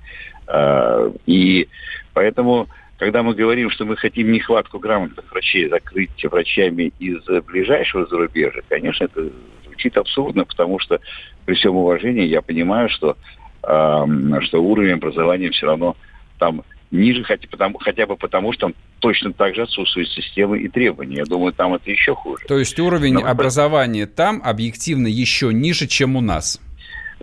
А, 0.48 1.12
и 1.26 1.68
поэтому, 2.14 2.70
когда 2.98 3.22
мы 3.22 3.34
говорим, 3.34 3.70
что 3.70 3.84
мы 3.84 3.98
хотим 3.98 4.32
нехватку 4.32 4.80
грамотных 4.80 5.30
врачей 5.30 5.68
закрыть 5.68 6.24
врачами 6.24 6.94
из 7.00 7.22
ближайшего 7.44 8.06
зарубежья, 8.06 8.64
конечно, 8.70 9.04
это 9.04 9.30
звучит 9.66 9.98
абсурдно, 9.98 10.46
потому 10.46 10.80
что 10.80 11.02
при 11.46 11.56
всем 11.56 11.76
уважении 11.76 12.28
я 12.28 12.42
понимаю, 12.42 12.88
что, 12.88 13.18
что 13.62 14.64
уровень 14.64 14.94
образования 14.94 15.50
все 15.50 15.66
равно 15.66 15.98
там 16.40 16.64
ниже, 16.92 17.24
хотя, 17.24 17.48
потому, 17.50 17.78
хотя 17.80 18.06
бы 18.06 18.18
потому, 18.18 18.54
что 18.54 18.68
там 18.68 18.76
точно 19.00 19.34
так 19.34 19.56
же 19.56 19.64
отсутствуют 19.64 20.10
системы 20.10 20.60
и 20.60 20.68
требования. 20.68 21.18
Я 21.18 21.26
думаю, 21.26 21.54
там 21.54 21.74
это 21.74 21.90
еще 21.90 22.14
хуже. 22.14 22.46
То 22.48 22.58
есть 22.58 22.80
уровень 22.80 23.16
Но, 23.16 23.26
образования 23.26 24.06
там 24.06 24.42
объективно 24.44 25.08
еще 25.08 25.54
ниже, 25.54 25.88
чем 25.88 26.16
у 26.16 26.22
нас? 26.22 26.60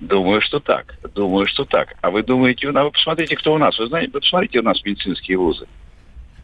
Думаю, 0.01 0.41
что 0.41 0.61
так. 0.61 0.95
Думаю, 1.15 1.47
что 1.47 1.65
так. 1.65 1.95
А 2.01 2.11
вы 2.11 2.23
думаете, 2.23 2.71
ну, 2.71 2.85
вы 2.85 2.91
посмотрите, 2.91 3.37
кто 3.37 3.55
у 3.55 3.59
нас. 3.59 3.79
Вы 3.79 3.89
знаете, 3.89 4.11
посмотрите 4.13 4.61
у 4.61 4.63
нас 4.63 4.83
медицинские 4.85 5.39
вузы. 5.39 5.67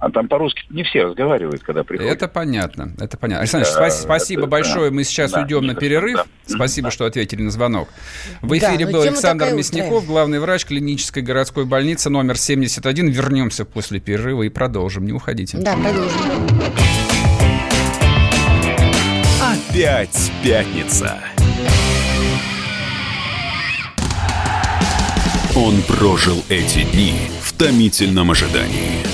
А 0.05 0.11
там 0.11 0.29
по-русски 0.29 0.65
не 0.69 0.83
все 0.85 1.05
разговаривают, 1.05 1.63
когда 1.63 1.83
приходят. 1.83 2.13
Это 2.13 2.29
понятно, 2.29 2.93
это 2.99 3.17
понятно. 3.17 3.41
Александр, 3.41 3.67
да, 3.75 3.91
спасибо 3.91 4.43
это, 4.43 4.51
большое. 4.51 4.91
Мы 4.91 5.03
сейчас 5.03 5.31
да, 5.31 5.41
уйдем 5.41 5.67
на 5.67 5.75
перерыв. 5.75 6.17
Да. 6.17 6.55
Спасибо, 6.57 6.89
да. 6.89 6.91
что 6.91 7.07
ответили 7.07 7.41
на 7.41 7.51
звонок. 7.51 7.89
В 8.43 8.53
эфире 8.53 8.85
да, 8.85 8.93
был 8.93 9.01
Александр 9.01 9.55
Мясников, 9.55 9.85
устраивает. 9.85 10.07
главный 10.07 10.41
врач 10.41 10.67
клинической 10.67 11.23
городской 11.23 11.65
больницы 11.65 12.11
номер 12.11 12.37
71. 12.37 13.09
Вернемся 13.09 13.65
после 13.65 13.99
перерыва 13.99 14.43
и 14.43 14.51
продолжим. 14.51 15.07
Не 15.07 15.15
уходите. 15.15 15.57
Да, 15.57 15.75
продолжим. 15.75 16.21
Опять 19.71 20.31
пятница. 20.43 21.19
Он 25.57 25.81
прожил 25.89 26.45
эти 26.51 26.83
дни 26.93 27.15
в 27.41 27.55
томительном 27.55 28.33
ожидании 28.33 29.14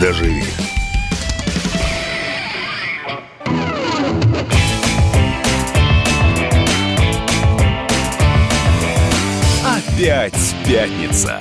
доживи. 0.00 0.44
Опять 9.64 10.54
пятница. 10.66 11.40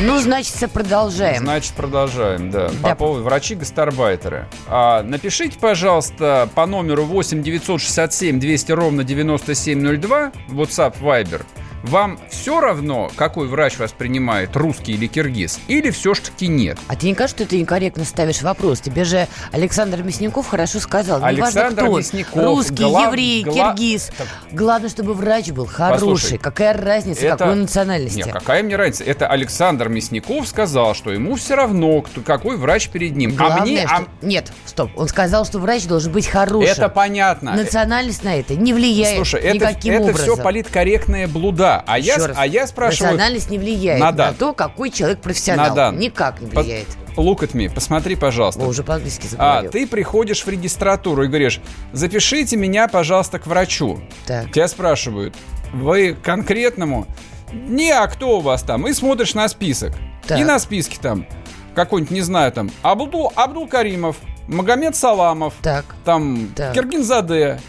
Ну, 0.00 0.18
значит, 0.18 0.54
продолжаем. 0.72 1.38
Значит, 1.38 1.72
продолжаем, 1.72 2.50
да. 2.50 2.68
Да. 2.82 2.90
По 2.90 2.94
поводу 2.94 3.24
врачи-гастарбайтеры. 3.24 4.46
А, 4.68 5.02
напишите, 5.02 5.58
пожалуйста, 5.58 6.50
по 6.54 6.66
номеру 6.66 7.04
8 7.04 7.42
967 7.42 8.38
200 8.38 8.72
ровно 8.72 9.04
9702, 9.04 10.32
WhatsApp, 10.48 10.94
Viber. 11.00 11.42
Вам 11.82 12.18
все 12.30 12.60
равно, 12.60 13.10
какой 13.14 13.46
врач 13.46 13.78
вас 13.78 13.92
принимает, 13.92 14.56
русский 14.56 14.92
или 14.94 15.06
киргиз? 15.06 15.60
Или 15.68 15.90
все-таки 15.90 16.48
нет? 16.48 16.78
А 16.88 16.96
тебе 16.96 17.10
не 17.10 17.14
кажется, 17.14 17.44
что 17.44 17.50
ты 17.50 17.58
некорректно 17.60 18.04
ставишь 18.04 18.42
вопрос? 18.42 18.80
Тебе 18.80 19.04
же 19.04 19.28
Александр 19.52 20.02
Мясников 20.02 20.48
хорошо 20.48 20.80
сказал. 20.80 21.22
Александр 21.24 21.58
Неважно, 21.72 21.82
кто. 21.86 21.96
Мясников, 21.98 22.34
Русский, 22.42 22.84
гла- 22.84 23.02
еврей, 23.06 23.44
гла- 23.44 23.74
киргиз. 23.74 24.10
Так. 24.18 24.26
Главное, 24.50 24.88
чтобы 24.90 25.14
врач 25.14 25.50
был 25.50 25.66
хороший. 25.66 26.00
Послушай, 26.00 26.38
Какая 26.38 26.72
разница, 26.76 27.26
Это- 27.26 27.36
какой 27.36 27.54
национальности? 27.56 28.16
Нет, 28.18 28.32
какая 28.32 28.62
мне 28.62 28.74
разница? 28.76 29.04
Это 29.04 29.28
Александр 29.28 29.88
Мясников 29.88 30.48
сказал, 30.48 30.94
что 30.94 31.12
ему 31.12 31.36
все 31.36 31.54
равно, 31.54 32.00
кто, 32.02 32.20
какой 32.20 32.56
врач 32.56 32.88
перед 32.88 33.14
ним. 33.16 33.34
Главное, 33.36 33.58
а 33.60 33.64
мне... 33.64 33.86
что- 33.86 33.96
а- 33.96 34.06
Нет, 34.26 34.52
стоп. 34.64 34.90
Он 34.96 35.06
сказал, 35.08 35.44
что 35.44 35.58
врач 35.60 35.84
должен 35.84 36.12
быть 36.12 36.26
хорошим. 36.26 36.72
Это 36.72 36.88
понятно. 36.88 37.54
Национальность 37.54 38.24
на 38.24 38.34
это 38.40 38.54
не 38.56 38.72
влияет 38.72 39.16
Слушай, 39.16 39.40
это, 39.40 39.54
никаким 39.54 39.94
это 39.94 40.02
образом. 40.04 40.34
все 40.34 40.42
политкорректная 40.42 41.28
блуда. 41.28 41.65
А 41.86 41.98
я, 41.98 42.14
Еще 42.14 42.26
раз. 42.26 42.36
а 42.38 42.46
я 42.46 42.66
спрашиваю... 42.66 43.12
Национальность 43.12 43.50
не 43.50 43.58
влияет 43.58 44.00
на 44.00 44.06
на, 44.06 44.12
дан. 44.12 44.34
то, 44.34 44.52
какой 44.52 44.90
человек 44.90 45.20
профессионал. 45.20 45.68
Надан. 45.70 45.98
Никак 45.98 46.40
не 46.40 46.48
По- 46.50 46.62
влияет. 46.62 46.88
Look 47.16 47.38
at 47.40 47.52
me, 47.52 47.72
посмотри, 47.72 48.14
пожалуйста. 48.14 48.62
О, 48.62 48.66
уже 48.66 48.82
по-английски 48.82 49.26
А, 49.26 49.28
заговорил. 49.30 49.70
ты 49.70 49.86
приходишь 49.86 50.44
в 50.44 50.48
регистратуру 50.48 51.24
и 51.24 51.28
говоришь, 51.28 51.60
запишите 51.92 52.56
меня, 52.56 52.88
пожалуйста, 52.88 53.38
к 53.38 53.46
врачу. 53.46 54.00
Так. 54.26 54.52
Тебя 54.52 54.68
спрашивают, 54.68 55.34
вы 55.72 56.14
конкретному? 56.22 57.06
Не, 57.52 57.90
а 57.92 58.06
кто 58.08 58.38
у 58.38 58.40
вас 58.40 58.62
там? 58.62 58.86
И 58.86 58.92
смотришь 58.92 59.34
на 59.34 59.48
список. 59.48 59.92
Так. 60.26 60.38
И 60.40 60.44
на 60.44 60.58
списке 60.58 60.98
там 61.00 61.26
какой-нибудь, 61.74 62.10
не 62.12 62.20
знаю, 62.22 62.52
там, 62.52 62.70
Абдул, 62.82 63.32
Абдул 63.34 63.66
Каримов, 63.68 64.16
Магомед 64.48 64.94
Саламов, 64.96 65.54
Так, 65.62 65.84
там, 66.04 66.50
Так. 66.54 66.74
Киргинзаде 66.74 67.60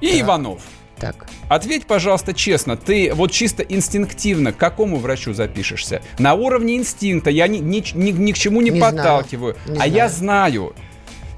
и 0.00 0.08
Так. 0.12 0.20
Иванов. 0.20 0.62
так. 0.98 1.26
Ответь, 1.54 1.84
пожалуйста, 1.86 2.32
честно, 2.32 2.78
ты 2.78 3.12
вот 3.14 3.30
чисто 3.30 3.62
инстинктивно 3.62 4.52
к 4.52 4.56
какому 4.56 4.96
врачу 4.96 5.34
запишешься? 5.34 6.00
На 6.18 6.32
уровне 6.32 6.76
инстинкта, 6.76 7.28
я 7.28 7.46
ни, 7.46 7.58
ни, 7.58 7.84
ни- 7.94 8.10
ни 8.10 8.32
к 8.32 8.38
чему 8.38 8.62
не, 8.62 8.70
Не 8.70 8.78
знаю. 8.78 8.94
подталкиваю, 8.96 9.56
Не 9.68 9.78
а 9.78 9.86
я 9.86 10.08
знаю. 10.08 10.74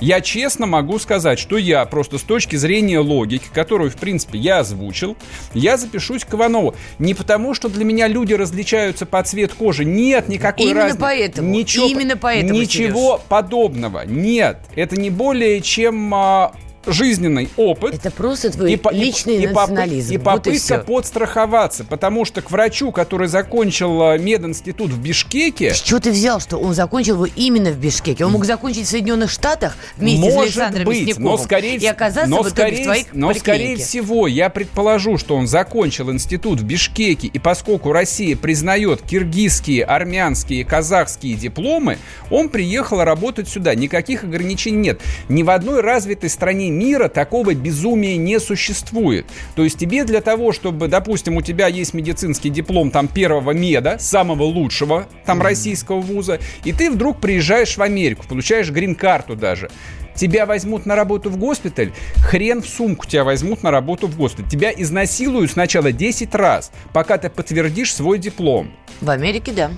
Я 0.00 0.20
честно 0.20 0.66
могу 0.66 0.98
сказать, 1.00 1.38
что 1.40 1.56
я 1.56 1.84
просто 1.86 2.18
с 2.18 2.22
точки 2.22 2.54
зрения 2.54 2.98
логики, 3.00 3.46
которую, 3.52 3.90
в 3.90 3.96
принципе, 3.96 4.38
я 4.38 4.58
озвучил, 4.58 5.16
я 5.52 5.76
запишусь 5.76 6.24
к 6.24 6.34
Иванову. 6.34 6.74
Не 7.00 7.14
потому, 7.14 7.52
что 7.54 7.68
для 7.68 7.84
меня 7.84 8.06
люди 8.06 8.34
различаются 8.34 9.06
по 9.06 9.20
цвету 9.22 9.56
кожи. 9.56 9.84
Нет 9.84 10.28
никакой 10.28 10.66
Именно 10.66 10.80
разницы. 10.80 11.00
поэтому. 11.00 11.50
Ничего, 11.50 11.86
Именно 11.86 12.16
поэтому, 12.16 12.60
Ничего 12.60 13.20
подобного. 13.28 14.04
Нет. 14.06 14.58
Это 14.76 14.96
не 14.96 15.10
более 15.10 15.60
чем 15.60 16.12
а, 16.14 16.52
жизненный 16.86 17.48
опыт. 17.56 17.94
Это 17.94 18.10
просто 18.10 18.50
твой 18.50 18.76
по- 18.76 18.92
личный 18.92 19.36
и 19.36 19.46
национализм. 19.46 20.14
И 20.14 20.16
вот 20.16 20.22
и 20.22 20.24
попытка 20.24 20.58
все. 20.58 20.78
подстраховаться, 20.78 21.84
потому 21.84 22.24
что 22.24 22.42
к 22.42 22.50
врачу, 22.50 22.92
который 22.92 23.28
закончил 23.28 24.02
а, 24.02 24.18
мединститут 24.18 24.90
в 24.90 25.00
Бишкеке, 25.00 25.74
С 25.74 25.80
чего 25.80 26.00
ты 26.00 26.10
взял, 26.10 26.40
что 26.40 26.58
он 26.58 26.74
закончил 26.74 27.14
его 27.14 27.26
именно 27.36 27.70
в 27.70 27.78
Бишкеке? 27.78 28.24
Он 28.24 28.32
мог 28.32 28.44
закончить 28.44 28.86
в 28.86 28.90
Соединенных 28.90 29.30
Штатах 29.30 29.76
вместе 29.96 30.30
с 30.30 30.34
может 30.34 30.56
Александром 30.56 30.84
быть, 30.84 31.00
Мясниковым 31.00 31.24
но 31.24 31.38
скорее, 31.38 31.76
и 31.76 31.86
оказаться 31.86 32.30
но 32.30 32.42
в 32.42 32.48
скорее, 32.48 32.80
в 32.80 32.84
твоих 32.84 33.06
но 33.12 33.34
скорее 33.34 33.76
всего 33.76 34.26
я 34.26 34.48
предположу, 34.50 35.18
что 35.18 35.36
он 35.36 35.46
закончил 35.46 36.10
институт 36.10 36.60
в 36.60 36.64
Бишкеке, 36.64 37.26
и 37.26 37.38
поскольку 37.38 37.92
Россия 37.92 38.36
признает 38.36 39.02
киргизские, 39.02 39.84
армянские, 39.84 40.64
казахские 40.64 41.34
дипломы, 41.34 41.98
он 42.30 42.48
приехал 42.48 43.02
работать 43.02 43.48
сюда. 43.48 43.74
Никаких 43.74 44.24
ограничений 44.24 44.78
нет. 44.78 45.00
Ни 45.28 45.42
в 45.42 45.50
одной 45.50 45.80
развитой 45.80 46.30
стране 46.30 46.68
мира 46.78 47.08
такого 47.08 47.54
безумия 47.54 48.16
не 48.16 48.38
существует. 48.40 49.26
То 49.54 49.64
есть 49.64 49.78
тебе 49.78 50.04
для 50.04 50.20
того, 50.20 50.52
чтобы, 50.52 50.88
допустим, 50.88 51.36
у 51.36 51.42
тебя 51.42 51.68
есть 51.68 51.94
медицинский 51.94 52.50
диплом 52.50 52.90
там 52.90 53.08
первого 53.08 53.52
меда, 53.52 53.98
самого 53.98 54.42
лучшего 54.42 55.06
там 55.24 55.40
российского 55.40 56.00
вуза, 56.00 56.40
и 56.64 56.72
ты 56.72 56.90
вдруг 56.90 57.20
приезжаешь 57.20 57.76
в 57.76 57.82
Америку, 57.82 58.26
получаешь 58.28 58.70
грин-карту 58.70 59.36
даже. 59.36 59.70
Тебя 60.14 60.46
возьмут 60.46 60.86
на 60.86 60.94
работу 60.94 61.28
в 61.28 61.36
госпиталь, 61.36 61.92
хрен 62.16 62.62
в 62.62 62.68
сумку 62.68 63.06
тебя 63.06 63.24
возьмут 63.24 63.62
на 63.62 63.70
работу 63.70 64.06
в 64.06 64.16
госпиталь. 64.16 64.48
Тебя 64.48 64.70
изнасилуют 64.70 65.50
сначала 65.50 65.90
10 65.90 66.34
раз, 66.34 66.70
пока 66.92 67.18
ты 67.18 67.30
подтвердишь 67.30 67.92
свой 67.92 68.18
диплом. 68.18 68.70
В 69.00 69.10
Америке, 69.10 69.52
да. 69.52 69.70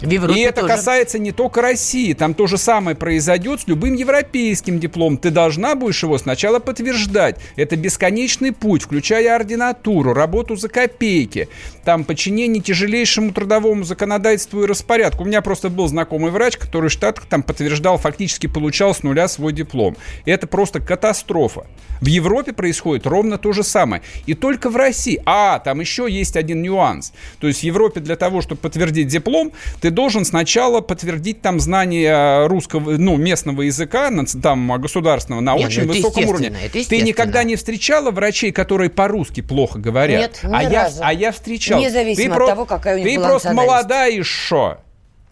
В 0.00 0.10
Европе 0.10 0.38
И 0.38 0.42
это 0.42 0.60
тоже. 0.60 0.74
касается 0.74 1.18
не 1.18 1.32
только 1.32 1.60
России. 1.60 2.12
Там 2.12 2.34
то 2.34 2.46
же 2.46 2.56
самое 2.58 2.96
произойдет 2.96 3.62
с 3.62 3.68
любым 3.68 3.94
европейским 3.94 4.78
дипломом. 4.78 5.18
Ты 5.18 5.30
должна 5.30 5.74
будешь 5.74 6.02
его 6.02 6.18
сначала 6.18 6.58
подтверждать. 6.58 7.36
Это 7.56 7.76
бесконечный 7.76 8.52
путь, 8.52 8.82
включая 8.82 9.34
ординатуру, 9.34 10.14
работу 10.14 10.56
за 10.56 10.68
копейки, 10.68 11.48
там 11.84 12.04
подчинение 12.04 12.62
тяжелейшему 12.62 13.32
трудовому 13.32 13.84
законодательству 13.84 14.62
и 14.62 14.66
распорядку. 14.66 15.24
У 15.24 15.26
меня 15.26 15.42
просто 15.42 15.68
был 15.68 15.88
знакомый 15.88 16.30
врач, 16.30 16.56
который 16.56 16.90
в 16.90 16.92
Штатах 16.92 17.26
там 17.26 17.42
подтверждал, 17.42 17.98
фактически 17.98 18.46
получал 18.46 18.94
с 18.94 19.02
нуля 19.02 19.28
свой 19.28 19.52
диплом. 19.52 19.96
И 20.24 20.30
это 20.30 20.46
просто 20.46 20.80
катастрофа. 20.80 21.66
В 22.00 22.06
Европе 22.06 22.52
происходит 22.52 23.06
ровно 23.06 23.38
то 23.38 23.52
же 23.52 23.62
самое. 23.64 24.02
И 24.26 24.34
только 24.34 24.70
в 24.70 24.76
России. 24.76 25.20
А, 25.26 25.58
там 25.58 25.80
еще 25.80 26.06
есть 26.08 26.36
один 26.36 26.62
нюанс. 26.62 27.12
То 27.40 27.48
есть 27.48 27.60
в 27.60 27.62
Европе 27.64 28.00
для 28.00 28.16
того, 28.16 28.40
чтобы 28.40 28.60
подтвердить 28.60 29.08
диплом, 29.08 29.52
ты 29.80 29.87
должен 29.90 30.24
сначала 30.24 30.80
подтвердить 30.80 31.42
там 31.42 31.60
знание 31.60 32.46
русского, 32.46 32.92
ну, 32.92 33.16
местного 33.16 33.62
языка, 33.62 34.10
там, 34.42 34.80
государственного 34.80 35.40
на 35.40 35.54
Не, 35.54 35.60
ну 35.62 35.66
очень 35.66 35.82
это 35.82 35.92
высоком 35.92 36.24
уровне. 36.26 36.52
Ты 36.72 37.00
никогда 37.02 37.44
не 37.44 37.56
встречала 37.56 38.10
врачей, 38.10 38.52
которые 38.52 38.90
по-русски 38.90 39.40
плохо 39.40 39.78
говорят? 39.78 40.20
Нет, 40.20 40.40
ни 40.44 40.54
а, 40.54 40.62
я, 40.62 40.84
разу. 40.84 41.00
а 41.02 41.12
я 41.12 41.32
встречал. 41.32 41.80
Независимо 41.80 42.36
ты 42.36 42.42
от 42.42 42.48
того, 42.48 42.64
какая 42.64 42.96
у 42.96 42.98
них 42.98 43.06
Ты 43.06 43.20
просто 43.20 43.52
молодая 43.52 44.10
еще. 44.10 44.78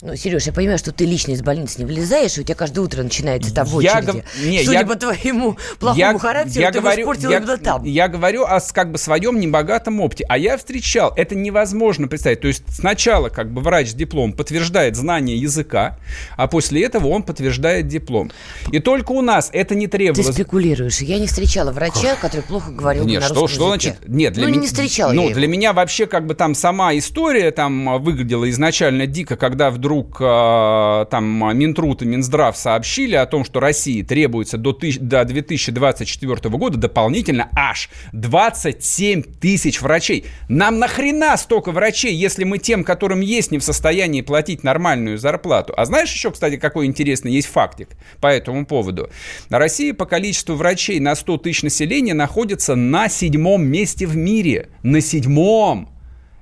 Ну, 0.02 0.14
Сереж, 0.14 0.44
я 0.46 0.52
понимаю, 0.52 0.76
что 0.78 0.92
ты 0.92 1.06
лично 1.06 1.32
из 1.32 1.40
больницы 1.40 1.78
не 1.78 1.86
вылезаешь, 1.86 2.36
и 2.36 2.42
у 2.42 2.44
тебя 2.44 2.54
каждое 2.54 2.82
утро 2.82 3.02
начинается 3.02 3.54
там 3.54 3.66
в 3.66 3.80
Я 3.80 4.02
гов- 4.02 4.16
не, 4.44 4.62
Судя 4.62 4.80
я- 4.80 4.86
по 4.86 4.94
твоему 4.94 5.56
плохому 5.80 5.98
я, 5.98 6.18
характеру, 6.18 6.60
я 6.60 6.70
ты 6.70 6.80
говорю, 6.80 7.02
испортил 7.02 7.30
я, 7.30 7.38
именно 7.38 7.56
там. 7.56 7.82
я 7.84 8.08
говорю 8.08 8.44
о 8.44 8.60
как 8.74 8.92
бы 8.92 8.98
своем 8.98 9.40
небогатом 9.40 10.00
опыте. 10.02 10.26
А 10.28 10.36
я 10.36 10.58
встречал, 10.58 11.14
это 11.16 11.34
невозможно 11.34 12.08
представить. 12.08 12.42
То 12.42 12.48
есть 12.48 12.62
сначала 12.68 13.30
как 13.30 13.50
бы 13.50 13.62
врач 13.62 13.88
с 13.88 13.94
дипломом 13.94 14.34
подтверждает 14.34 14.96
знание 14.96 15.38
языка, 15.38 15.98
а 16.36 16.46
после 16.46 16.84
этого 16.84 17.08
он 17.08 17.22
подтверждает 17.22 17.88
диплом. 17.88 18.30
И 18.72 18.80
только 18.80 19.12
у 19.12 19.22
нас 19.22 19.48
это 19.54 19.74
не 19.74 19.86
Ты 19.86 19.92
требовалось. 19.96 20.34
спекулируешь. 20.34 20.98
Я 21.00 21.18
не 21.18 21.26
встречала 21.26 21.72
врача, 21.72 22.16
который 22.20 22.42
плохо 22.42 22.70
говорил 22.70 23.06
Нет, 23.06 23.22
на 23.22 23.28
что, 23.28 23.40
русском 23.40 23.48
что 23.56 23.74
языке. 23.74 23.96
значит? 24.02 24.08
Нет, 24.14 24.34
для 24.34 24.42
ну, 24.44 24.50
меня 24.50 24.60
не 24.60 24.66
встречала 24.66 25.12
Ну, 25.12 25.22
его. 25.30 25.34
для 25.34 25.48
меня 25.48 25.72
вообще 25.72 26.04
как 26.06 26.26
бы 26.26 26.34
там 26.34 26.54
сама 26.54 26.94
история 26.98 27.50
там 27.50 27.88
а, 27.88 27.96
выглядела 27.98 28.48
изначально 28.50 29.06
дико, 29.06 29.36
когда 29.36 29.70
вдруг 29.70 29.85
а, 30.20 31.04
там 31.06 31.26
Минтруд 31.56 32.02
и 32.02 32.06
Минздрав 32.06 32.56
сообщили 32.56 33.14
о 33.14 33.26
том, 33.26 33.44
что 33.44 33.60
России 33.60 34.02
требуется 34.02 34.58
до, 34.58 34.72
тысяч- 34.72 34.98
до 34.98 35.24
2024 35.24 36.56
года 36.56 36.78
дополнительно 36.78 37.48
аж 37.54 37.88
27 38.12 39.22
тысяч 39.22 39.80
врачей. 39.80 40.26
Нам 40.48 40.78
нахрена 40.78 41.36
столько 41.36 41.72
врачей, 41.72 42.14
если 42.14 42.44
мы 42.44 42.58
тем, 42.58 42.84
которым 42.84 43.20
есть, 43.20 43.50
не 43.50 43.58
в 43.58 43.64
состоянии 43.64 44.22
платить 44.22 44.64
нормальную 44.64 45.18
зарплату? 45.18 45.74
А 45.76 45.84
знаешь 45.84 46.12
еще, 46.12 46.30
кстати, 46.30 46.56
какой 46.56 46.86
интересный 46.86 47.32
есть 47.32 47.48
фактик 47.48 47.88
по 48.20 48.28
этому 48.28 48.66
поводу? 48.66 49.10
Россия 49.50 49.94
по 49.94 50.06
количеству 50.06 50.54
врачей 50.54 51.00
на 51.00 51.14
100 51.14 51.38
тысяч 51.38 51.62
населения 51.62 52.14
находится 52.14 52.74
на 52.74 53.08
седьмом 53.08 53.64
месте 53.64 54.06
в 54.06 54.16
мире. 54.16 54.70
На 54.82 55.00
седьмом! 55.00 55.95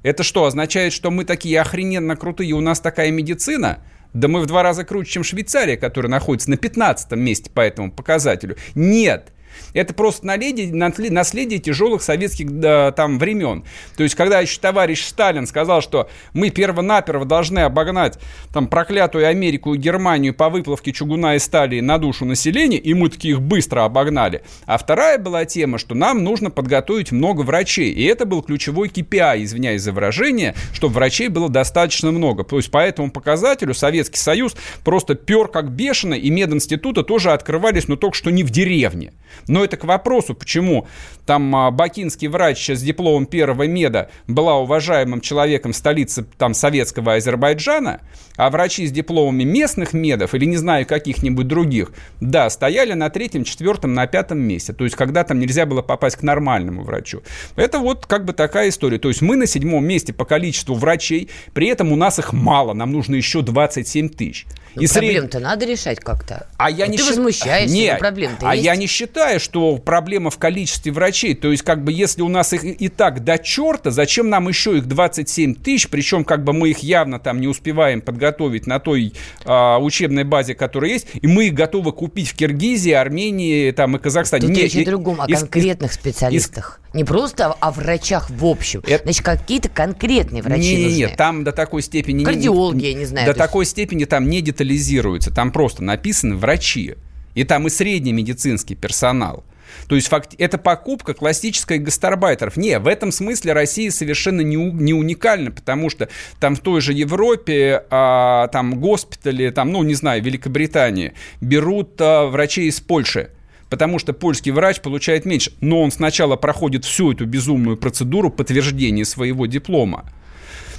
Это 0.05 0.23
что, 0.23 0.45
означает, 0.45 0.93
что 0.93 1.11
мы 1.11 1.25
такие 1.25 1.59
охрененно 1.59 2.15
крутые, 2.15 2.53
у 2.53 2.61
нас 2.61 2.79
такая 2.79 3.11
медицина? 3.11 3.79
Да 4.13 4.29
мы 4.29 4.43
в 4.43 4.47
два 4.47 4.63
раза 4.63 4.85
круче, 4.85 5.13
чем 5.13 5.25
Швейцария, 5.25 5.79
которая 5.79 6.11
находится 6.11 6.51
на 6.51 6.59
15 6.59 7.13
месте 7.13 7.51
по 7.51 7.63
этому 7.63 7.91
показателю. 7.91 8.57
Нет. 8.75 9.33
Это 9.73 9.95
просто 9.95 10.27
наследие, 10.27 10.73
наследие 10.75 11.59
тяжелых 11.59 12.03
советских 12.03 12.51
да, 12.51 12.93
там 12.93 13.19
времен. 13.19 13.65
То 13.97 14.03
есть, 14.03 14.15
когда 14.15 14.41
еще 14.41 14.61
товарищ 14.61 15.05
Сталин 15.05 15.47
сказал, 15.47 15.81
что 15.81 16.09
мы 16.33 16.51
перво-наперво 16.51 17.25
должны 17.25 17.61
обогнать 17.61 18.19
там 18.53 18.67
проклятую 18.69 19.27
Америку 19.27 19.75
и 19.75 19.79
Германию 19.79 20.35
по 20.35 20.49
выплавке 20.49 20.93
чугуна 20.93 21.37
и 21.37 21.39
стали 21.39 21.81
на 21.81 21.99
душу 21.99 22.25
населения, 22.25 22.79
и 22.79 22.95
мы 22.95 23.09
таки 23.11 23.31
их 23.31 23.41
быстро 23.41 23.85
обогнали. 23.85 24.43
А 24.67 24.79
вторая 24.79 25.19
была 25.19 25.45
тема, 25.45 25.79
что 25.79 25.95
нам 25.95 26.23
нужно 26.25 26.51
подготовить 26.51 27.13
много 27.13 27.43
врачей. 27.43 27.93
И 27.93 28.05
это 28.05 28.27
был 28.27 28.43
ключевой 28.43 28.89
KPI, 28.89 29.43
извиняюсь 29.45 29.83
за 29.83 29.93
выражение, 29.93 30.55
чтобы 30.73 30.95
врачей 30.95 31.29
было 31.29 31.49
достаточно 31.49 32.11
много. 32.11 32.45
То 32.45 32.57
есть, 32.57 32.71
по 32.71 32.79
этому 32.79 33.11
показателю 33.11 33.75
Советский 33.75 34.19
Союз 34.19 34.55
просто 34.85 35.15
пер 35.15 35.49
как 35.49 35.71
бешено, 35.71 36.15
и 36.15 36.31
мединституты 36.31 37.03
тоже 37.03 37.33
открывались, 37.33 37.89
но 37.89 37.97
только 37.97 38.17
что 38.17 38.31
не 38.31 38.43
в 38.43 38.51
деревне. 38.51 39.13
Но 39.49 39.65
это 39.65 39.77
к 39.77 39.85
вопросу, 39.85 40.35
почему 40.35 40.87
там 41.27 41.55
а, 41.57 41.71
бакинский 41.71 42.29
врач 42.29 42.69
с 42.69 42.83
дипломом 42.83 43.27
первого 43.27 43.67
меда 43.67 44.09
была 44.27 44.59
уважаемым 44.59 45.21
человеком 45.21 45.73
столицы 45.73 46.25
там 46.39 46.55
советского 46.55 47.15
Азербайджана, 47.15 48.01
а 48.37 48.51
врачи 48.51 48.87
с 48.87 48.93
дипломами 48.93 49.45
местных 49.45 49.93
медов 49.93 50.35
или 50.35 50.45
не 50.45 50.57
знаю 50.57 50.87
каких-нибудь 50.87 51.47
других, 51.47 51.93
да, 52.21 52.51
стояли 52.51 52.93
на 52.93 53.11
третьем, 53.11 53.45
четвертом, 53.45 53.95
на 53.95 54.07
пятом 54.07 54.39
месте. 54.39 54.73
То 54.73 54.85
есть, 54.85 54.97
когда 54.97 55.25
там 55.25 55.39
нельзя 55.39 55.67
было 55.67 55.83
попасть 55.83 56.17
к 56.17 56.23
нормальному 56.23 56.83
врачу. 56.83 57.23
Это 57.57 57.79
вот 57.79 58.07
как 58.07 58.25
бы 58.25 58.33
такая 58.33 58.69
история. 58.69 58.99
То 58.99 59.09
есть, 59.09 59.23
мы 59.23 59.37
на 59.37 59.47
седьмом 59.47 59.87
месте 59.87 60.13
по 60.13 60.25
количеству 60.25 60.75
врачей, 60.75 61.31
при 61.53 61.69
этом 61.69 61.93
у 61.93 61.97
нас 61.97 62.19
их 62.19 62.33
мало, 62.33 62.75
нам 62.75 62.93
нужно 62.93 63.15
еще 63.15 63.43
27 63.43 64.09
тысяч. 64.09 64.47
Ну, 64.77 64.83
и 64.83 64.87
проблем-то 64.87 65.39
сред... 65.39 65.43
надо 65.43 65.67
решать 65.67 66.01
как-то. 66.01 66.47
А 66.57 66.71
я 66.71 66.87
не 66.87 66.97
ты 66.97 67.03
счит... 67.03 67.17
возмущаешься, 67.17 67.75
Нет, 67.75 67.99
проблем-то 67.99 68.49
А 68.49 68.55
есть? 68.55 68.65
я 68.65 68.77
не 68.77 68.87
считаю, 68.87 69.41
что 69.41 69.77
проблема 69.77 70.31
в 70.31 70.39
количестве 70.39 70.93
врачей. 70.93 71.35
То 71.35 71.51
есть, 71.51 71.63
как 71.63 71.85
бы, 71.85 71.93
если 71.93 72.23
у 72.23 72.29
нас 72.29 72.53
их 72.53 72.65
и 72.65 72.89
так 72.89 73.25
до 73.25 73.39
черта, 73.39 73.91
зачем 73.91 74.29
нам 74.29 74.49
еще 74.49 74.77
их 74.79 74.87
27 74.87 75.55
тысяч? 75.55 75.89
Причем, 75.89 76.25
как 76.25 76.45
бы, 76.45 76.53
мы 76.53 76.71
их 76.71 76.79
явно 76.79 77.19
там 77.19 77.41
не 77.41 77.49
успеваем 77.49 78.01
подготовить 78.01 78.67
на 78.67 78.81
той 78.81 79.15
а, 79.45 79.79
учебной 79.79 80.25
базе, 80.25 80.55
которая 80.55 80.91
есть, 80.91 81.07
и 81.15 81.27
мы 81.27 81.47
их 81.47 81.55
готовы 81.55 81.93
купить 81.93 82.29
в 82.29 82.35
Киргизии, 82.35 82.93
Армении, 82.93 83.71
там 83.71 83.97
и 83.97 83.99
Казахстане. 83.99 84.49
Тут 84.49 84.57
речь 84.57 84.77
о 84.77 84.85
другом, 84.85 85.21
о 85.21 85.27
конкретных 85.27 85.93
из, 85.93 85.97
специалистах. 85.97 86.81
Из, 86.81 86.95
не 86.95 87.05
просто 87.05 87.53
о 87.53 87.71
врачах 87.73 88.31
в 88.31 88.45
общем. 88.47 88.83
Это... 88.87 89.05
Значит, 89.05 89.25
какие-то 89.25 89.69
конкретные 89.69 90.43
врачи 90.43 90.77
не, 90.77 90.85
нужны. 90.85 90.97
Нет, 90.97 91.17
там 91.17 91.45
до 91.45 91.53
такой 91.53 91.83
степени... 91.83 92.25
Кардиологи, 92.25 92.83
не, 92.83 92.89
я 92.91 92.95
не 92.95 93.05
знаю. 93.05 93.27
До 93.27 93.35
такой 93.35 93.63
есть... 93.63 93.73
степени 93.73 94.05
там 94.05 94.29
не 94.29 94.41
детализируется. 94.65 95.31
Там 95.31 95.53
просто 95.53 95.85
написано 95.85 96.37
«врачи». 96.37 96.95
И 97.35 97.45
там 97.45 97.67
и 97.67 97.71
средний 97.71 98.13
медицинский 98.13 98.77
персонал. 98.77 99.43
То 99.89 99.97
есть 99.97 100.07
факт, 100.07 100.35
это 100.39 100.57
покупка 100.57 101.15
классическая 101.15 101.79
гастарбайтеров. 101.79 102.57
Не, 102.57 102.79
в 102.79 102.87
этом 102.87 103.11
смысле 103.11 103.55
Россия 103.55 103.91
совершенно 103.91 104.41
не, 104.41 104.55
не 104.55 104.95
уникальна, 104.95 105.51
потому 105.51 105.91
что 105.91 106.09
там 106.39 106.55
в 106.55 106.61
той 106.61 106.81
же 106.81 106.93
Европе, 106.93 107.83
а, 107.91 108.47
там 108.49 108.79
госпитали, 108.79 109.51
там, 109.51 109.73
ну, 109.73 109.83
не 109.83 109.95
знаю, 109.95 110.23
Великобритании, 110.23 111.15
берут 111.41 112.01
а, 112.01 112.27
врачей 112.27 112.69
из 112.69 112.81
Польши 112.81 113.31
потому 113.71 113.99
что 113.99 114.13
польский 114.13 114.53
врач 114.53 114.81
получает 114.81 115.25
меньше. 115.25 115.51
Но 115.61 115.83
он 115.83 115.91
сначала 115.91 116.37
проходит 116.37 116.85
всю 116.85 117.11
эту 117.11 117.27
безумную 117.27 117.77
процедуру 117.77 118.31
подтверждения 118.31 119.05
своего 119.05 119.47
диплома. 119.47 120.05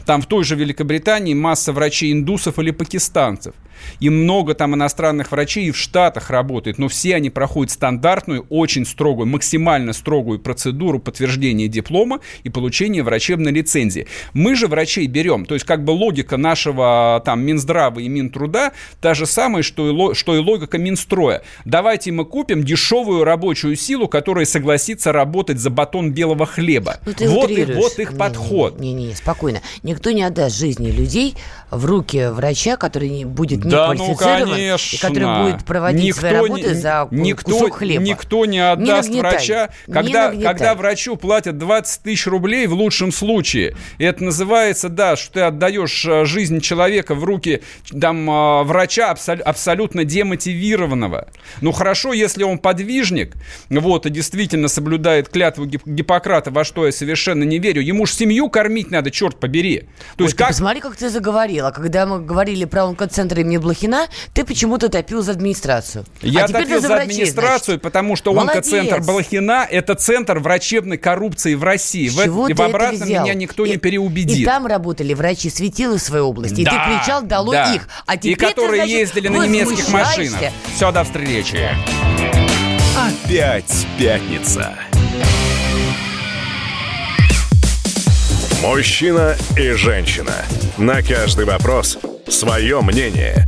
Там 0.05 0.21
в 0.21 0.27
той 0.27 0.45
же 0.45 0.55
Великобритании 0.55 1.33
масса 1.33 1.73
врачей-индусов 1.73 2.57
или 2.59 2.71
пакистанцев. 2.71 3.53
И 3.99 4.09
много 4.09 4.53
там 4.53 4.75
иностранных 4.75 5.31
врачей 5.31 5.67
и 5.67 5.71
в 5.71 5.77
Штатах 5.77 6.29
работает, 6.29 6.77
но 6.77 6.88
все 6.88 7.15
они 7.15 7.29
проходят 7.29 7.71
стандартную, 7.71 8.45
очень 8.49 8.86
строгую, 8.86 9.27
максимально 9.27 9.93
строгую 9.93 10.39
процедуру 10.39 10.99
подтверждения 10.99 11.67
диплома 11.67 12.19
и 12.43 12.49
получения 12.49 13.03
врачебной 13.03 13.51
лицензии. 13.51 14.07
Мы 14.33 14.55
же 14.55 14.67
врачей 14.67 15.07
берем, 15.07 15.45
то 15.45 15.53
есть 15.53 15.65
как 15.65 15.83
бы 15.83 15.91
логика 15.91 16.38
нашего 16.38 17.21
там 17.25 17.41
Минздрава 17.41 17.99
и 17.99 18.07
Минтруда 18.07 18.73
та 19.01 19.13
же 19.13 19.25
самая, 19.25 19.63
что 19.63 20.11
и, 20.11 20.13
что 20.15 20.36
и 20.36 20.39
логика 20.39 20.77
Минстроя. 20.77 21.43
Давайте 21.65 22.11
мы 22.11 22.25
купим 22.25 22.63
дешевую 22.63 23.23
рабочую 23.23 23.75
силу, 23.75 24.07
которая 24.07 24.45
согласится 24.45 25.11
работать 25.11 25.59
за 25.59 25.69
батон 25.69 26.11
белого 26.11 26.45
хлеба. 26.45 26.99
Ну, 27.05 27.13
вот, 27.29 27.51
и, 27.51 27.65
вот 27.65 27.99
их 27.99 28.13
не, 28.13 28.17
подход. 28.17 28.79
Не-не-не, 28.79 29.15
спокойно. 29.15 29.61
Никто 29.83 30.11
не 30.11 30.23
отдаст 30.23 30.57
жизни 30.57 30.91
людей 30.91 31.36
в 31.71 31.86
руки 31.86 32.29
врача, 32.31 32.77
который 32.77 33.25
будет 33.25 33.63
не 33.63 33.71
да, 33.76 33.86
квалифицирован, 33.86 34.49
ну, 34.49 34.55
и 34.55 34.97
который 34.97 35.43
будет 35.43 35.65
проводить 35.65 36.03
никто 36.03 36.19
свои 36.21 36.34
работы 36.34 36.61
не, 36.61 36.73
за 36.73 37.07
никто, 37.11 37.51
кусок 37.51 37.76
хлеба. 37.76 38.03
Никто 38.03 38.45
не 38.45 38.59
отдаст 38.59 39.09
не 39.09 39.19
врача, 39.19 39.69
когда, 39.91 40.32
когда 40.32 40.76
врачу 40.76 41.15
платят 41.15 41.57
20 41.57 42.01
тысяч 42.03 42.28
рублей 42.28 42.67
в 42.67 42.73
лучшем 42.73 43.11
случае. 43.11 43.76
И 43.97 44.03
это 44.03 44.23
называется, 44.23 44.89
да, 44.89 45.15
что 45.15 45.34
ты 45.34 45.41
отдаешь 45.41 46.05
э, 46.05 46.26
жизнь 46.26 46.59
человека 46.59 47.15
в 47.15 47.23
руки 47.23 47.61
там, 47.99 48.30
э, 48.30 48.63
врача 48.63 49.11
абсол- 49.11 49.41
абсолютно 49.41 50.05
демотивированного. 50.05 51.28
Ну 51.61 51.71
хорошо, 51.71 52.13
если 52.13 52.43
он 52.43 52.57
подвижник, 52.57 53.36
вот, 53.69 54.05
и 54.05 54.09
действительно 54.09 54.67
соблюдает 54.67 55.30
клятву 55.30 55.65
Гиппократа, 55.65 56.51
во 56.51 56.63
что 56.63 56.86
я 56.86 56.91
совершенно 56.91 57.43
не 57.43 57.59
верю, 57.59 57.82
ему 57.82 58.05
же 58.05 58.13
семью 58.13 58.49
кормить 58.49 58.91
надо, 58.91 59.11
черт 59.11 59.39
побери. 59.39 59.80
То 60.17 60.23
Ой, 60.23 60.26
есть 60.26 60.36
как... 60.36 60.49
посмотри, 60.49 60.82
как 60.82 60.95
ты 60.95 61.09
заговорила. 61.09 61.71
Когда 61.71 62.05
мы 62.05 62.21
говорили 62.21 62.65
про 62.65 62.86
онкоцентр 62.86 63.39
имени 63.39 63.57
Блохина, 63.66 64.07
ты 64.34 64.45
почему-то 64.45 64.89
топил 64.89 65.24
за 65.24 65.32
администрацию. 65.32 66.05
Я 66.22 66.43
а 66.43 66.47
топил 66.47 66.80
за, 66.80 66.88
врачей, 66.88 67.05
администрацию, 67.05 67.66
значит. 67.66 67.82
потому 67.82 68.16
что 68.16 68.39
онкоцентр 68.39 69.01
Блохина– 69.01 69.68
это 69.72 69.95
центр 69.95 70.38
врачебной 70.38 70.97
коррупции 70.97 71.55
в 71.55 71.63
России. 71.63 72.07
С 72.07 72.13
чего 72.13 72.43
в, 72.43 72.47
ты 72.47 72.53
в 72.53 72.61
обратном 72.61 72.97
это 72.97 73.05
взял? 73.05 73.24
меня 73.24 73.34
никто 73.34 73.66
и, 73.66 73.72
не 73.72 73.78
переубедит. 73.78 74.38
И 74.38 74.45
там 74.45 74.68
работали 74.68 75.16
врачи 75.16 75.49
светилы 75.49 75.97
в 75.97 76.01
своей 76.01 76.24
области. 76.24 76.63
Да, 76.63 76.72
и 76.72 76.74
ты 76.74 76.99
кричал 76.99 77.24
«долой 77.24 77.55
да. 77.55 77.74
их». 77.74 77.88
А 78.05 78.18
теперь 78.18 78.34
и 78.34 78.36
которые 78.36 78.84
ты, 78.84 78.88
значит, 78.88 78.99
ездили 78.99 79.28
на 79.30 79.47
немецких 79.47 79.89
машинах. 79.89 80.41
Все, 80.76 80.91
до 80.91 81.03
встречи. 81.03 81.70
Опять 82.95 83.88
пятница. 83.97 84.76
Мужчина 88.61 89.36
и 89.57 89.72
женщина. 89.72 90.34
На 90.78 91.01
каждый 91.01 91.45
вопрос 91.45 91.97
свое 92.28 92.82
мнение. 92.82 93.47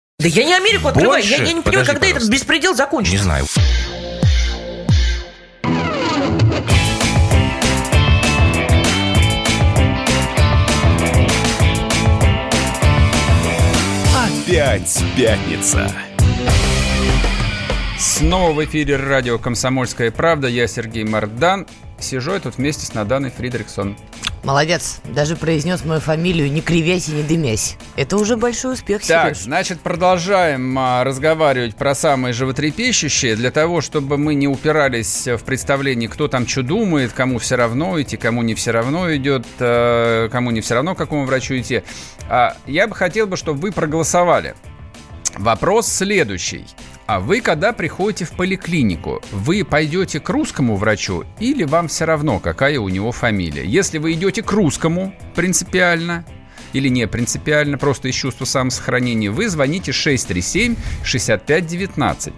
Да 0.21 0.27
я 0.27 0.43
не 0.43 0.53
Америку 0.53 0.87
открываю. 0.87 1.23
Я, 1.23 1.37
я 1.37 1.51
не 1.51 1.61
понимаю, 1.61 1.83
когда 1.83 2.01
пожалуйста. 2.01 2.17
этот 2.17 2.29
беспредел 2.29 2.75
закончится. 2.75 3.17
Не 3.17 3.23
знаю. 3.23 3.45
Опять 14.45 15.03
пятница. 15.17 15.91
Снова 17.97 18.51
в 18.53 18.63
эфире 18.65 18.97
радио 18.97 19.39
«Комсомольская 19.39 20.11
правда». 20.11 20.47
Я 20.47 20.67
Сергей 20.67 21.03
Мардан. 21.03 21.65
Сижу 21.99 22.33
я 22.33 22.39
тут 22.39 22.57
вместе 22.57 22.85
с 22.85 22.93
Наданой 22.93 23.31
Фридриксон. 23.31 23.97
Молодец. 24.43 24.99
Даже 25.05 25.35
произнес 25.35 25.85
мою 25.85 26.01
фамилию 26.01 26.51
не 26.51 26.61
кривясь 26.61 27.09
и 27.09 27.11
не 27.11 27.23
дымясь. 27.23 27.77
Это 27.95 28.17
уже 28.17 28.37
большой 28.37 28.73
успех, 28.73 29.05
Так, 29.05 29.35
значит, 29.35 29.79
продолжаем 29.81 30.77
а, 30.77 31.03
разговаривать 31.03 31.75
про 31.75 31.93
самые 31.93 32.33
животрепещущие. 32.33 33.35
Для 33.35 33.51
того, 33.51 33.81
чтобы 33.81 34.17
мы 34.17 34.33
не 34.33 34.47
упирались 34.47 35.27
в 35.27 35.43
представлении, 35.43 36.07
кто 36.07 36.27
там 36.27 36.47
что 36.47 36.63
думает, 36.63 37.11
кому 37.13 37.37
все 37.37 37.55
равно 37.55 38.01
идти, 38.01 38.17
кому 38.17 38.41
не 38.41 38.55
все 38.55 38.71
равно 38.71 39.13
идет, 39.15 39.45
э, 39.59 40.29
кому 40.31 40.51
не 40.51 40.61
все 40.61 40.75
равно, 40.75 40.95
к 40.95 40.97
какому 40.97 41.25
врачу 41.25 41.57
идти. 41.57 41.83
А, 42.27 42.55
я 42.65 42.87
бы 42.87 42.95
хотел, 42.95 43.27
бы, 43.27 43.37
чтобы 43.37 43.59
вы 43.59 43.71
проголосовали. 43.71 44.55
Вопрос 45.37 45.87
следующий. 45.87 46.65
А 47.07 47.19
вы, 47.19 47.41
когда 47.41 47.73
приходите 47.73 48.25
в 48.25 48.31
поликлинику, 48.31 49.21
вы 49.31 49.65
пойдете 49.65 50.19
к 50.19 50.29
русскому 50.29 50.77
врачу 50.77 51.25
или 51.39 51.63
вам 51.63 51.87
все 51.87 52.05
равно, 52.05 52.39
какая 52.39 52.79
у 52.79 52.89
него 52.89 53.11
фамилия? 53.11 53.65
Если 53.65 53.97
вы 53.97 54.13
идете 54.13 54.43
к 54.43 54.51
русскому 54.51 55.13
принципиально, 55.35 56.25
или 56.73 56.87
не 56.87 57.07
принципиально, 57.07 57.77
просто 57.77 58.07
из 58.07 58.15
чувства 58.15 58.45
самосохранения, 58.45 59.29
вы 59.31 59.49
звоните 59.49 59.91
637-6519. 59.91 62.31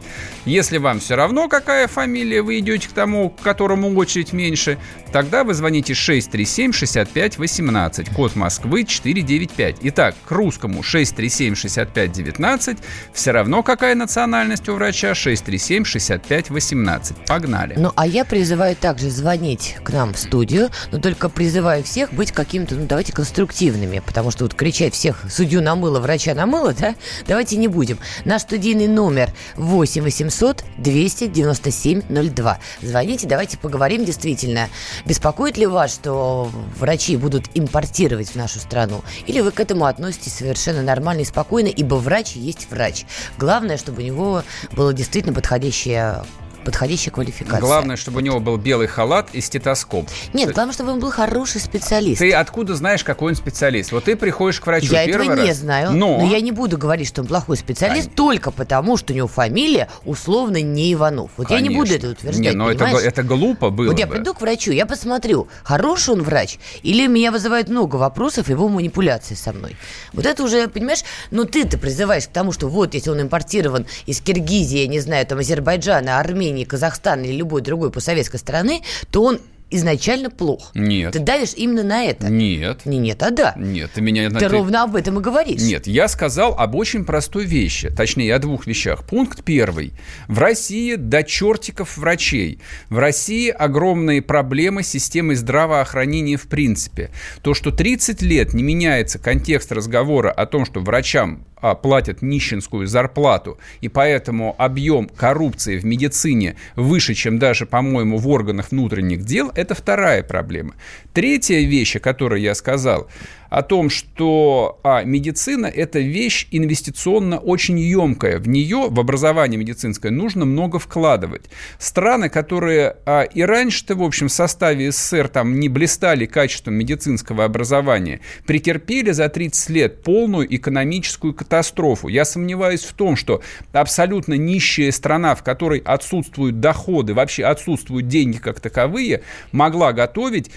Если 0.46 0.78
вам 0.78 1.00
все 1.00 1.16
равно, 1.16 1.48
какая 1.48 1.88
фамилия, 1.88 2.42
вы 2.42 2.60
идете 2.60 2.90
к 2.90 2.92
тому, 2.92 3.30
к 3.30 3.40
которому 3.42 3.96
очередь 3.96 4.34
меньше, 4.34 4.78
тогда 5.12 5.44
вы 5.44 5.54
звоните 5.54 5.94
637-6518, 5.94 8.14
код 8.14 8.36
Москвы 8.36 8.84
495. 8.84 9.78
Итак, 9.82 10.16
к 10.26 10.32
русскому 10.32 10.82
637-6519, 10.82 12.78
все 13.14 13.32
равно 13.32 13.64
какая 13.64 13.96
национальность 13.96 14.68
у 14.70 14.74
врача, 14.74 15.12
637-6518. 15.12 17.26
Погнали. 17.28 17.76
Ну, 17.78 17.92
а 17.96 18.06
я 18.06 18.26
призываю 18.26 18.76
также 18.76 19.10
звонить 19.10 19.78
к 19.84 19.92
нам 19.92 20.14
в 20.14 20.20
студию, 20.20 20.70
но 20.92 21.00
только 21.00 21.30
призываю 21.30 21.84
всех 21.84 22.14
быть 22.14 22.32
какими-то, 22.32 22.76
ну, 22.76 22.86
давайте 22.86 23.14
конструктивными, 23.14 24.02
потому 24.06 24.23
что 24.32 24.46
вот 24.46 24.54
кричать 24.54 24.94
всех 24.94 25.26
судью 25.30 25.62
намыло, 25.62 26.00
врача 26.00 26.34
намыло, 26.34 26.74
да, 26.74 26.96
давайте 27.28 27.58
не 27.58 27.68
будем. 27.68 28.00
Наш 28.26 28.44
студийный 28.44 28.88
номер 28.88 29.32
8 29.56 30.04
800 30.04 30.64
297 30.78 32.02
02. 32.32 32.60
Звоните, 32.82 33.28
давайте 33.28 33.58
поговорим 33.58 34.06
действительно. 34.06 34.70
Беспокоит 35.06 35.58
ли 35.58 35.66
вас, 35.66 35.94
что 35.94 36.50
врачи 36.78 37.18
будут 37.18 37.46
импортировать 37.54 38.30
в 38.30 38.36
нашу 38.36 38.60
страну? 38.60 39.04
Или 39.28 39.42
вы 39.42 39.52
к 39.52 39.60
этому 39.60 39.86
относитесь 39.86 40.34
совершенно 40.34 40.82
нормально 40.82 41.22
и 41.22 41.26
спокойно, 41.26 41.68
ибо 41.68 41.96
врач 41.96 42.34
есть 42.34 42.68
врач. 42.70 43.06
Главное, 43.38 43.78
чтобы 43.78 44.02
у 44.02 44.06
него 44.06 44.44
было 44.72 44.94
действительно 44.94 45.34
подходящее 45.34 46.24
подходящая 46.64 47.14
квалификация. 47.14 47.60
Главное, 47.60 47.96
чтобы 47.96 48.18
у 48.18 48.22
него 48.22 48.40
был 48.40 48.58
белый 48.58 48.88
халат 48.88 49.30
и 49.34 49.42
стетоскоп. 49.42 50.08
Нет, 50.34 50.48
есть... 50.48 50.54
главное, 50.54 50.74
чтобы 50.74 50.92
он 50.92 51.00
был 51.00 51.12
хороший 51.12 51.62
специалист. 51.62 52.20
Ты 52.20 52.32
откуда 52.32 52.76
знаешь, 52.76 53.04
какой 53.04 53.32
он 53.32 53.36
специалист? 53.36 53.92
Вот 53.92 54.06
ты 54.06 54.16
приходишь 54.16 54.60
к 54.60 54.66
врачу 54.66 54.94
я 54.94 55.06
первый 55.06 55.26
этого 55.26 55.38
раз. 55.38 55.48
не 55.48 55.54
знаю, 55.54 55.92
но... 55.92 56.20
но 56.20 56.28
я 56.28 56.42
не 56.42 56.52
буду 56.52 56.78
говорить, 56.78 57.08
что 57.08 57.22
он 57.22 57.28
плохой 57.28 57.58
специалист, 57.58 58.06
Конечно. 58.06 58.16
только 58.16 58.52
потому, 58.52 58.98
что 58.98 59.14
у 59.14 59.16
него 59.16 59.28
фамилия 59.28 59.90
условно 60.06 60.62
не 60.62 60.94
Иванов. 60.94 61.32
Вот 61.38 61.48
Конечно. 61.48 61.66
я 61.66 61.70
не 61.70 61.76
буду 61.76 61.94
это 61.94 62.10
утверждать, 62.10 62.44
не, 62.44 62.52
но 62.52 62.72
это, 62.72 62.86
это 62.86 63.24
глупо 63.24 63.70
было 63.70 63.90
Вот 63.92 64.00
я 64.00 64.08
бы. 64.08 64.16
приду 64.16 64.34
к 64.34 64.42
врачу, 64.42 64.72
я 64.72 64.86
посмотрю, 64.86 65.48
хороший 65.64 66.14
он 66.14 66.24
врач, 66.24 66.60
или 66.84 67.08
меня 67.08 67.32
вызывает 67.32 67.70
много 67.70 67.96
вопросов 67.98 68.50
его 68.50 68.70
манипуляции 68.70 69.36
со 69.36 69.54
мной. 69.54 69.76
Вот 70.14 70.26
это 70.26 70.44
уже, 70.44 70.68
понимаешь, 70.68 71.04
ну 71.32 71.46
ты-то 71.46 71.78
призываешь 71.78 72.28
к 72.28 72.32
тому, 72.32 72.52
что 72.52 72.68
вот, 72.68 72.94
если 72.94 73.10
он 73.10 73.22
импортирован 73.22 73.86
из 74.06 74.22
Киргизии, 74.22 74.80
я 74.80 74.88
не 74.88 75.00
знаю, 75.00 75.26
там, 75.26 75.40
Азербайджана, 75.40 76.20
Армении, 76.20 76.53
Казахстана 76.62 77.24
или 77.24 77.34
любой 77.34 77.62
другой 77.62 77.90
постсоветской 77.90 78.40
страны, 78.40 78.84
то 79.10 79.24
он 79.24 79.40
изначально 79.76 80.30
плох. 80.30 80.72
Нет. 80.74 81.14
Ты 81.14 81.20
давишь 81.20 81.54
именно 81.56 81.84
на 81.84 82.04
это. 82.04 82.30
Нет. 82.30 82.86
Не 82.86 82.98
нет, 82.98 83.22
а 83.24 83.32
да. 83.32 83.54
Нет, 83.58 83.92
ты 83.94 84.02
меня... 84.02 84.30
Ты, 84.30 84.40
ты 84.40 84.48
ровно 84.48 84.84
об 84.84 84.96
этом 84.96 85.20
и 85.20 85.22
говоришь. 85.22 85.62
Нет, 85.62 85.88
я 85.88 86.08
сказал 86.08 86.54
об 86.58 86.76
очень 86.76 87.06
простой 87.06 87.46
вещи, 87.46 87.90
точнее, 87.90 88.34
о 88.36 88.40
двух 88.40 88.68
вещах. 88.68 89.04
Пункт 89.06 89.44
первый. 89.44 89.94
В 90.28 90.40
России 90.40 90.96
до 90.96 91.24
чертиков 91.24 91.98
врачей. 91.98 92.60
В 92.90 92.98
России 92.98 93.50
огромные 93.50 94.22
проблемы 94.22 94.84
с 94.84 94.88
системой 94.88 95.36
здравоохранения 95.36 96.38
в 96.38 96.48
принципе. 96.48 97.12
То, 97.42 97.54
что 97.54 97.72
30 97.72 98.22
лет 98.22 98.54
не 98.54 98.64
меняется 98.64 99.20
контекст 99.20 99.72
разговора 99.72 100.32
о 100.32 100.46
том, 100.46 100.66
что 100.66 100.80
врачам 100.80 101.46
а, 101.64 101.76
платят 101.76 102.22
нищенскую 102.22 102.88
зарплату, 102.88 103.58
и 103.80 103.88
поэтому 103.88 104.54
объем 104.58 105.08
коррупции 105.08 105.78
в 105.78 105.86
медицине 105.86 106.58
выше, 106.76 107.14
чем 107.14 107.40
даже, 107.40 107.66
по-моему, 107.66 108.18
в 108.18 108.28
органах 108.28 108.72
внутренних 108.72 109.24
дел, 109.24 109.50
это 109.64 109.76
вторая 109.76 110.24
проблема. 110.24 110.76
Третья 111.14 111.60
вещь, 111.62 111.96
о 111.96 112.00
которой 112.00 112.42
я 112.42 112.54
сказал, 112.56 113.10
о 113.54 113.62
том, 113.62 113.92
что 113.92 114.80
а, 114.84 115.04
медицина– 115.04 115.68
это 115.68 116.00
вещь 116.00 116.48
инвестиционно 116.50 117.38
очень 117.38 117.80
емкая. 117.80 118.40
В 118.40 118.48
нее, 118.48 118.88
в 118.90 119.00
образование 119.00 119.60
медицинское, 119.60 120.10
нужно 120.10 120.44
много 120.46 120.80
вкладывать. 120.80 121.44
Страны, 121.78 122.30
которые 122.30 122.96
а, 123.06 123.22
и 123.22 123.44
раньше-то, 123.44 123.94
в 123.94 124.02
общем, 124.02 124.28
в 124.28 124.32
составе 124.32 124.92
СССР 124.92 125.28
там 125.28 125.60
не 125.60 125.70
блистали 125.70 126.26
качеством 126.26 126.74
медицинского 126.74 127.46
образования, 127.46 128.22
претерпели 128.48 129.12
за 129.12 129.30
30 129.30 129.70
лет 129.70 130.02
полную 130.02 130.56
экономическую 130.56 131.36
катастрофу. 131.36 132.08
Я 132.08 132.26
сомневаюсь 132.26 132.84
в 132.84 132.94
том, 132.94 133.16
что 133.16 133.44
абсолютно 133.72 134.34
нищая 134.34 134.92
страна, 134.92 135.36
в 135.36 135.44
которой 135.44 135.78
отсутствуют 135.86 136.60
доходы, 136.60 137.14
вообще 137.14 137.44
отсутствуют 137.44 138.08
деньги 138.08 138.38
как 138.38 138.60
таковые, 138.60 139.22
могла 139.52 139.94
готовить 139.94 140.50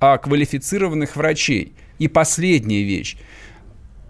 а, 0.00 0.18
квалифицированных 0.18 1.14
врачей. 1.14 1.74
И 2.00 2.08
последняя 2.08 2.82
вещь. 2.82 3.16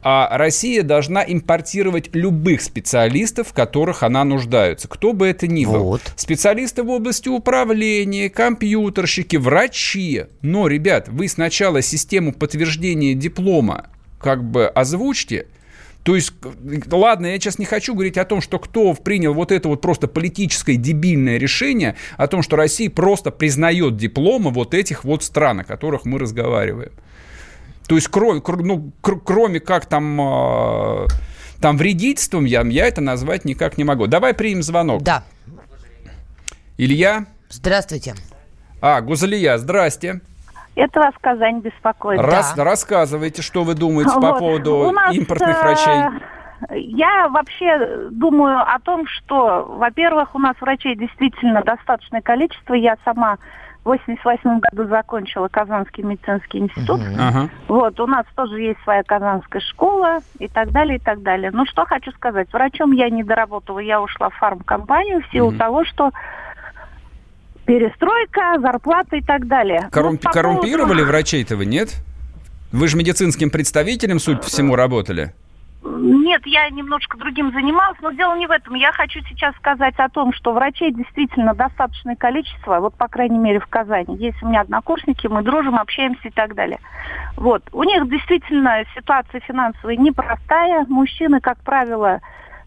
А 0.02 0.38
Россия 0.38 0.82
должна 0.82 1.22
импортировать 1.22 2.14
любых 2.14 2.62
специалистов, 2.62 3.48
в 3.48 3.52
которых 3.52 4.02
она 4.02 4.24
нуждается, 4.24 4.88
кто 4.88 5.12
бы 5.12 5.26
это 5.26 5.46
ни 5.46 5.66
был. 5.66 5.84
Вот. 5.84 6.00
Специалисты 6.16 6.82
в 6.82 6.88
области 6.88 7.28
управления, 7.28 8.30
компьютерщики, 8.30 9.36
врачи. 9.36 10.24
Но, 10.40 10.68
ребят, 10.68 11.08
вы 11.10 11.28
сначала 11.28 11.82
систему 11.82 12.32
подтверждения 12.32 13.12
диплома 13.12 13.90
как 14.18 14.42
бы 14.42 14.68
озвучьте, 14.68 15.46
то 16.02 16.14
есть, 16.14 16.32
ладно, 16.90 17.26
я 17.26 17.38
сейчас 17.38 17.58
не 17.58 17.66
хочу 17.66 17.94
говорить 17.94 18.16
о 18.16 18.24
том, 18.24 18.40
что 18.40 18.58
кто 18.58 18.94
принял 18.94 19.34
вот 19.34 19.52
это 19.52 19.68
вот 19.68 19.82
просто 19.82 20.08
политическое 20.08 20.76
дебильное 20.76 21.36
решение, 21.36 21.94
о 22.16 22.26
том, 22.26 22.42
что 22.42 22.56
Россия 22.56 22.88
просто 22.88 23.30
признает 23.30 23.96
дипломы 23.96 24.50
вот 24.50 24.72
этих 24.72 25.04
вот 25.04 25.22
стран, 25.22 25.60
о 25.60 25.64
которых 25.64 26.06
мы 26.06 26.18
разговариваем. 26.18 26.92
То 27.90 27.96
есть, 27.96 28.06
кроме, 28.06 28.40
ну, 28.46 28.92
кроме 29.02 29.58
как 29.58 29.84
там, 29.86 30.20
э, 30.20 31.06
там 31.60 31.76
вредительством, 31.76 32.44
я, 32.44 32.62
я 32.62 32.86
это 32.86 33.00
назвать 33.00 33.44
никак 33.44 33.78
не 33.78 33.82
могу. 33.82 34.06
Давай 34.06 34.32
примем 34.32 34.62
звонок. 34.62 35.02
Да. 35.02 35.24
Илья? 36.78 37.24
Здравствуйте. 37.48 38.14
А, 38.80 39.00
Гузалия, 39.00 39.58
здрасте. 39.58 40.20
Это 40.76 41.00
вас 41.00 41.14
Казань 41.20 41.62
беспокоит. 41.62 42.20
Раз, 42.20 42.54
да. 42.54 42.62
Рассказывайте, 42.62 43.42
что 43.42 43.64
вы 43.64 43.74
думаете 43.74 44.12
вот. 44.12 44.20
по 44.20 44.38
поводу 44.38 44.92
нас, 44.92 45.12
импортных 45.12 45.56
э, 45.56 45.60
врачей. 45.60 46.20
Я 46.70 47.28
вообще 47.28 48.06
думаю 48.12 48.60
о 48.60 48.78
том, 48.78 49.08
что, 49.08 49.64
во-первых, 49.64 50.36
у 50.36 50.38
нас 50.38 50.54
врачей 50.60 50.94
действительно 50.94 51.64
достаточное 51.64 52.20
количество. 52.20 52.74
Я 52.74 52.98
сама 53.04 53.38
88 53.90 54.60
году 54.60 54.88
закончила 54.88 55.48
Казанский 55.48 56.04
медицинский 56.04 56.58
институт. 56.58 57.00
Uh-huh. 57.00 57.16
Ага. 57.18 57.50
Вот, 57.66 57.98
у 57.98 58.06
нас 58.06 58.24
тоже 58.36 58.60
есть 58.60 58.80
своя 58.84 59.02
казанская 59.02 59.60
школа 59.60 60.18
и 60.38 60.46
так 60.46 60.70
далее, 60.70 60.96
и 60.96 61.00
так 61.00 61.22
далее. 61.22 61.50
Ну, 61.52 61.66
что 61.66 61.84
хочу 61.84 62.12
сказать. 62.12 62.52
Врачом 62.52 62.92
я 62.92 63.10
не 63.10 63.24
доработала, 63.24 63.80
я 63.80 64.00
ушла 64.00 64.28
в 64.30 64.34
фармкомпанию 64.34 65.22
в 65.22 65.32
силу 65.32 65.50
uh-huh. 65.50 65.58
того, 65.58 65.84
что 65.84 66.10
перестройка, 67.64 68.60
зарплата 68.60 69.16
и 69.16 69.22
так 69.22 69.48
далее. 69.48 69.88
Коррумп... 69.90 70.24
Вот 70.24 70.32
Коррумпировали 70.32 70.98
поводу... 70.98 71.08
врачей-то 71.08 71.56
вы, 71.56 71.66
нет? 71.66 71.96
Вы 72.70 72.86
же 72.86 72.96
медицинским 72.96 73.50
представителем, 73.50 74.20
судя 74.20 74.38
по 74.38 74.46
всему, 74.46 74.76
работали. 74.76 75.34
Нет, 76.10 76.44
я 76.44 76.68
немножко 76.70 77.16
другим 77.16 77.52
занималась, 77.52 77.98
но 78.00 78.10
дело 78.10 78.36
не 78.36 78.46
в 78.46 78.50
этом. 78.50 78.74
Я 78.74 78.90
хочу 78.92 79.20
сейчас 79.28 79.54
сказать 79.56 79.94
о 79.98 80.08
том, 80.08 80.32
что 80.32 80.52
врачей 80.52 80.92
действительно 80.92 81.54
достаточное 81.54 82.16
количество, 82.16 82.80
вот 82.80 82.94
по 82.94 83.06
крайней 83.06 83.38
мере 83.38 83.60
в 83.60 83.66
Казани. 83.66 84.16
Есть 84.16 84.42
у 84.42 84.48
меня 84.48 84.62
однокурсники, 84.62 85.28
мы 85.28 85.42
дружим, 85.42 85.76
общаемся 85.76 86.28
и 86.28 86.30
так 86.30 86.54
далее. 86.54 86.80
Вот. 87.36 87.62
У 87.72 87.84
них 87.84 88.08
действительно 88.08 88.82
ситуация 88.96 89.40
финансовая 89.40 89.96
непростая. 89.96 90.84
Мужчины, 90.88 91.40
как 91.40 91.58
правило, 91.60 92.20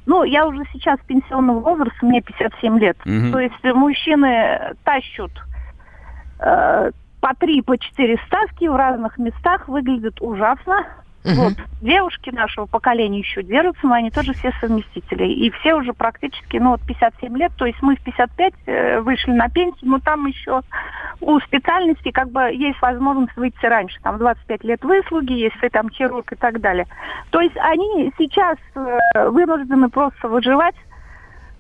ну, 0.06 0.24
я 0.24 0.48
уже 0.48 0.64
сейчас 0.72 1.00
пенсионного 1.08 1.60
возраста, 1.60 2.06
мне 2.06 2.22
57 2.22 2.80
лет. 2.80 2.98
Мгм. 3.06 3.32
То 3.32 3.40
есть 3.40 3.64
мужчины 3.64 4.76
тащут 4.84 5.32
э, 6.40 6.92
по 7.22 7.36
три, 7.36 7.62
по 7.62 7.78
четыре 7.78 8.18
ставки 8.28 8.68
в 8.68 8.76
разных 8.76 9.18
местах, 9.18 9.68
выглядят 9.68 10.22
ужасно. 10.22 10.86
Вот. 11.24 11.54
Девушки 11.82 12.30
нашего 12.32 12.66
поколения 12.66 13.20
еще 13.20 13.44
держатся, 13.44 13.88
но 13.88 13.94
они 13.94 14.12
тоже 14.12 14.34
все 14.34 14.52
совместители. 14.60 15.26
И 15.26 15.50
все 15.52 15.74
уже 15.74 15.94
практически, 15.94 16.58
ну, 16.58 16.72
вот 16.72 16.82
57 16.82 17.38
лет, 17.38 17.52
то 17.58 17.66
есть 17.66 17.82
мы 17.82 17.96
в 17.96 18.02
55 18.02 18.54
э, 18.66 19.00
вышли 19.02 19.32
на 19.32 19.50
пенсию, 19.50 19.92
но 19.92 20.00
там 20.00 20.26
еще 20.26 20.62
у 21.22 21.40
специальности 21.40 22.12
как 22.12 22.30
бы 22.30 22.42
есть 22.54 22.82
возможность 22.82 23.36
выйти 23.38 23.66
раньше. 23.66 23.98
Там 24.02 24.18
25 24.18 24.64
лет 24.64 24.84
выслуги, 24.84 25.34
если 25.34 25.70
там 25.70 25.90
хирург 25.90 26.32
и 26.34 26.36
так 26.36 26.60
далее. 26.60 26.88
То 27.30 27.40
есть 27.40 27.56
они 27.58 28.12
сейчас 28.18 28.58
э, 28.76 29.30
вынуждены 29.30 29.90
просто 29.90 30.28
выживать 30.28 30.76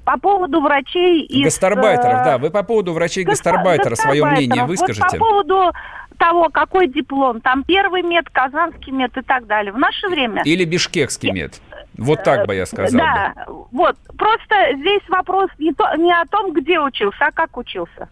по 0.06 0.18
поводу 0.20 0.62
врачей 0.62 1.24
из... 1.24 1.46
Гастарбайтеров, 1.46 2.22
э, 2.22 2.26
да. 2.26 2.38
Вы 2.38 2.50
по 2.52 2.64
поводу 2.64 2.94
врачей 2.94 3.24
Гаста- 3.24 3.52
гастарбайтера 3.52 3.96
свое 3.96 4.24
мнение 4.26 4.66
гастарбайтеров. 4.66 4.70
выскажите. 4.70 5.18
Вот 5.18 5.20
по 5.20 5.26
поводу 5.26 5.72
того, 6.18 6.50
какой 6.50 6.88
диплом, 6.88 7.42
там 7.42 7.64
первый 7.64 8.02
мед, 8.04 8.30
казанский 8.32 8.92
мед 8.92 9.18
и 9.18 9.22
так 9.22 9.46
далее. 9.48 9.72
В 9.72 9.78
наше 9.78 10.08
время... 10.10 10.42
Или 10.44 10.66
бишкекский 10.66 11.32
мед. 11.32 11.62
Вот 11.98 12.24
так 12.24 12.48
бы 12.48 12.56
я 12.56 12.66
сказал. 12.66 12.92
бы. 12.92 12.98
Да, 12.98 13.34
вот. 13.72 13.96
Просто 14.18 14.56
здесь 14.76 15.02
вопрос 15.10 15.50
не, 15.60 15.74
то, 15.74 15.94
не 15.96 16.12
о 16.12 16.26
том, 16.26 16.54
где 16.54 16.80
учился, 16.80 17.26
а 17.28 17.32
как 17.32 17.56
учился. 17.58 18.10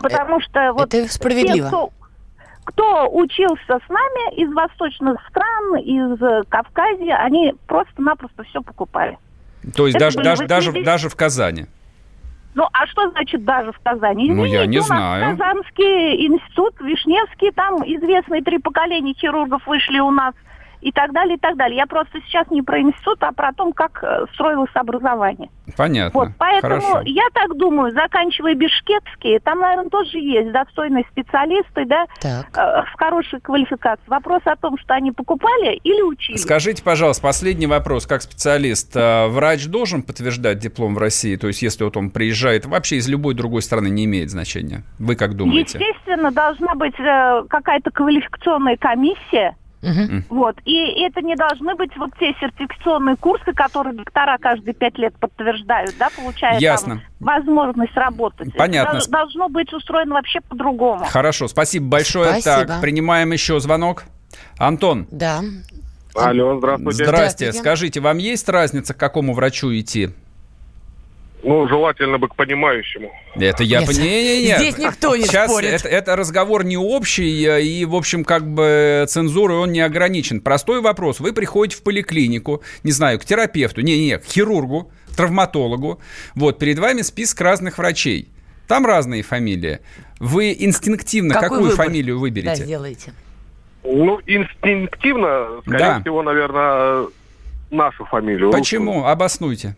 Потому 0.00 0.40
что 0.40 0.72
вот 0.72 0.92
это 0.94 1.12
справедливо. 1.12 1.54
те, 1.56 1.68
кто- 1.68 1.90
кто 2.64 3.08
учился 3.12 3.78
с 3.84 3.88
нами 3.88 4.34
из 4.36 4.52
восточных 4.52 5.20
стран, 5.28 5.76
из 5.78 6.22
э, 6.22 6.42
Кавказа, 6.48 7.16
они 7.16 7.54
просто-напросто 7.66 8.44
все 8.44 8.62
покупали. 8.62 9.18
То 9.74 9.86
есть 9.86 9.96
Это 9.96 10.06
даже, 10.06 10.18
даже, 10.18 10.46
даже, 10.46 10.70
80 10.70 10.84
даже 10.84 11.08
в 11.08 11.16
Казани. 11.16 11.66
Ну, 12.54 12.66
а 12.72 12.86
что 12.86 13.10
значит 13.10 13.44
даже 13.44 13.72
в 13.72 13.78
Казани? 13.80 14.30
Ну, 14.30 14.44
я 14.44 14.64
Извините, 14.64 14.66
не 14.68 14.76
у 14.78 14.80
нас 14.80 14.86
знаю. 14.86 15.36
Казанский 15.36 16.26
институт, 16.26 16.74
Вишневский, 16.80 17.50
там 17.52 17.76
известные 17.82 18.42
три 18.42 18.58
поколения 18.58 19.14
хирургов 19.14 19.66
вышли 19.66 20.00
у 20.00 20.10
нас 20.10 20.34
и 20.82 20.90
так 20.92 21.12
далее, 21.12 21.36
и 21.36 21.40
так 21.40 21.56
далее. 21.56 21.76
Я 21.76 21.86
просто 21.86 22.20
сейчас 22.26 22.50
не 22.50 22.60
про 22.60 22.80
институт, 22.80 23.22
а 23.22 23.32
про 23.32 23.52
то, 23.52 23.72
как 23.72 24.02
э, 24.02 24.26
строилось 24.34 24.70
образование. 24.74 25.48
Понятно. 25.76 26.20
Вот, 26.20 26.28
поэтому 26.38 26.80
Хорошо. 26.80 27.02
я 27.06 27.22
так 27.32 27.56
думаю, 27.56 27.92
заканчивая 27.92 28.54
бишкекские, 28.54 29.40
там, 29.40 29.60
наверное, 29.60 29.90
тоже 29.90 30.18
есть 30.18 30.50
достойные 30.50 31.04
специалисты, 31.10 31.84
да, 31.86 32.06
Так. 32.20 32.46
э, 32.56 32.84
с 32.92 32.98
хорошей 32.98 33.40
квалификацией. 33.40 34.08
Вопрос 34.08 34.42
о 34.44 34.56
том, 34.56 34.76
что 34.78 34.94
они 34.94 35.12
покупали 35.12 35.76
или 35.84 36.02
учили. 36.02 36.36
Скажите, 36.36 36.82
пожалуйста, 36.82 37.22
последний 37.22 37.66
вопрос. 37.66 38.06
Как 38.06 38.22
специалист, 38.22 38.92
а, 38.96 39.28
врач 39.28 39.66
должен 39.66 40.02
подтверждать 40.02 40.58
диплом 40.58 40.94
в 40.94 40.98
России? 40.98 41.36
То 41.36 41.46
есть, 41.46 41.62
если 41.62 41.84
вот 41.84 41.96
он 41.96 42.10
приезжает 42.10 42.66
вообще 42.66 42.96
из 42.96 43.08
любой 43.08 43.34
другой 43.34 43.62
страны, 43.62 43.88
не 43.88 44.04
имеет 44.04 44.30
значения? 44.30 44.82
Вы 44.98 45.14
как 45.14 45.36
думаете? 45.36 45.78
Естественно, 45.78 46.32
должна 46.32 46.74
быть 46.74 46.98
э, 46.98 47.44
какая-то 47.48 47.90
квалификационная 47.90 48.76
комиссия. 48.76 49.56
Вот. 50.28 50.56
И 50.64 51.02
это 51.02 51.20
не 51.22 51.34
должны 51.34 51.74
быть 51.74 51.96
вот 51.96 52.10
те 52.18 52.34
сертификационные 52.40 53.16
курсы, 53.16 53.52
которые 53.52 53.94
доктора 53.94 54.38
каждые 54.38 54.74
пять 54.74 54.96
лет 54.98 55.14
подтверждают, 55.18 55.94
да, 55.98 56.08
получая 56.16 56.58
Ясно. 56.60 56.96
там 56.96 57.02
возможность 57.20 57.94
работать. 57.94 58.54
Понятно. 58.56 58.98
Это 58.98 59.06
дол- 59.06 59.10
должно 59.10 59.48
быть 59.48 59.72
устроено 59.72 60.14
вообще 60.14 60.40
по-другому. 60.40 61.04
Хорошо, 61.06 61.48
спасибо 61.48 61.86
большое. 61.86 62.40
Спасибо. 62.40 62.66
Так, 62.66 62.80
принимаем 62.80 63.32
еще 63.32 63.58
звонок. 63.60 64.04
Антон. 64.58 65.06
Да. 65.10 65.40
Алло, 66.14 66.58
здравствуйте. 66.58 67.04
Здрасте. 67.04 67.06
Здравствуйте. 67.06 67.52
Скажите, 67.58 68.00
вам 68.00 68.18
есть 68.18 68.48
разница, 68.48 68.94
к 68.94 68.98
какому 68.98 69.32
врачу 69.34 69.72
идти? 69.72 70.10
Ну, 71.44 71.66
желательно 71.68 72.18
бы 72.18 72.28
к 72.28 72.36
понимающему. 72.36 73.10
Это 73.34 73.64
я 73.64 73.80
Нет. 73.80 73.88
пони- 73.88 73.98
не, 74.00 74.22
не, 74.42 74.42
не. 74.48 74.56
Здесь 74.58 74.78
никто 74.78 75.16
не 75.16 75.24
Сейчас 75.24 75.50
спорит. 75.50 75.70
Это, 75.72 75.88
это 75.88 76.14
разговор 76.16 76.64
не 76.64 76.76
общий, 76.76 77.60
и, 77.60 77.84
в 77.84 77.96
общем, 77.96 78.24
как 78.24 78.46
бы 78.46 79.04
цензурой 79.08 79.58
он 79.58 79.72
не 79.72 79.80
ограничен. 79.80 80.40
Простой 80.40 80.80
вопрос. 80.80 81.18
Вы 81.18 81.32
приходите 81.32 81.76
в 81.80 81.82
поликлинику, 81.82 82.62
не 82.84 82.92
знаю, 82.92 83.18
к 83.18 83.24
терапевту, 83.24 83.80
не-не, 83.80 84.18
к 84.18 84.24
хирургу, 84.24 84.92
к 85.12 85.16
травматологу. 85.16 86.00
Вот, 86.36 86.58
перед 86.60 86.78
вами 86.78 87.02
список 87.02 87.40
разных 87.40 87.78
врачей. 87.78 88.28
Там 88.68 88.86
разные 88.86 89.22
фамилии. 89.24 89.80
Вы 90.20 90.56
инстинктивно 90.56 91.34
Какой 91.34 91.48
какую 91.48 91.62
выбор? 91.70 91.86
фамилию 91.86 92.14
Да, 92.16 92.20
выберете? 92.20 92.64
сделайте. 92.64 93.12
Ну, 93.82 94.20
инстинктивно, 94.26 95.60
скорее 95.62 95.78
Да. 95.78 96.00
всего, 96.00 96.22
наверное, 96.22 97.06
нашу 97.70 98.04
фамилию. 98.04 98.52
Почему? 98.52 99.04
Обоснуйте. 99.06 99.74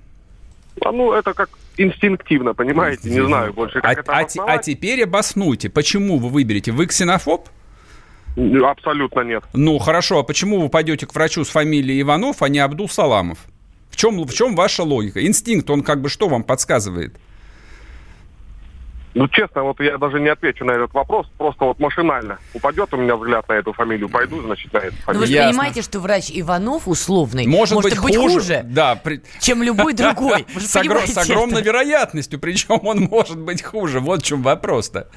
А, 0.81 0.93
Ну, 0.93 1.13
это 1.13 1.35
как 1.35 1.51
инстинктивно, 1.77 2.55
понимаете? 2.55 3.11
Не 3.11 3.25
знаю 3.27 3.53
больше, 3.53 3.79
А, 3.79 3.83
как 3.83 3.99
это 4.01 4.13
а 4.13 4.25
те- 4.25 4.41
а 4.41 4.43
обосновать. 4.43 4.63
теперь 4.67 5.03
обоснуйте, 5.05 5.69
почему 5.71 6.19
вы 6.19 6.29
выберете? 6.29 6.73
Вы 6.73 6.87
ксенофоб? 6.87 7.49
Абсолютно 8.37 9.21
нет. 9.21 9.45
Ну, 9.53 9.79
хорошо, 9.79 10.19
а 10.19 10.23
почему 10.25 10.61
вы 10.61 10.69
пойдете 10.69 11.07
к 11.07 11.15
врачу 11.15 11.45
с 11.45 11.49
фамилией 11.49 12.01
Иванов, 12.03 12.43
а 12.43 12.49
не 12.49 12.59
Абдул 12.59 12.89
Саламов? 12.89 13.39
В 13.91 13.97
чем, 13.97 14.21
в 14.25 14.33
чем 14.35 14.57
ваша 14.57 14.83
логика? 14.83 15.25
Инстинкт, 15.25 15.71
он 15.71 15.83
как 15.83 16.01
бы 16.03 16.09
что 16.09 16.29
вам 16.29 16.43
подсказывает? 16.43 17.15
Ну, 19.15 19.29
честно, 19.29 19.63
вот 19.63 19.79
я 19.81 19.97
даже 19.97 20.19
не 20.21 20.29
отвечу 20.29 20.65
на 20.65 20.73
этот 20.73 20.93
вопрос, 20.93 21.29
просто 21.39 21.65
вот 21.67 21.79
машинально. 21.79 22.39
Упадет 22.53 22.93
у 22.93 22.97
меня 22.97 23.15
взгляд 23.17 23.49
на 23.49 23.53
эту 23.55 23.73
фамилию, 23.73 24.09
пойду, 24.09 24.43
значит, 24.43 24.73
на 24.73 24.79
эту 24.79 24.97
Ну, 24.97 24.97
вы 24.97 25.03
фамилию. 25.05 25.27
же 25.27 25.33
Ясно. 25.35 25.51
понимаете, 25.53 25.83
что 25.83 26.01
врач 26.01 26.31
Иванов 26.33 26.89
условный 26.89 27.47
Может, 27.47 27.81
быть, 27.81 28.01
быть 28.01 28.17
хуже. 28.17 28.35
хуже, 28.35 28.61
Да, 28.65 28.97
при- 28.97 29.21
чем 29.41 29.63
любой 29.63 29.93
другой. 29.95 30.45
Вы 30.55 30.61
с, 30.61 30.75
огромной 30.77 31.61
это? 31.61 31.69
вероятностью, 31.71 32.41
причем 32.41 32.81
он 32.85 33.03
может 33.03 33.39
быть 33.39 33.63
хуже. 33.63 34.01
Вот 34.01 34.23
в 34.23 34.27
чем 34.27 34.43
вопрос-то. 34.43 35.09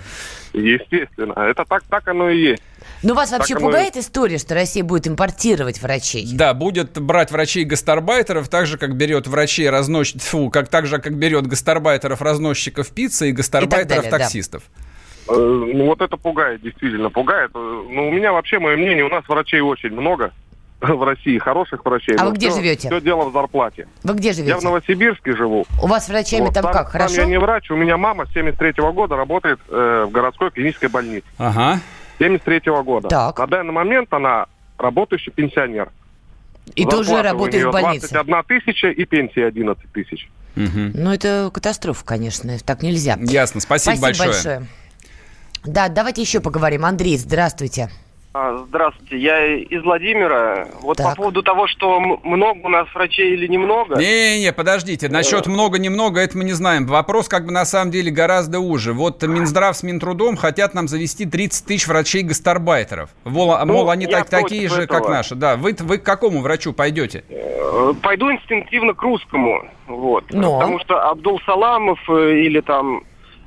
Естественно. 0.53 1.33
Это 1.33 1.65
так, 1.65 1.83
так 1.89 2.07
оно 2.07 2.29
и 2.29 2.39
есть. 2.39 2.63
Но 3.03 3.13
вас 3.13 3.31
вообще 3.31 3.53
и- 3.53 3.57
пугает 3.57 3.95
история, 3.97 4.37
что 4.37 4.53
Россия 4.55 4.83
будет 4.83 5.07
импортировать 5.07 5.81
врачей? 5.81 6.27
Да, 6.33 6.53
будет 6.53 6.99
брать 6.99 7.31
врачей-гастарбайтеров 7.31 8.47
так 8.49 8.65
же, 8.65 8.77
как 8.77 8.95
берет 8.95 9.27
врачей 9.27 9.69
разносчиков, 9.69 10.23
фу, 10.23 10.49
как 10.49 10.67
так 10.69 10.85
же, 10.87 10.99
как 10.99 11.13
берет 11.15 11.47
гастарбайтеров 11.47 12.21
разносчиков 12.21 12.89
пиццы 12.89 13.29
и 13.29 13.31
гастарбайтеров 13.31 14.05
да. 14.09 14.17
таксистов. 14.17 14.63
Э, 15.29 15.33
Ну, 15.33 15.85
вот 15.85 16.01
это 16.01 16.17
пугает, 16.17 16.61
действительно 16.61 17.09
пугает. 17.09 17.51
Э, 17.53 17.57
Ну, 17.57 18.07
у 18.07 18.11
меня 18.11 18.31
вообще, 18.31 18.59
мое 18.59 18.77
мнение, 18.77 19.03
у 19.03 19.09
нас 19.09 19.23
врачей 19.27 19.59
очень 19.59 19.91
много 19.91 20.31
в 20.81 21.03
России, 21.03 21.37
хороших 21.37 21.83
врачей. 21.85 22.15
А 22.17 22.25
вы 22.25 22.33
где 22.33 22.49
всё- 22.49 22.57
живете? 22.59 22.87
Все 22.87 23.01
дело 23.01 23.29
в 23.29 23.33
зарплате. 23.33 23.87
Вы 24.03 24.13
где 24.13 24.27
Я 24.29 24.33
в 24.33 24.37
живете? 24.37 24.59
Новосибирске 24.65 25.35
живу. 25.35 25.65
У 25.81 25.87
вас 25.87 26.07
врачами 26.07 26.41
Вот, 26.45 26.53
там 26.53 26.71
как, 26.71 26.89
хорошо? 26.91 27.15
я 27.21 27.25
не 27.25 27.39
врач, 27.39 27.69
у 27.71 27.75
меня 27.75 27.97
мама 27.97 28.25
с 28.25 28.33
73 28.33 28.91
года 28.93 29.15
работает 29.15 29.59
э, 29.69 30.05
в 30.07 30.11
городской 30.11 30.51
клинической 30.51 30.89
больнице. 30.89 31.25
Ага. 31.37 31.79
73 32.19 32.61
года. 32.83 33.07
Так. 33.07 33.37
На 33.39 33.47
данный 33.47 33.73
момент 33.73 34.11
она 34.13 34.45
работающий 34.77 35.31
пенсионер. 35.31 35.91
И 36.75 36.83
тоже 36.83 37.09
Зарплата 37.09 37.29
у 37.29 37.31
работает 37.31 37.65
в 37.65 37.71
больнице. 37.71 38.09
21 38.13 38.43
тысяча 38.43 38.87
и 38.89 39.05
пенсия 39.05 39.45
11 39.45 39.91
тысяч. 39.91 40.29
Мгм. 40.55 40.91
Ну, 40.95 41.13
это 41.13 41.49
катастрофа, 41.53 42.03
конечно, 42.03 42.57
так 42.65 42.81
нельзя. 42.81 43.17
Ясно, 43.21 43.61
спасибо, 43.61 44.01
большое. 44.01 44.67
Да, 45.63 45.87
давайте 45.89 46.21
еще 46.21 46.39
поговорим. 46.39 46.85
Андрей, 46.85 47.17
здравствуйте. 47.17 47.83
А, 47.83 48.06
Здравствуйте, 48.67 49.17
я 49.17 49.55
из 49.55 49.83
Владимира. 49.83 50.67
Вот 50.81 50.97
Так. 50.97 51.11
по 51.11 51.15
поводу 51.15 51.43
того, 51.43 51.67
что 51.67 51.99
много 51.99 52.59
у 52.65 52.69
нас 52.69 52.87
врачей 52.93 53.33
или 53.33 53.47
немного. 53.47 53.95
Не-не, 53.97 54.53
подождите, 54.53 55.09
насчет 55.09 55.47
много-немного, 55.47 56.19
это 56.19 56.37
мы 56.37 56.43
не 56.43 56.53
знаем. 56.53 56.85
Вопрос 56.85 57.27
как 57.27 57.45
бы 57.45 57.51
на 57.51 57.65
самом 57.65 57.91
деле 57.91 58.11
гораздо 58.11 58.59
уже. 58.59 58.93
Вот 58.93 59.23
Минздрав 59.23 59.75
с 59.75 59.83
Минтрудом 59.83 60.35
хотят 60.37 60.73
нам 60.73 60.87
завести 60.87 61.25
30 61.25 61.65
тысяч 61.65 61.87
врачей-гастарбайтеров. 61.87 63.09
Мол, 63.23 63.53
а, 63.53 63.65
Ну, 63.65 63.73
мол, 63.73 63.89
они 63.89 64.07
так, 64.07 64.29
такие 64.29 64.67
же, 64.69 64.87
как 64.87 65.07
наши. 65.09 65.35
Да, 65.35 65.55
вы, 65.55 65.75
вы 65.79 65.97
к 65.97 66.03
какому 66.03 66.41
врачу 66.41 66.73
пойдете? 66.73 67.23
Э, 67.29 67.93
Пойду 68.01 68.31
инстинктивно 68.31 68.93
к 68.93 69.01
русскому. 69.01 69.67
Вот. 69.87 70.25
Но? 70.31 70.59
Потому 70.59 70.79
что 70.79 71.09
Абдул 71.09 71.39
Саламов 71.45 71.99
э, 72.09 72.39
или 72.39 72.59
там 72.61 73.03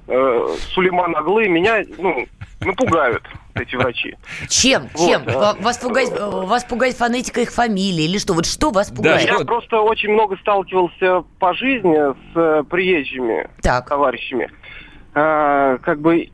э, 0.09 0.47
Сулейман 0.73 1.15
Аглы 1.17 1.49
меня, 1.49 1.83
ну, 1.99 2.27
напугают 2.61 3.23
эти 3.55 3.75
врачи. 3.77 4.17
Чем? 4.49 4.89
Вот, 4.95 5.09
Чем? 5.09 5.25
да. 5.25 5.39
Ва- 5.39 5.57
Вас 5.61 5.79
пугает, 5.79 6.11
вас 6.19 6.65
пугает 6.65 6.97
фонетика 6.97 7.41
их 7.41 7.51
фамилии 7.53 8.05
или 8.05 8.19
что? 8.19 8.35
Вот 8.35 8.47
что 8.47 8.71
вас 8.71 8.91
пугает? 8.91 9.27
Я 9.29 9.45
просто 9.45 9.81
очень 9.81 10.11
много 10.11 10.37
сталкивался 10.39 11.23
по 11.39 11.55
жизни 11.55 11.97
с 12.33 12.37
э, 12.37 12.63
приезжими 12.69 13.49
товарищами. 13.89 14.51
А, 15.15 15.79
как 15.79 16.01
бы 16.01 16.31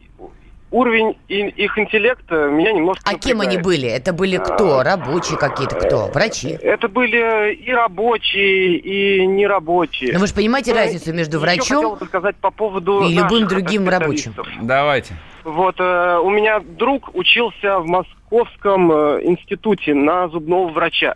уровень 0.71 1.17
их 1.29 1.79
интеллекта 1.79 2.49
меня 2.49 2.73
немножко 2.73 3.03
А 3.05 3.15
кем 3.19 3.41
они 3.41 3.57
напрягает. 3.57 3.65
были? 3.65 3.89
Это 3.89 4.13
были 4.13 4.37
кто? 4.37 4.83
Рабочие 4.83 5.39
какие-то 5.39 5.77
кто? 5.77 6.07
Врачи? 6.09 6.59
Это 6.61 6.89
были 6.89 7.55
и 7.55 7.73
рабочие, 7.73 8.77
и 8.77 9.27
нерабочие. 9.27 10.13
Но 10.13 10.19
вы 10.21 10.27
же 10.27 10.35
понимаете 10.35 10.73
Ну, 10.73 10.79
разницу 10.79 11.13
между 11.13 11.39
врачом 11.39 11.77
хотел 11.77 11.97
бы 11.97 12.07
сказать 12.07 12.37
по 12.37 12.51
поводу 12.51 13.03
и 13.03 13.15
любым 13.15 13.47
другим 13.49 13.89
рабочим? 13.89 14.35
Давайте. 14.63 15.15
Вот, 15.45 15.77
э, 15.79 16.19
у 16.19 16.29
меня 16.31 16.59
друг 16.59 17.15
учился 17.15 17.79
в 17.79 17.87
Московском 17.87 18.91
э, 18.91 19.21
институте 19.27 19.95
на 19.95 20.27
зубного 20.29 20.69
врача. 20.71 21.15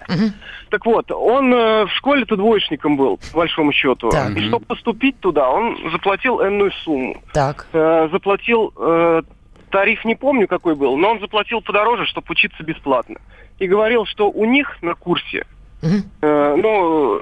Так 0.70 0.86
вот, 0.86 1.10
он 1.10 1.52
э, 1.52 1.86
в 1.86 1.90
школе-то 1.96 2.36
двоечником 2.36 2.96
был, 2.96 3.18
по 3.32 3.38
большому 3.38 3.72
счету. 3.72 4.08
Так. 4.10 4.30
И 4.36 4.46
чтобы 4.46 4.64
поступить 4.66 5.18
туда, 5.18 5.50
он 5.50 5.76
заплатил 5.90 6.40
энную 6.40 6.70
сумму. 6.84 7.20
Так. 7.32 7.66
Э, 7.72 8.08
заплатил, 8.12 8.72
э, 8.76 9.22
тариф 9.70 10.04
не 10.04 10.14
помню 10.14 10.46
какой 10.46 10.74
был, 10.74 10.96
но 10.96 11.10
он 11.10 11.20
заплатил 11.20 11.60
подороже, 11.62 12.06
чтобы 12.06 12.26
учиться 12.30 12.62
бесплатно. 12.62 13.16
И 13.58 13.66
говорил, 13.66 14.06
что 14.06 14.30
у 14.30 14.44
них 14.44 14.78
на 14.82 14.94
курсе 14.94 15.44
Э, 15.82 16.56
ну, 16.56 17.18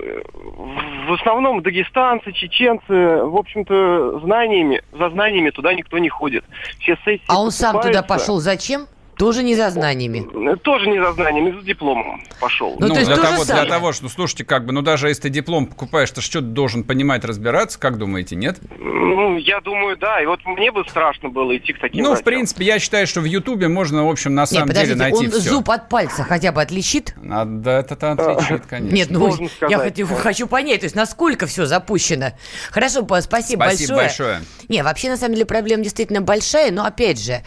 в 1.07 1.13
основном 1.13 1.63
дагестанцы, 1.63 2.33
чеченцы, 2.33 2.89
в 2.89 3.37
общем-то, 3.37 4.21
знаниями, 4.21 4.83
за 4.93 5.11
знаниями 5.11 5.51
туда 5.51 5.75
никто 5.75 5.99
не 5.99 6.09
ходит. 6.09 6.45
Все 6.81 6.97
сессии 7.05 7.25
А 7.29 7.41
он 7.41 7.51
сам 7.53 7.81
туда 7.81 8.03
пошел 8.03 8.41
зачем? 8.41 8.87
Тоже 9.19 9.43
не 9.43 9.55
за 9.57 9.71
знаниями. 9.71 10.27
Э, 10.53 10.57
Тоже 10.57 10.89
не 10.89 10.99
за 10.99 11.13
знаниями, 11.13 11.51
за 11.59 11.63
дипломом 11.67 12.23
пошел. 12.41 12.77
Ну, 12.79 12.89
то 12.89 12.95
есть 12.95 13.07
для 13.07 13.17
то 13.17 13.23
того, 13.23 13.45
для 13.45 13.65
того, 13.65 13.93
что, 13.93 14.09
слушайте, 14.09 14.45
как 14.45 14.65
бы, 14.65 14.73
ну 14.73 14.81
даже 14.83 15.09
если 15.09 15.23
ты 15.23 15.29
диплом 15.31 15.67
покупаешь, 15.67 16.11
ты 16.11 16.21
что 16.21 16.41
должен 16.41 16.85
понимать, 16.85 17.25
разбираться, 17.25 17.79
как 17.79 17.99
думаете, 17.99 18.37
нет? 18.37 18.59
Ну, 18.79 19.37
я 19.39 19.61
думаю, 19.61 19.97
да. 19.97 20.23
И 20.23 20.27
вот 20.27 20.41
мне 20.47 20.71
бы 20.71 20.85
страшно 20.89 21.29
было 21.31 21.57
идти 21.57 21.73
к 21.73 21.81
таким 21.81 22.03
Ну, 22.05 22.11
в 22.11 22.13
врачам. 22.13 22.25
принципе, 22.25 22.65
я 22.65 22.79
считаю, 22.79 23.07
что 23.07 23.21
в 23.21 23.25
Ютубе 23.25 23.69
можно, 23.69 24.05
в 24.07 24.09
общем, 24.09 24.35
на 24.35 24.43
Нет, 24.43 24.49
самом 24.51 24.69
деле 24.69 24.95
подождите, 24.95 24.99
найти 25.03 25.25
он 25.27 25.31
все. 25.33 25.51
зуб 25.51 25.71
от 25.71 25.89
пальца 25.89 26.23
хотя 26.23 26.53
бы 26.53 26.63
отличит? 26.63 27.15
А, 27.29 27.45
да, 27.45 27.81
это 27.81 28.13
отличит, 28.13 28.67
конечно. 28.69 28.95
Нет, 28.95 29.09
ну 29.11 29.19
Сложно 29.21 29.43
я 29.45 29.49
сказать. 29.79 29.83
хочу, 29.97 30.07
хочу 30.15 30.47
понять, 30.47 30.81
то 30.81 30.85
есть 30.87 30.95
насколько 30.97 31.47
все 31.47 31.67
запущено. 31.67 32.33
Хорошо, 32.71 33.03
па- 33.05 33.21
спасибо, 33.21 33.63
Спасибо 33.65 33.97
большое. 33.97 34.37
большое. 34.37 34.41
Не, 34.69 34.83
вообще 34.83 35.09
на 35.09 35.17
самом 35.17 35.35
деле 35.35 35.47
проблема 35.47 35.83
действительно 35.83 36.21
большая, 36.21 36.71
но 36.71 36.85
опять 36.85 37.21
же, 37.21 37.43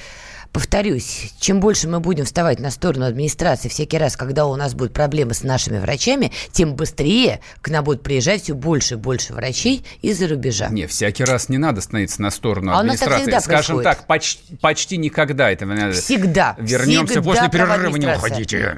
повторюсь, 0.52 1.34
чем 1.40 1.60
больше 1.60 1.88
мы 1.88 2.00
будем 2.00 2.26
вставать 2.26 2.60
на 2.60 2.72
сторону 2.72 3.06
администрации 3.06 3.70
всякий 3.70 3.98
раз, 3.98 4.16
когда 4.16 4.46
у 4.46 4.56
нас 4.56 4.74
будут 4.74 4.94
проблемы 4.94 5.34
с 5.34 5.44
нашими 5.44 5.80
врачами, 5.80 6.32
тем 6.52 6.76
быстрее 6.76 7.42
к 7.62 7.70
нам 7.70 7.84
будут 7.84 8.04
приезжать 8.04 8.44
все 8.44 8.54
больше 8.54 8.96
и 8.96 8.98
больше 8.98 9.34
врачей 9.34 9.86
из-за 10.02 10.28
рубежа. 10.28 10.70
Не, 10.70 10.88
всякий 10.88 11.24
раз 11.24 11.50
не 11.50 11.58
надо 11.58 11.82
становиться 11.82 12.22
на 12.22 12.32
сторону 12.32 12.72
а 12.74 12.80
администрации. 12.80 13.32
Скажем 13.42 13.78
происходит. 13.78 13.84
так, 13.84 14.08
почти, 14.08 14.56
почти 14.58 14.98
никогда 14.98 15.50
это 15.52 15.66
надо. 15.66 15.94
Всегда. 15.94 16.56
Вернемся 16.60 17.22
Всегда 17.22 17.22
после 17.22 17.50
перерыва, 17.50 17.96
не 17.96 18.08
уходите. 18.08 18.78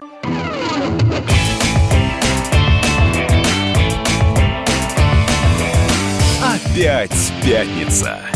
Опять 6.41 7.31
пятница. 7.43 8.32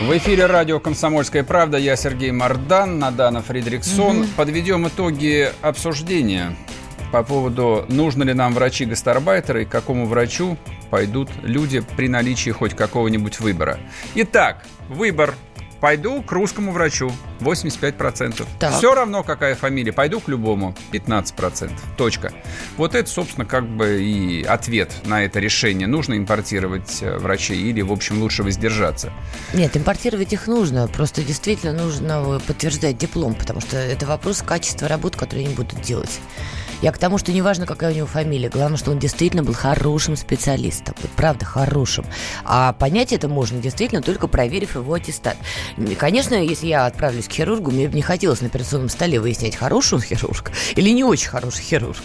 В 0.00 0.16
эфире 0.16 0.46
радио 0.46 0.80
«Комсомольская 0.80 1.44
правда». 1.44 1.76
Я 1.76 1.94
Сергей 1.94 2.30
Мардан, 2.30 2.98
Надана 2.98 3.42
Фридриксон. 3.42 4.20
Угу. 4.20 4.28
Подведем 4.34 4.88
итоги 4.88 5.52
обсуждения 5.60 6.56
по 7.12 7.22
поводу, 7.22 7.84
нужно 7.88 8.22
ли 8.22 8.32
нам 8.32 8.54
врачи-гастарбайтеры 8.54 9.62
и 9.62 9.64
к 9.66 9.68
какому 9.68 10.06
врачу 10.06 10.56
пойдут 10.88 11.28
люди 11.42 11.84
при 11.96 12.08
наличии 12.08 12.50
хоть 12.50 12.74
какого-нибудь 12.74 13.40
выбора. 13.40 13.78
Итак, 14.14 14.64
выбор 14.88 15.34
Пойду 15.80 16.22
к 16.22 16.30
русскому 16.32 16.72
врачу. 16.72 17.10
85%. 17.40 18.46
Так. 18.58 18.74
Все 18.74 18.94
равно, 18.94 19.22
какая 19.22 19.54
фамилия. 19.54 19.92
Пойду 19.92 20.20
к 20.20 20.28
любому. 20.28 20.74
15%. 20.92 21.72
Точка. 21.96 22.32
Вот 22.76 22.94
это, 22.94 23.08
собственно, 23.08 23.46
как 23.46 23.66
бы 23.66 24.02
и 24.02 24.42
ответ 24.44 24.92
на 25.06 25.24
это 25.24 25.40
решение. 25.40 25.86
Нужно 25.86 26.16
импортировать 26.18 26.98
э, 27.00 27.16
врачей 27.16 27.58
или, 27.58 27.80
в 27.80 27.92
общем, 27.92 28.20
лучше 28.20 28.42
воздержаться? 28.42 29.12
Нет, 29.54 29.76
импортировать 29.76 30.32
их 30.32 30.46
нужно. 30.46 30.86
Просто 30.88 31.22
действительно 31.22 31.72
нужно 31.72 32.40
подтверждать 32.46 32.98
диплом, 32.98 33.34
потому 33.34 33.60
что 33.60 33.76
это 33.78 34.06
вопрос 34.06 34.42
качества 34.42 34.86
работы, 34.86 35.18
которую 35.18 35.46
они 35.46 35.54
будут 35.54 35.80
делать. 35.80 36.20
Я 36.82 36.92
к 36.92 36.98
тому, 36.98 37.18
что 37.18 37.32
неважно, 37.32 37.66
какая 37.66 37.92
у 37.92 37.96
него 37.96 38.06
фамилия, 38.06 38.48
главное, 38.48 38.78
что 38.78 38.90
он 38.90 38.98
действительно 38.98 39.42
был 39.42 39.52
хорошим 39.52 40.16
специалистом. 40.16 40.94
Вот, 41.02 41.10
правда, 41.10 41.44
хорошим. 41.44 42.06
А 42.44 42.72
понять 42.72 43.12
это 43.12 43.28
можно 43.28 43.58
действительно 43.60 44.00
только 44.00 44.28
проверив 44.28 44.76
его 44.76 44.94
аттестат. 44.94 45.36
Конечно, 45.98 46.34
если 46.34 46.68
я 46.68 46.86
отправлюсь 46.86 47.28
к 47.28 47.32
хирургу, 47.32 47.70
мне 47.70 47.88
бы 47.88 47.94
не 47.94 48.02
хотелось 48.02 48.40
на 48.40 48.46
операционном 48.46 48.88
столе 48.88 49.20
выяснять, 49.20 49.56
хороший 49.56 49.94
он 49.94 50.00
хирург 50.00 50.52
или 50.74 50.90
не 50.90 51.04
очень 51.04 51.28
хороший 51.28 51.62
хирург. 51.62 52.00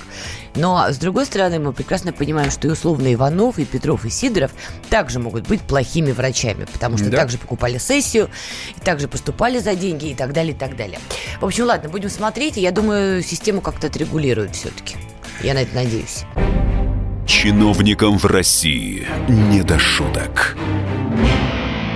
Но, 0.56 0.86
с 0.90 0.98
другой 0.98 1.26
стороны, 1.26 1.60
мы 1.60 1.74
прекрасно 1.74 2.14
понимаем, 2.14 2.52
что 2.52 2.68
и 2.68 2.72
условно 2.72 3.14
Иванов, 3.14 3.60
и 3.60 3.66
Петров, 3.66 4.06
и 4.06 4.10
Сидоров 4.10 4.52
также 4.90 5.20
могут 5.20 5.48
быть 5.48 5.62
плохими 5.62 6.12
врачами, 6.12 6.66
потому 6.66 6.98
что 6.98 7.10
да. 7.10 7.18
также 7.18 7.38
покупали 7.38 7.78
сессию, 7.78 8.30
и 8.76 8.80
также 8.80 9.08
поступали 9.08 9.60
за 9.60 9.76
деньги 9.76 10.08
и 10.08 10.16
так 10.16 10.34
далее, 10.34 10.54
и 10.54 10.58
так 10.58 10.76
далее. 10.78 11.00
В 11.40 11.46
общем, 11.46 11.66
ладно, 11.66 11.90
будем 11.90 12.10
смотреть, 12.10 12.58
я 12.58 12.72
думаю, 12.72 13.22
систему 13.22 13.62
как-то 13.62 13.88
отрегулируют 13.88 14.56
все-таки. 14.56 14.96
Я 15.42 15.54
на 15.54 15.60
это 15.60 15.76
надеюсь. 15.76 16.24
Чиновникам 17.28 18.18
в 18.18 18.26
России 18.26 19.08
не 19.28 19.62
до 19.64 19.80
шуток. 19.80 20.56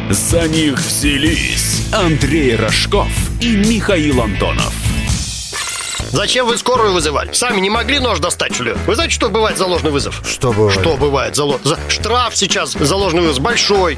За 0.10 0.48
них 0.48 0.80
взялись 0.80 1.88
Андрей 1.94 2.56
Рожков 2.56 3.08
и 3.40 3.56
Михаил 3.58 4.22
Антонов. 4.22 4.74
Зачем 6.12 6.48
вы 6.48 6.58
скорую 6.58 6.94
вызывали? 6.94 7.32
Сами 7.34 7.60
не 7.60 7.70
могли 7.70 8.00
нож 8.00 8.20
достать, 8.20 8.54
что 8.54 8.64
ли? 8.64 8.74
Вы 8.88 8.96
знаете, 8.96 9.14
что 9.14 9.30
бывает 9.30 9.58
за 9.58 9.66
ложный 9.66 9.92
вызов? 9.92 10.22
Что 10.28 10.52
бывает? 10.52 10.80
Что 10.80 10.98
бывает 10.98 11.36
за, 11.36 11.46
за... 11.64 11.78
Штраф 11.90 12.36
сейчас 12.36 12.74
за 12.74 12.96
ложный 12.96 13.22
вызов 13.22 13.42
большой. 13.42 13.98